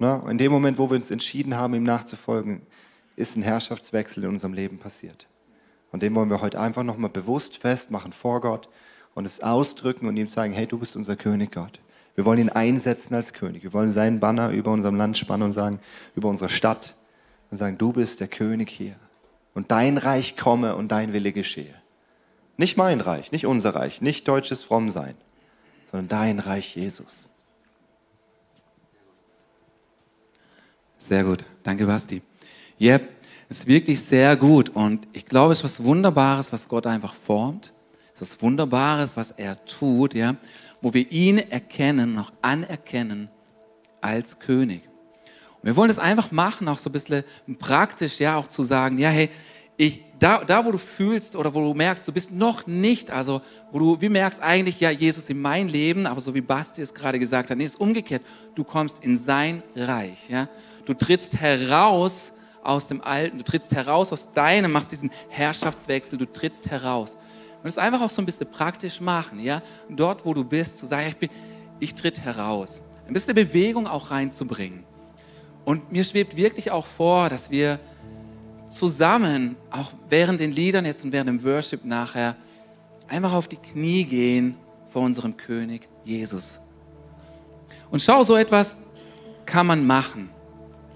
Ne? 0.00 0.22
In 0.28 0.38
dem 0.38 0.50
Moment, 0.50 0.78
wo 0.78 0.90
wir 0.90 0.96
uns 0.96 1.10
entschieden 1.10 1.56
haben, 1.56 1.74
ihm 1.74 1.82
nachzufolgen, 1.82 2.62
ist 3.16 3.36
ein 3.36 3.42
Herrschaftswechsel 3.42 4.24
in 4.24 4.30
unserem 4.30 4.54
Leben 4.54 4.78
passiert. 4.78 5.28
Und 5.92 6.02
den 6.02 6.14
wollen 6.14 6.30
wir 6.30 6.40
heute 6.40 6.58
einfach 6.58 6.82
nochmal 6.82 7.10
bewusst 7.10 7.58
festmachen 7.58 8.12
vor 8.12 8.40
Gott 8.40 8.68
und 9.14 9.26
es 9.26 9.40
ausdrücken 9.40 10.06
und 10.06 10.16
ihm 10.16 10.26
sagen, 10.26 10.54
hey, 10.54 10.66
du 10.66 10.78
bist 10.78 10.96
unser 10.96 11.16
König, 11.16 11.52
Gott. 11.52 11.80
Wir 12.14 12.24
wollen 12.24 12.38
ihn 12.38 12.48
einsetzen 12.48 13.14
als 13.14 13.34
König. 13.34 13.62
Wir 13.62 13.72
wollen 13.72 13.90
seinen 13.90 14.20
Banner 14.20 14.50
über 14.50 14.72
unserem 14.72 14.96
Land 14.96 15.18
spannen 15.18 15.44
und 15.44 15.52
sagen, 15.52 15.80
über 16.16 16.28
unsere 16.28 16.50
Stadt 16.50 16.94
und 17.50 17.58
sagen, 17.58 17.76
du 17.76 17.92
bist 17.92 18.20
der 18.20 18.28
König 18.28 18.70
hier. 18.70 18.96
Und 19.52 19.70
dein 19.70 19.98
Reich 19.98 20.36
komme 20.36 20.76
und 20.76 20.90
dein 20.92 21.12
Wille 21.12 21.32
geschehe. 21.32 21.74
Nicht 22.56 22.76
mein 22.76 23.00
Reich, 23.00 23.32
nicht 23.32 23.46
unser 23.46 23.74
Reich, 23.74 24.00
nicht 24.00 24.26
deutsches 24.28 24.62
Frommsein, 24.62 25.14
sondern 25.90 26.08
dein 26.08 26.38
Reich, 26.38 26.76
Jesus. 26.76 27.30
Sehr 31.02 31.24
gut. 31.24 31.46
Danke, 31.62 31.86
Basti. 31.86 32.20
Yep, 32.78 33.08
ist 33.48 33.66
wirklich 33.66 33.98
sehr 34.02 34.36
gut. 34.36 34.68
Und 34.68 35.08
ich 35.14 35.24
glaube, 35.24 35.52
es 35.52 35.60
ist 35.60 35.64
was 35.64 35.82
Wunderbares, 35.82 36.52
was 36.52 36.68
Gott 36.68 36.86
einfach 36.86 37.14
formt. 37.14 37.72
Es 38.14 38.20
ist 38.20 38.32
was 38.34 38.42
Wunderbares, 38.42 39.16
was 39.16 39.30
er 39.30 39.64
tut, 39.64 40.12
ja, 40.12 40.36
wo 40.82 40.92
wir 40.92 41.10
ihn 41.10 41.38
erkennen, 41.38 42.14
noch 42.14 42.34
anerkennen 42.42 43.30
als 44.02 44.38
König. 44.38 44.82
Und 45.62 45.68
wir 45.68 45.76
wollen 45.76 45.88
das 45.88 45.98
einfach 45.98 46.32
machen, 46.32 46.68
auch 46.68 46.76
so 46.76 46.90
ein 46.90 46.92
bisschen 46.92 47.24
praktisch, 47.58 48.20
ja, 48.20 48.36
auch 48.36 48.48
zu 48.48 48.62
sagen, 48.62 48.98
ja, 48.98 49.08
hey, 49.08 49.30
ich, 49.78 50.04
da, 50.18 50.44
da, 50.44 50.66
wo 50.66 50.70
du 50.70 50.76
fühlst 50.76 51.34
oder 51.34 51.54
wo 51.54 51.62
du 51.62 51.72
merkst, 51.72 52.06
du 52.06 52.12
bist 52.12 52.30
noch 52.30 52.66
nicht, 52.66 53.10
also 53.10 53.40
wo 53.72 53.78
du 53.78 54.00
wie 54.02 54.10
merkst 54.10 54.42
eigentlich, 54.42 54.78
ja, 54.80 54.90
Jesus 54.90 55.30
in 55.30 55.40
mein 55.40 55.70
Leben, 55.70 56.06
aber 56.06 56.20
so 56.20 56.34
wie 56.34 56.42
Basti 56.42 56.82
es 56.82 56.92
gerade 56.92 57.18
gesagt 57.18 57.48
hat, 57.48 57.56
nee, 57.56 57.64
ist 57.64 57.80
umgekehrt. 57.80 58.22
Du 58.54 58.64
kommst 58.64 59.02
in 59.02 59.16
sein 59.16 59.62
Reich, 59.74 60.28
ja. 60.28 60.46
Du 60.90 60.96
trittst 60.96 61.36
heraus 61.36 62.32
aus 62.64 62.88
dem 62.88 63.00
Alten, 63.00 63.38
du 63.38 63.44
trittst 63.44 63.72
heraus 63.72 64.12
aus 64.12 64.32
deinem, 64.32 64.72
machst 64.72 64.90
diesen 64.90 65.12
Herrschaftswechsel, 65.28 66.18
du 66.18 66.24
trittst 66.24 66.68
heraus. 66.68 67.16
Und 67.62 67.68
es 67.68 67.78
einfach 67.78 68.00
auch 68.00 68.10
so 68.10 68.20
ein 68.20 68.26
bisschen 68.26 68.50
praktisch 68.50 69.00
machen, 69.00 69.38
ja. 69.38 69.62
dort, 69.88 70.26
wo 70.26 70.34
du 70.34 70.42
bist, 70.42 70.78
zu 70.78 70.86
sagen, 70.86 71.06
ich, 71.10 71.16
bin, 71.16 71.30
ich 71.78 71.94
tritt 71.94 72.22
heraus. 72.22 72.80
Ein 73.06 73.12
bisschen 73.12 73.36
Bewegung 73.36 73.86
auch 73.86 74.10
reinzubringen. 74.10 74.82
Und 75.64 75.92
mir 75.92 76.02
schwebt 76.02 76.36
wirklich 76.36 76.72
auch 76.72 76.86
vor, 76.86 77.28
dass 77.28 77.52
wir 77.52 77.78
zusammen, 78.68 79.54
auch 79.70 79.92
während 80.08 80.40
den 80.40 80.50
Liedern 80.50 80.86
jetzt 80.86 81.04
und 81.04 81.12
während 81.12 81.28
dem 81.28 81.44
Worship 81.44 81.84
nachher, 81.84 82.34
einfach 83.06 83.32
auf 83.32 83.46
die 83.46 83.58
Knie 83.58 84.02
gehen 84.02 84.56
vor 84.88 85.02
unserem 85.02 85.36
König 85.36 85.88
Jesus. 86.02 86.58
Und 87.92 88.02
schau, 88.02 88.24
so 88.24 88.34
etwas 88.34 88.76
kann 89.46 89.68
man 89.68 89.86
machen. 89.86 90.30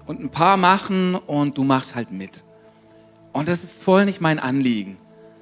Und 0.05 0.21
ein 0.21 0.29
paar 0.29 0.57
machen 0.57 1.15
und 1.15 1.57
du 1.57 1.63
machst 1.63 1.95
halt 1.95 2.11
mit. 2.11 2.43
Und 3.33 3.47
das 3.47 3.63
ist 3.63 3.83
voll 3.83 4.05
nicht 4.05 4.21
mein 4.21 4.39
Anliegen. 4.39 4.97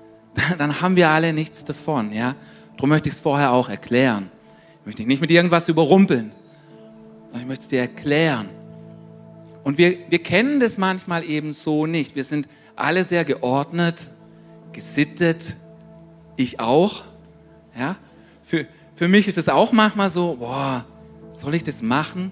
Dann 0.57 0.82
haben 0.82 0.95
wir 0.95 1.09
alle 1.09 1.34
nichts 1.34 1.64
davon, 1.64 2.11
ja. 2.11 2.36
Darum 2.76 2.89
möchte 2.89 3.09
ich 3.09 3.16
es 3.16 3.22
vorher 3.22 3.51
auch 3.51 3.70
erklären. 3.70 4.32
Ich 4.80 4.86
möchte 4.86 5.01
dich 5.01 5.07
nicht 5.07 5.22
mit 5.22 5.32
irgendwas 5.32 5.70
überrumpeln. 5.70 6.32
Ich 7.36 7.45
möchte 7.45 7.64
es 7.64 7.68
dir 7.68 7.82
erklären. 7.82 8.49
Und 9.64 9.78
wir, 9.78 9.97
wir 10.09 10.20
kennen 10.22 10.59
das 10.59 10.78
manchmal 10.78 11.24
eben 11.24 11.53
so 11.53 11.86
nicht. 11.86 12.16
Wir 12.16 12.24
sind 12.24 12.47
alle 12.76 13.03
sehr 13.03 13.26
geordnet, 13.26 14.09
gesittet, 14.72 15.55
ich 16.36 16.59
auch. 16.59 17.03
Ja? 17.78 17.95
Für, 18.43 18.66
für 18.95 19.07
mich 19.07 19.28
ist 19.28 19.38
es 19.38 19.49
auch 19.49 19.72
manchmal 19.72 20.09
so, 20.09 20.36
boah, 20.36 20.86
soll 21.32 21.55
ich 21.55 21.64
das 21.64 21.82
machen? 21.82 22.32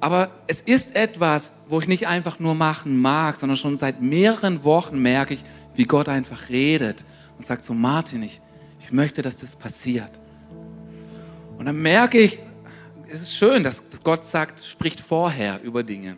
Aber 0.00 0.30
es 0.46 0.60
ist 0.60 0.94
etwas, 0.94 1.52
wo 1.68 1.80
ich 1.80 1.88
nicht 1.88 2.06
einfach 2.06 2.38
nur 2.38 2.54
machen 2.54 3.00
mag, 3.00 3.36
sondern 3.36 3.56
schon 3.56 3.76
seit 3.76 4.02
mehreren 4.02 4.62
Wochen 4.62 5.00
merke 5.00 5.34
ich, 5.34 5.44
wie 5.74 5.84
Gott 5.84 6.08
einfach 6.08 6.48
redet 6.48 7.04
und 7.38 7.46
sagt 7.46 7.64
so, 7.64 7.74
Martin, 7.74 8.22
ich, 8.22 8.40
ich 8.80 8.92
möchte, 8.92 9.22
dass 9.22 9.38
das 9.38 9.56
passiert. 9.56 10.20
Und 11.58 11.66
dann 11.66 11.80
merke 11.80 12.18
ich, 12.18 12.38
es 13.08 13.22
ist 13.22 13.36
schön, 13.36 13.62
dass 13.62 13.82
Gott 14.04 14.24
sagt, 14.24 14.60
spricht 14.60 15.00
vorher 15.00 15.62
über 15.62 15.82
Dinge. 15.82 16.16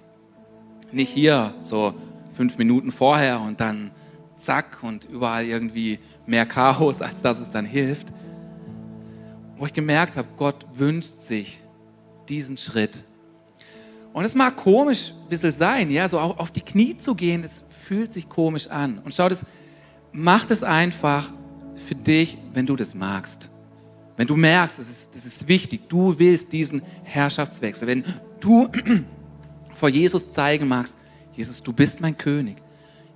Nicht 0.91 1.11
hier 1.11 1.55
so 1.61 1.95
fünf 2.35 2.59
Minuten 2.59 2.91
vorher 2.91 3.41
und 3.41 3.61
dann 3.61 3.91
zack 4.37 4.79
und 4.83 5.05
überall 5.05 5.45
irgendwie 5.45 5.99
mehr 6.26 6.47
Chaos, 6.47 7.03
als 7.03 7.20
dass 7.22 7.39
es 7.39 7.51
dann 7.51 7.64
hilft. 7.64 8.09
Wo 9.57 9.66
ich 9.66 9.72
gemerkt 9.72 10.16
habe, 10.16 10.29
Gott 10.37 10.66
wünscht 10.74 11.18
sich 11.18 11.62
diesen 12.29 12.57
Schritt. 12.57 13.05
Und 14.12 14.24
es 14.24 14.34
mag 14.34 14.56
komisch 14.56 15.12
ein 15.22 15.28
bisschen 15.28 15.52
sein, 15.52 15.90
ja, 15.90 16.09
so 16.09 16.18
auf 16.18 16.50
die 16.50 16.61
Knie 16.61 16.96
zu 16.96 17.14
gehen, 17.14 17.42
das 17.42 17.62
fühlt 17.68 18.12
sich 18.12 18.28
komisch 18.28 18.66
an. 18.66 18.98
Und 18.98 19.14
schau, 19.14 19.28
das 19.28 19.44
macht 20.12 20.50
es 20.50 20.62
einfach 20.62 21.30
für 21.86 21.94
dich, 21.94 22.38
wenn 22.52 22.66
du 22.66 22.76
das 22.76 22.94
magst. 22.94 23.50
Wenn 24.16 24.26
du 24.26 24.34
merkst, 24.36 24.78
das 24.78 24.90
ist, 24.90 25.14
das 25.14 25.24
ist 25.24 25.46
wichtig, 25.46 25.88
du 25.88 26.18
willst 26.18 26.52
diesen 26.52 26.82
Herrschaftswechsel, 27.04 27.86
wenn 27.86 28.04
du 28.40 28.68
vor 29.74 29.88
Jesus 29.88 30.30
zeigen 30.30 30.66
magst, 30.66 30.98
Jesus, 31.32 31.62
du 31.62 31.72
bist 31.72 32.00
mein 32.00 32.18
König, 32.18 32.56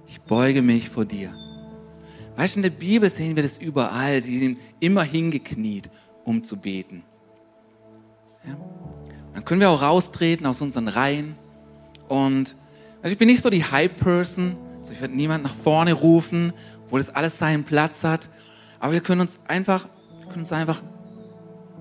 ich 0.07 0.21
beuge 0.21 0.63
mich 0.63 0.89
vor 0.89 1.05
dir. 1.05 1.35
Weißt 2.37 2.55
du, 2.55 2.61
in 2.61 2.63
der 2.63 2.71
Bibel 2.71 3.11
sehen 3.11 3.35
wir 3.35 3.43
das 3.43 3.59
überall, 3.59 4.23
sie 4.23 4.39
sind 4.39 4.61
immer 4.79 5.03
hingekniet, 5.03 5.91
um 6.25 6.45
zu 6.45 6.57
beten. 6.57 7.03
Können 9.53 9.61
wir 9.61 9.69
auch 9.69 9.83
raustreten 9.83 10.47
aus 10.47 10.63
unseren 10.63 10.89
Reihen 10.89 11.37
und 12.09 12.57
also 13.03 13.13
ich 13.13 13.19
bin 13.19 13.29
nicht 13.29 13.43
so 13.43 13.51
die 13.51 13.63
Hype-Person, 13.63 14.57
also 14.79 14.95
ich 14.95 15.01
werde 15.03 15.15
niemand 15.15 15.45
nach 15.45 15.53
vorne 15.53 15.93
rufen, 15.93 16.55
wo 16.89 16.97
das 16.97 17.11
alles 17.11 17.37
seinen 17.37 17.63
Platz 17.63 18.03
hat, 18.03 18.31
aber 18.81 18.95
wir 18.95 19.03
können 19.03 19.21
uns 19.21 19.39
einfach, 19.47 19.89
wir 20.21 20.29
können 20.29 20.39
uns 20.39 20.55
einfach 20.55 20.83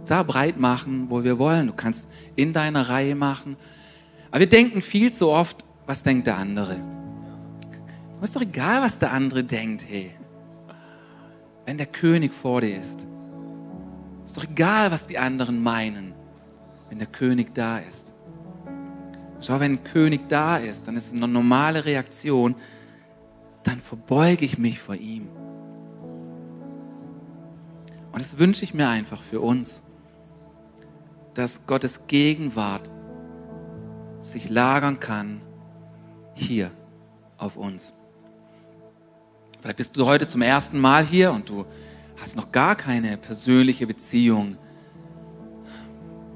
da 0.06 0.22
breit 0.22 0.60
machen, 0.60 1.06
wo 1.08 1.24
wir 1.24 1.40
wollen. 1.40 1.68
Du 1.68 1.72
kannst 1.72 2.10
in 2.36 2.52
deiner 2.52 2.90
Reihe 2.90 3.16
machen. 3.16 3.56
Aber 4.32 4.42
wir 4.42 4.50
denken 4.50 4.82
viel 4.82 5.14
zu 5.14 5.30
oft, 5.30 5.64
was 5.86 6.04
denkt 6.04 6.28
der 6.28 6.40
andere? 6.40 6.76
ist 8.22 8.36
doch 8.36 8.42
egal, 8.42 8.82
was 8.82 9.00
der 9.00 9.14
andere 9.14 9.46
denkt, 9.46 9.86
hey. 9.88 10.12
Wenn 11.66 11.78
der 11.78 11.88
König 11.88 12.34
vor 12.34 12.60
dir 12.60 12.78
ist. 12.78 13.08
Ist 14.26 14.36
doch 14.36 14.44
egal, 14.44 14.92
was 14.92 15.08
die 15.08 15.18
anderen 15.18 15.64
meinen, 15.64 16.16
wenn 16.92 17.00
der 17.00 17.08
König 17.08 17.56
da 17.56 17.80
ist. 17.80 18.14
Schau, 19.40 19.60
wenn 19.60 19.74
ein 19.74 19.84
König 19.84 20.30
da 20.30 20.58
ist, 20.58 20.88
dann 20.88 20.96
ist 20.96 21.08
es 21.08 21.14
eine 21.16 21.28
normale 21.28 21.86
Reaktion, 21.86 22.54
dann 23.64 23.82
verbeuge 23.82 24.46
ich 24.46 24.60
mich 24.60 24.80
vor 24.80 24.94
ihm. 24.94 25.28
Und 28.12 28.22
das 28.22 28.38
wünsche 28.38 28.64
ich 28.64 28.76
mir 28.76 28.88
einfach 28.88 29.20
für 29.20 29.42
uns 29.42 29.82
dass 31.34 31.66
Gottes 31.66 32.08
Gegenwart 32.08 32.90
sich 34.20 34.50
lagern 34.50 35.00
kann 35.00 35.42
hier 36.34 36.72
auf 37.38 37.58
uns. 37.58 37.94
Vielleicht 39.60 39.78
bist 39.78 39.98
du 39.98 40.06
heute 40.06 40.28
zum 40.28 40.42
ersten 40.42 40.80
Mal 40.80 41.06
hier 41.06 41.32
und 41.32 41.50
du 41.50 41.66
hast 42.20 42.36
noch 42.36 42.52
gar 42.52 42.76
keine 42.76 43.18
persönliche 43.18 43.88
Beziehung 43.88 44.58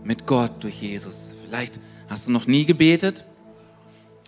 mit 0.06 0.26
Gott 0.26 0.64
durch 0.64 0.82
Jesus. 0.82 1.36
Vielleicht 1.46 1.80
hast 2.08 2.28
du 2.28 2.32
noch 2.32 2.48
nie 2.48 2.66
gebetet. 2.66 3.26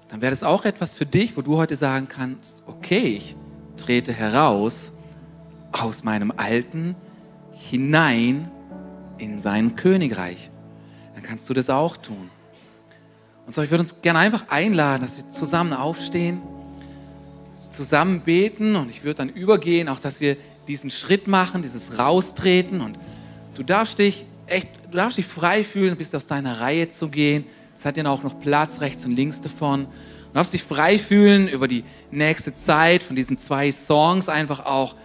Dann 0.09 0.21
wäre 0.21 0.32
das 0.32 0.43
auch 0.43 0.65
etwas 0.65 0.95
für 0.95 1.05
dich, 1.05 1.38
wo 1.38 1.41
du 1.41 1.57
heute 1.57 1.78
sagen 1.78 2.07
kannst, 2.09 2.63
okay, 2.67 3.17
ich 3.17 3.36
trete 3.78 4.11
heraus 4.11 4.91
aus 5.71 6.03
meinem 6.03 6.34
Alten 6.36 6.95
hinein 7.69 8.51
in 9.17 9.39
sein 9.39 9.75
Königreich 9.75 10.49
dann 11.17 11.23
kannst 11.23 11.49
du 11.49 11.55
das 11.55 11.71
auch 11.71 11.97
tun. 11.97 12.30
Und 13.47 13.55
so, 13.55 13.63
ich 13.63 13.71
würde 13.71 13.82
uns 13.82 14.03
gerne 14.03 14.19
einfach 14.19 14.49
einladen, 14.49 15.01
dass 15.01 15.17
wir 15.17 15.28
zusammen 15.32 15.73
aufstehen, 15.73 16.39
zusammen 17.71 18.21
beten 18.21 18.75
und 18.75 18.91
ich 18.91 19.03
würde 19.03 19.15
dann 19.15 19.30
übergehen, 19.30 19.89
auch 19.89 19.97
dass 19.97 20.19
wir 20.19 20.38
diesen 20.67 20.91
Schritt 20.91 21.28
machen, 21.28 21.63
dieses 21.63 21.97
Raustreten 21.97 22.82
und 22.82 22.99
du 23.55 23.63
darfst 23.63 23.97
dich 23.97 24.28
echt, 24.47 24.69
du 24.89 24.97
darfst 24.97 25.17
dich 25.17 25.25
frei 25.25 25.63
fühlen, 25.63 25.95
bis 25.95 26.13
aus 26.15 26.27
deiner 26.27 26.59
Reihe 26.59 26.89
zu 26.89 27.09
gehen. 27.09 27.45
Es 27.73 27.85
hat 27.85 27.97
ja 27.97 28.05
auch 28.07 28.23
noch 28.23 28.39
Platz 28.39 28.81
rechts 28.81 29.05
und 29.05 29.15
links 29.15 29.41
davon. 29.41 29.85
Du 29.85 30.33
darfst 30.33 30.53
dich 30.53 30.63
frei 30.63 30.97
fühlen 30.97 31.47
über 31.47 31.67
die 31.67 31.83
nächste 32.11 32.55
Zeit 32.55 33.03
von 33.03 33.15
diesen 33.15 33.37
zwei 33.37 33.71
Songs 33.71 34.29
einfach 34.29 34.65
auch. 34.65 34.95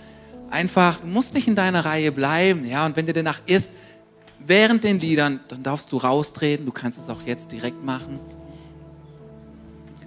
Einfach, 0.51 1.01
du 1.01 1.07
musst 1.07 1.35
nicht 1.35 1.49
in 1.49 1.55
deiner 1.55 1.85
Reihe 1.85 2.13
bleiben, 2.13 2.67
ja, 2.67 2.85
und 2.85 2.97
wenn 2.97 3.07
dir 3.07 3.15
danach 3.15 3.41
ist, 3.47 3.73
während 4.47 4.85
den 4.85 5.01
Liedern, 5.01 5.41
dann 5.49 5.63
darfst 5.63 5.93
du 5.93 5.97
raustreten, 5.97 6.67
du 6.67 6.73
kannst 6.73 6.99
es 6.99 7.09
auch 7.09 7.23
jetzt 7.23 7.53
direkt 7.53 7.83
machen. 7.83 8.21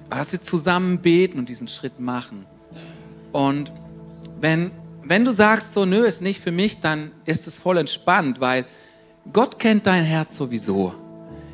Aber 0.09 0.19
dass 0.19 0.31
wir 0.31 0.41
zusammen 0.41 0.99
beten 0.99 1.39
und 1.39 1.49
diesen 1.49 1.67
Schritt 1.67 1.99
machen. 1.99 2.45
Und 3.31 3.71
wenn, 4.39 4.71
wenn 5.03 5.25
du 5.25 5.31
sagst, 5.31 5.73
so, 5.73 5.85
nö, 5.85 6.05
ist 6.05 6.21
nicht 6.21 6.39
für 6.39 6.51
mich, 6.51 6.79
dann 6.79 7.11
ist 7.25 7.47
es 7.47 7.57
voll 7.57 7.77
entspannt, 7.77 8.39
weil 8.39 8.65
Gott 9.33 9.59
kennt 9.59 9.87
dein 9.87 10.03
Herz 10.03 10.37
sowieso. 10.37 10.93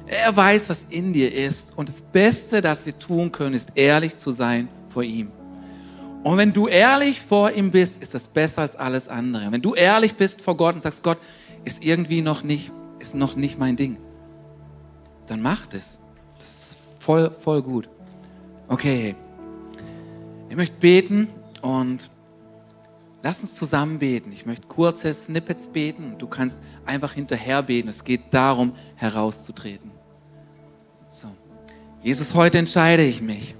Er 0.08 0.36
weiß, 0.36 0.70
was 0.70 0.86
in 0.90 1.14
dir 1.14 1.34
ist. 1.34 1.78
Und 1.78 1.88
das 1.88 2.02
Beste, 2.02 2.62
das 2.62 2.86
wir 2.86 2.98
tun 3.00 3.32
können, 3.32 3.56
ist 3.56 3.72
ehrlich 3.76 4.18
zu 4.18 4.32
sein 4.32 4.68
vor 4.90 5.04
ihm. 5.04 5.32
Und 6.24 6.38
wenn 6.38 6.54
du 6.54 6.68
ehrlich 6.68 7.22
vor 7.22 7.52
ihm 7.52 7.72
bist, 7.72 8.02
ist 8.02 8.14
das 8.14 8.28
besser 8.28 8.62
als 8.62 8.76
alles 8.76 9.08
andere. 9.08 9.52
Wenn 9.52 9.62
du 9.62 9.74
ehrlich 9.74 10.16
bist 10.16 10.42
vor 10.42 10.56
Gott 10.56 10.76
und 10.76 10.82
sagst, 10.82 11.02
Gott, 11.04 11.18
ist 11.64 11.84
irgendwie 11.84 12.22
noch 12.22 12.44
nicht, 12.44 12.72
ist 13.00 13.16
noch 13.16 13.36
nicht 13.36 13.58
mein 13.58 13.76
Ding. 13.76 13.98
Dann 15.28 15.42
macht 15.42 15.74
es. 15.74 16.00
Das 16.38 16.48
ist 16.48 16.78
voll, 17.00 17.32
voll 17.32 17.64
gut. 17.64 17.90
Okay. 18.68 19.16
Ich 20.50 20.56
möchte 20.56 20.76
beten 20.78 21.30
und 21.62 22.11
lass 23.24 23.42
uns 23.42 23.56
zusammen 23.56 24.00
beten. 24.00 24.32
Ich 24.32 24.46
möchte 24.46 24.68
kurze 24.68 25.14
Snippets 25.14 25.68
beten 25.68 26.14
und 26.14 26.22
du 26.22 26.28
kannst 26.28 26.62
einfach 26.86 27.14
hinterher 27.14 27.64
beten. 27.64 27.90
Es 27.90 28.04
geht 28.04 28.34
darum, 28.34 28.74
herauszutreten. 28.96 29.92
So. 31.10 31.28
Jesus, 32.02 32.34
heute 32.34 32.58
entscheide 32.58 33.04
ich 33.04 33.22
mich. 33.22 33.56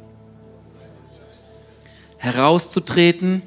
herauszutreten 2.18 3.42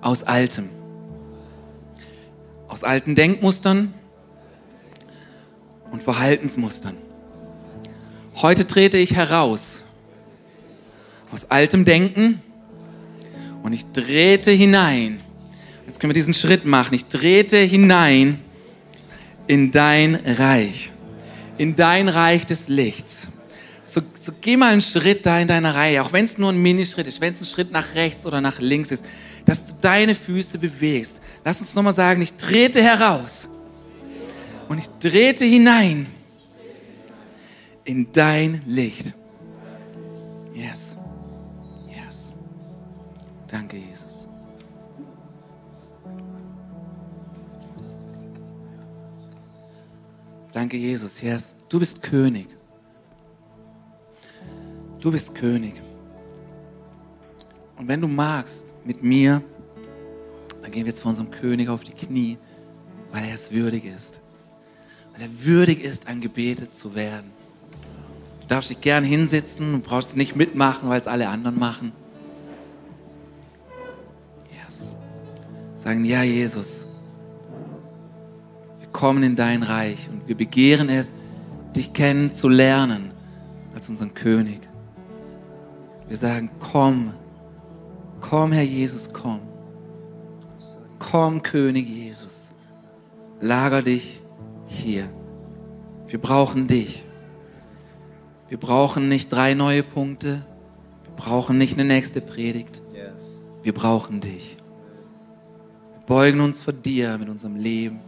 aus 0.00 0.24
Altem, 0.24 0.68
aus 2.66 2.82
alten 2.82 3.14
Denkmustern 3.14 3.94
und 5.92 6.02
Verhaltensmustern. 6.02 6.96
Heute 8.36 8.66
trete 8.66 8.98
ich 8.98 9.14
heraus 9.14 9.82
aus 11.32 11.48
altem 11.48 11.84
Denken 11.84 12.42
und 13.66 13.72
ich 13.72 13.84
trete 13.86 14.52
hinein. 14.52 15.18
Jetzt 15.88 15.98
können 15.98 16.10
wir 16.10 16.14
diesen 16.14 16.34
Schritt 16.34 16.64
machen. 16.64 16.94
Ich 16.94 17.06
trete 17.06 17.56
hinein 17.56 18.38
in 19.48 19.72
dein 19.72 20.14
Reich, 20.14 20.92
in 21.58 21.74
dein 21.74 22.08
Reich 22.08 22.46
des 22.46 22.68
Lichts. 22.68 23.26
So, 23.82 24.02
so 24.20 24.30
geh 24.40 24.56
mal 24.56 24.70
einen 24.70 24.82
Schritt 24.82 25.26
da 25.26 25.40
in 25.40 25.48
deiner 25.48 25.74
Reihe, 25.74 26.00
auch 26.04 26.12
wenn 26.12 26.26
es 26.26 26.38
nur 26.38 26.52
ein 26.52 26.62
Minischritt 26.62 27.08
ist, 27.08 27.20
wenn 27.20 27.32
es 27.32 27.40
ein 27.40 27.46
Schritt 27.46 27.72
nach 27.72 27.96
rechts 27.96 28.24
oder 28.24 28.40
nach 28.40 28.60
links 28.60 28.92
ist, 28.92 29.04
dass 29.44 29.64
du 29.64 29.72
deine 29.80 30.14
Füße 30.14 30.58
bewegst. 30.58 31.20
Lass 31.44 31.60
uns 31.60 31.74
nochmal 31.74 31.92
sagen, 31.92 32.22
ich 32.22 32.34
trete 32.34 32.80
heraus 32.80 33.48
und 34.68 34.78
ich 34.78 34.86
trete 35.00 35.44
hinein 35.44 36.06
in 37.84 38.12
dein 38.12 38.60
Licht. 38.64 39.12
Yes. 40.54 40.85
Danke, 43.48 43.76
Jesus. 43.76 44.28
Danke, 50.52 50.76
Jesus. 50.76 51.20
Yes. 51.20 51.54
Du 51.68 51.78
bist 51.78 52.02
König. 52.02 52.48
Du 55.00 55.12
bist 55.12 55.34
König. 55.34 55.80
Und 57.76 57.86
wenn 57.88 58.00
du 58.00 58.08
magst, 58.08 58.74
mit 58.84 59.02
mir, 59.02 59.42
dann 60.62 60.70
gehen 60.70 60.84
wir 60.84 60.90
jetzt 60.90 61.00
vor 61.00 61.10
unserem 61.10 61.30
König 61.30 61.68
auf 61.68 61.84
die 61.84 61.92
Knie, 61.92 62.38
weil 63.12 63.24
er 63.24 63.34
es 63.34 63.52
würdig 63.52 63.84
ist. 63.84 64.20
Weil 65.12 65.22
er 65.22 65.44
würdig 65.44 65.84
ist, 65.84 66.08
angebetet 66.08 66.74
zu 66.74 66.94
werden. 66.94 67.30
Du 68.40 68.46
darfst 68.48 68.70
dich 68.70 68.80
gern 68.80 69.04
hinsetzen 69.04 69.74
und 69.74 69.84
brauchst 69.84 70.16
nicht 70.16 70.36
mitmachen, 70.36 70.88
weil 70.88 71.00
es 71.00 71.06
alle 71.06 71.28
anderen 71.28 71.58
machen. 71.58 71.92
Sagen, 75.86 76.04
ja, 76.04 76.24
Jesus, 76.24 76.88
wir 78.80 78.88
kommen 78.88 79.22
in 79.22 79.36
dein 79.36 79.62
Reich 79.62 80.08
und 80.10 80.26
wir 80.26 80.36
begehren 80.36 80.88
es, 80.88 81.14
dich 81.76 81.92
kennenzulernen 81.92 83.12
als 83.72 83.88
unseren 83.88 84.12
König. 84.12 84.58
Wir 86.08 86.16
sagen, 86.16 86.50
komm, 86.58 87.14
komm, 88.20 88.50
Herr 88.50 88.64
Jesus, 88.64 89.10
komm. 89.12 89.42
Komm, 90.98 91.44
König 91.44 91.88
Jesus. 91.88 92.50
Lager 93.40 93.80
dich 93.80 94.22
hier. 94.66 95.08
Wir 96.08 96.20
brauchen 96.20 96.66
dich. 96.66 97.04
Wir 98.48 98.58
brauchen 98.58 99.08
nicht 99.08 99.32
drei 99.32 99.54
neue 99.54 99.84
Punkte. 99.84 100.44
Wir 101.04 101.14
brauchen 101.14 101.58
nicht 101.58 101.74
eine 101.74 101.84
nächste 101.86 102.20
Predigt. 102.20 102.82
Wir 103.62 103.72
brauchen 103.72 104.20
dich. 104.20 104.56
Beugen 106.06 106.40
uns 106.40 106.62
vor 106.62 106.72
dir 106.72 107.18
mit 107.18 107.28
unserem 107.28 107.56
Leben. 107.56 107.98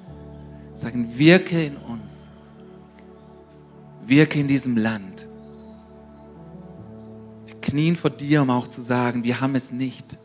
Sagen, 0.74 1.18
wirke 1.18 1.64
in 1.64 1.76
uns. 1.76 2.30
Wirke 4.06 4.38
in 4.38 4.46
diesem 4.46 4.76
Land. 4.76 5.28
Wir 7.46 7.56
knien 7.56 7.96
vor 7.96 8.10
dir, 8.10 8.42
um 8.42 8.50
auch 8.50 8.68
zu 8.68 8.80
sagen, 8.80 9.24
wir 9.24 9.40
haben 9.40 9.56
es 9.56 9.72
nicht. 9.72 10.18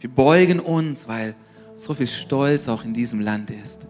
Wir 0.00 0.08
beugen 0.10 0.58
uns, 0.58 1.06
weil 1.06 1.34
so 1.74 1.92
viel 1.92 2.06
Stolz 2.06 2.68
auch 2.68 2.84
in 2.84 2.94
diesem 2.94 3.20
Land 3.20 3.50
ist. 3.50 3.86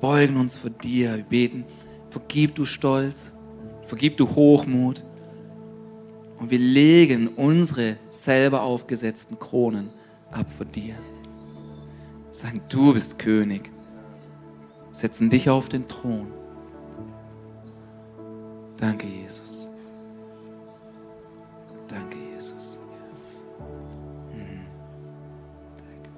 Beugen 0.00 0.36
uns 0.36 0.56
vor 0.56 0.70
dir. 0.70 1.16
Wir 1.16 1.24
beten, 1.24 1.64
vergib 2.10 2.56
du 2.56 2.64
Stolz, 2.64 3.32
vergib 3.86 4.16
du 4.16 4.28
Hochmut. 4.28 5.04
Und 6.40 6.50
wir 6.50 6.58
legen 6.58 7.28
unsere 7.28 7.96
selber 8.08 8.62
aufgesetzten 8.62 9.38
Kronen 9.38 9.90
ab 10.32 10.50
vor 10.50 10.66
dir. 10.66 10.96
Sagen, 12.34 12.60
du 12.68 12.92
bist 12.92 13.20
König. 13.20 13.70
Setzen 14.90 15.30
dich 15.30 15.48
auf 15.48 15.68
den 15.68 15.86
Thron. 15.86 16.32
Danke, 18.76 19.06
Jesus. 19.06 19.70
Danke, 21.86 22.18
Jesus. 22.18 22.80
Danke. 25.76 26.10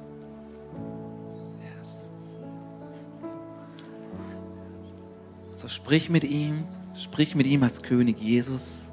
Yes. 1.78 2.08
So 5.56 5.68
sprich 5.68 6.08
mit 6.08 6.24
ihm, 6.24 6.64
sprich 6.94 7.34
mit 7.34 7.46
ihm 7.46 7.62
als 7.62 7.82
König 7.82 8.18
Jesus. 8.18 8.90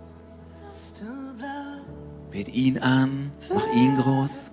Bet 2.31 2.49
ihn 2.49 2.79
an, 2.79 3.31
mach 3.53 3.73
ihn 3.73 3.95
groß. 3.95 4.52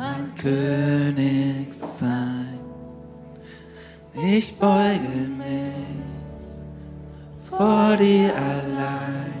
Mein 0.00 0.34
König 0.34 1.74
sein. 1.74 2.58
Ich 4.14 4.58
beuge 4.58 5.28
mich 5.28 5.74
vor 7.50 7.96
dir 7.98 8.32
allein. 8.34 9.34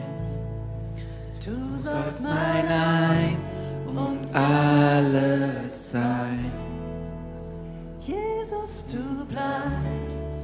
Du 1.42 1.82
Sollst 1.82 2.22
mein 2.22 2.68
Ein 2.68 3.36
und 3.86 4.34
alles 4.34 5.90
sein. 5.90 6.52
Jesus, 8.00 8.84
du 8.92 9.24
bleibst 9.26 10.40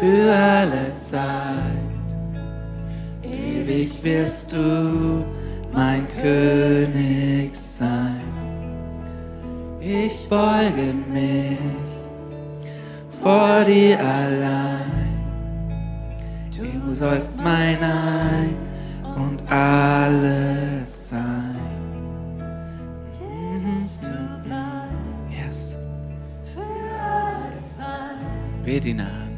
Für 0.00 0.34
alle 0.34 0.92
Zeit. 1.04 1.94
Ewig 3.22 4.02
wirst 4.02 4.52
du 4.52 5.24
mein 5.72 6.06
König 6.20 7.54
sein. 7.54 7.95
Ich 10.26 10.30
beuge 10.30 10.92
mich 11.12 11.56
vor 13.22 13.62
dir 13.64 13.96
allein. 14.00 15.14
Du 16.50 16.92
sollst 16.92 17.36
mein 17.36 17.78
Ein 17.80 18.56
und 19.14 19.40
alles 19.48 21.10
sein. 21.10 21.54
Jesus, 23.20 24.00
du 24.00 24.08
bleibst 24.42 25.30
Yes. 25.30 25.76
für 26.52 26.60
alle 26.60 27.60
Zeit. 27.78 28.64
Bet 28.64 28.84
ihn 28.84 28.98
an. 29.02 29.30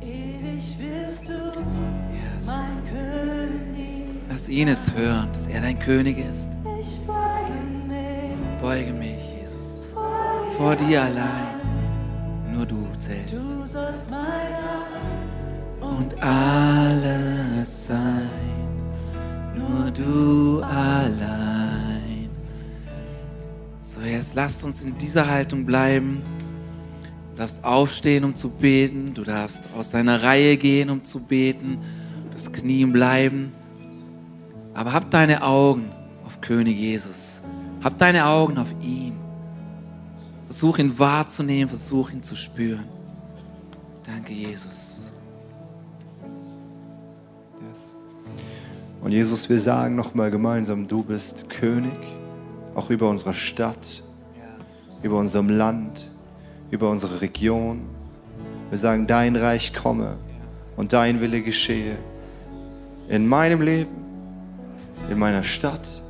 Ewig 0.00 0.76
wirst 0.80 1.28
du 1.28 1.32
Yes. 1.32 2.46
mein 2.48 2.82
König. 2.92 4.24
Lass 4.28 4.48
ihn 4.48 4.66
es 4.66 4.92
hören, 4.96 5.28
dass 5.32 5.46
er 5.46 5.60
dein 5.60 5.78
König 5.78 6.18
ist. 6.18 6.50
Ich 6.80 6.98
beuge 7.06 7.52
mich 7.86 8.60
Beuge 8.60 8.92
mich. 8.94 9.13
Vor 10.56 10.76
dir. 10.76 11.02
Allein. 11.02 11.60
Nur 12.52 12.66
du 12.66 12.86
zählst. 12.98 13.56
Und 15.80 16.22
alles 16.22 17.86
sein. 17.86 18.30
Nur 19.56 19.90
du 19.90 20.62
allein. 20.62 22.30
So, 23.82 24.00
jetzt 24.00 24.34
lasst 24.34 24.64
uns 24.64 24.82
in 24.82 24.96
dieser 24.98 25.28
Haltung 25.28 25.64
bleiben. 25.64 26.22
Du 27.32 27.38
darfst 27.38 27.64
aufstehen, 27.64 28.24
um 28.24 28.34
zu 28.34 28.48
beten. 28.48 29.12
Du 29.14 29.24
darfst 29.24 29.68
aus 29.76 29.90
deiner 29.90 30.22
Reihe 30.22 30.56
gehen, 30.56 30.90
um 30.90 31.04
zu 31.04 31.20
beten. 31.20 31.78
Du 32.24 32.30
darfst 32.30 32.52
knien 32.52 32.92
bleiben. 32.92 33.52
Aber 34.72 34.92
hab 34.92 35.10
deine 35.10 35.42
Augen 35.42 35.90
auf 36.24 36.40
König 36.40 36.76
Jesus. 36.76 37.40
Hab 37.82 37.98
deine 37.98 38.26
Augen 38.26 38.58
auf 38.58 38.72
ihn. 38.80 39.03
Versuch 40.54 40.78
ihn 40.78 40.96
wahrzunehmen, 41.00 41.68
versuch 41.68 42.12
ihn 42.12 42.22
zu 42.22 42.36
spüren. 42.36 42.84
Danke, 44.04 44.32
Jesus. 44.32 45.12
Yes. 47.68 47.96
Und 49.00 49.10
Jesus, 49.10 49.48
wir 49.48 49.60
sagen 49.60 49.96
nochmal 49.96 50.30
gemeinsam, 50.30 50.86
du 50.86 51.02
bist 51.02 51.50
König, 51.50 51.90
auch 52.76 52.88
über 52.88 53.10
unserer 53.10 53.34
Stadt, 53.34 54.04
über 55.02 55.18
unserem 55.18 55.48
Land, 55.48 56.08
über 56.70 56.88
unsere 56.88 57.20
Region. 57.20 57.82
Wir 58.70 58.78
sagen, 58.78 59.08
dein 59.08 59.34
Reich 59.34 59.74
komme 59.74 60.18
und 60.76 60.92
dein 60.92 61.20
Wille 61.20 61.42
geschehe. 61.42 61.96
In 63.08 63.26
meinem 63.26 63.60
Leben, 63.60 63.90
in 65.10 65.18
meiner 65.18 65.42
Stadt, 65.42 66.00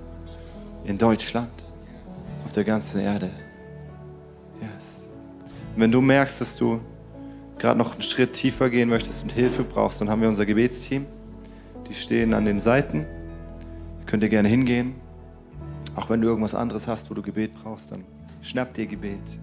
in 0.84 0.98
Deutschland, 0.98 1.48
auf 2.44 2.52
der 2.52 2.64
ganzen 2.64 3.00
Erde. 3.00 3.30
Yes. 4.72 5.10
Wenn 5.76 5.90
du 5.90 6.00
merkst, 6.00 6.40
dass 6.40 6.56
du 6.56 6.80
gerade 7.58 7.78
noch 7.78 7.92
einen 7.92 8.02
Schritt 8.02 8.32
tiefer 8.32 8.70
gehen 8.70 8.88
möchtest 8.88 9.22
und 9.22 9.32
Hilfe 9.32 9.62
brauchst, 9.64 10.00
dann 10.00 10.10
haben 10.10 10.20
wir 10.20 10.28
unser 10.28 10.46
Gebetsteam. 10.46 11.06
Die 11.88 11.94
stehen 11.94 12.34
an 12.34 12.44
den 12.44 12.60
Seiten. 12.60 13.06
Könnt 14.06 14.22
ihr 14.22 14.28
gerne 14.28 14.48
hingehen. 14.48 14.94
Auch 15.96 16.10
wenn 16.10 16.20
du 16.20 16.28
irgendwas 16.28 16.54
anderes 16.54 16.88
hast, 16.88 17.10
wo 17.10 17.14
du 17.14 17.22
Gebet 17.22 17.52
brauchst, 17.54 17.92
dann 17.92 18.04
schnapp 18.42 18.74
dir 18.74 18.86
Gebet. 18.86 19.38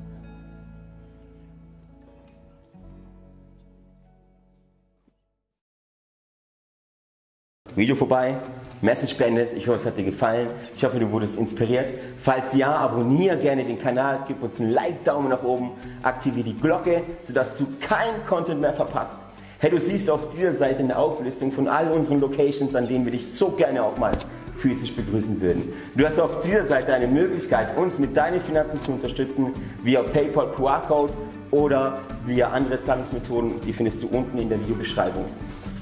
Video 7.76 7.96
vorbei, 7.96 8.38
Message 8.82 9.16
beendet. 9.16 9.54
Ich 9.54 9.68
hoffe, 9.68 9.78
es 9.78 9.86
hat 9.86 9.98
dir 9.98 10.04
gefallen. 10.04 10.50
Ich 10.76 10.84
hoffe, 10.84 11.00
du 11.00 11.12
wurdest 11.12 11.38
inspiriert. 11.38 11.94
Falls 12.18 12.56
ja, 12.56 12.76
abonniere 12.76 13.38
gerne 13.38 13.64
den 13.64 13.80
Kanal, 13.80 14.22
gib 14.28 14.42
uns 14.42 14.60
einen 14.60 14.72
Like, 14.72 15.04
Daumen 15.04 15.30
nach 15.30 15.44
oben, 15.44 15.72
aktiviere 16.02 16.46
die 16.46 16.60
Glocke, 16.60 17.04
sodass 17.22 17.58
du 17.58 17.68
keinen 17.80 18.24
Content 18.28 18.60
mehr 18.62 18.74
verpasst. 18.74 19.22
Hey, 19.60 19.70
du 19.70 19.80
siehst 19.80 20.10
auf 20.10 20.30
dieser 20.30 20.54
Seite 20.54 20.80
eine 20.80 20.98
Auflistung 20.98 21.52
von 21.52 21.68
all 21.68 21.92
unseren 21.92 22.20
Locations, 22.20 22.76
an 22.76 22.88
denen 22.88 23.06
wir 23.06 23.12
dich 23.12 23.32
so 23.32 23.52
gerne 23.52 23.84
auch 23.84 23.96
mal 23.98 24.12
physisch 24.58 24.94
begrüßen 24.96 25.40
würden. 25.42 25.72
Du 25.96 26.06
hast 26.06 26.20
auf 26.20 26.40
dieser 26.40 26.66
Seite 26.66 26.94
eine 26.94 27.08
Möglichkeit, 27.08 27.78
uns 27.78 28.00
mit 28.00 28.18
deinen 28.18 28.42
Finanzen 28.42 28.82
zu 28.82 28.92
unterstützen, 28.92 29.54
via 29.84 30.02
PayPal 30.02 30.52
QR-Code 30.52 31.14
oder 31.52 32.00
via 32.26 32.50
andere 32.50 32.82
Zahlungsmethoden. 32.82 33.62
Die 33.62 33.74
findest 33.74 34.02
du 34.02 34.08
unten 34.08 34.38
in 34.40 34.50
der 34.50 34.60
Videobeschreibung. 34.60 35.26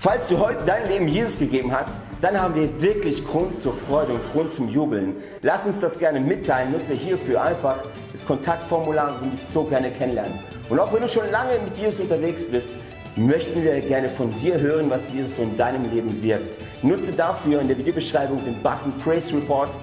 Falls 0.01 0.29
du 0.29 0.39
heute 0.39 0.63
dein 0.65 0.87
Leben 0.87 1.09
Jesus 1.09 1.37
gegeben 1.37 1.73
hast, 1.73 1.97
dann 2.21 2.39
haben 2.39 2.55
wir 2.55 2.81
wirklich 2.81 3.27
Grund 3.27 3.59
zur 3.59 3.73
Freude 3.73 4.13
und 4.13 4.21
Grund 4.31 4.53
zum 4.53 4.69
Jubeln. 4.69 5.17
Lass 5.41 5.65
uns 5.65 5.81
das 5.81 5.99
gerne 5.99 6.21
mitteilen. 6.21 6.71
Nutze 6.71 6.93
hierfür 6.93 7.41
einfach 7.41 7.83
das 8.13 8.25
Kontaktformular 8.25 9.21
und 9.21 9.33
dich 9.33 9.43
so 9.43 9.65
gerne 9.65 9.91
kennenlernen. 9.91 10.39
Und 10.69 10.79
auch 10.79 10.93
wenn 10.93 11.01
du 11.01 11.09
schon 11.09 11.29
lange 11.31 11.59
mit 11.59 11.77
Jesus 11.77 11.99
unterwegs 11.99 12.49
bist, 12.49 12.75
möchten 13.17 13.61
wir 13.61 13.81
gerne 13.81 14.07
von 14.07 14.33
dir 14.35 14.57
hören, 14.57 14.89
was 14.89 15.11
Jesus 15.11 15.35
so 15.35 15.41
in 15.41 15.57
deinem 15.57 15.91
Leben 15.91 16.23
wirkt. 16.23 16.59
Nutze 16.81 17.11
dafür 17.11 17.59
in 17.59 17.67
der 17.67 17.77
Videobeschreibung 17.77 18.41
den 18.45 18.63
Button 18.63 18.93
Praise 19.03 19.35
Report 19.35 19.77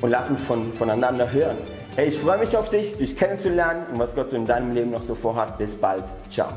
und 0.00 0.10
lass 0.10 0.30
uns 0.30 0.42
von, 0.42 0.72
voneinander 0.72 1.30
hören. 1.30 1.58
Hey, 1.94 2.08
ich 2.08 2.18
freue 2.18 2.38
mich 2.38 2.56
auf 2.56 2.70
dich, 2.70 2.96
dich 2.96 3.16
kennenzulernen 3.16 3.86
und 3.92 4.00
was 4.00 4.16
Gott 4.16 4.30
so 4.30 4.36
in 4.36 4.48
deinem 4.48 4.74
Leben 4.74 4.90
noch 4.90 5.02
so 5.02 5.14
vorhat. 5.14 5.58
Bis 5.58 5.76
bald. 5.76 6.06
Ciao. 6.28 6.48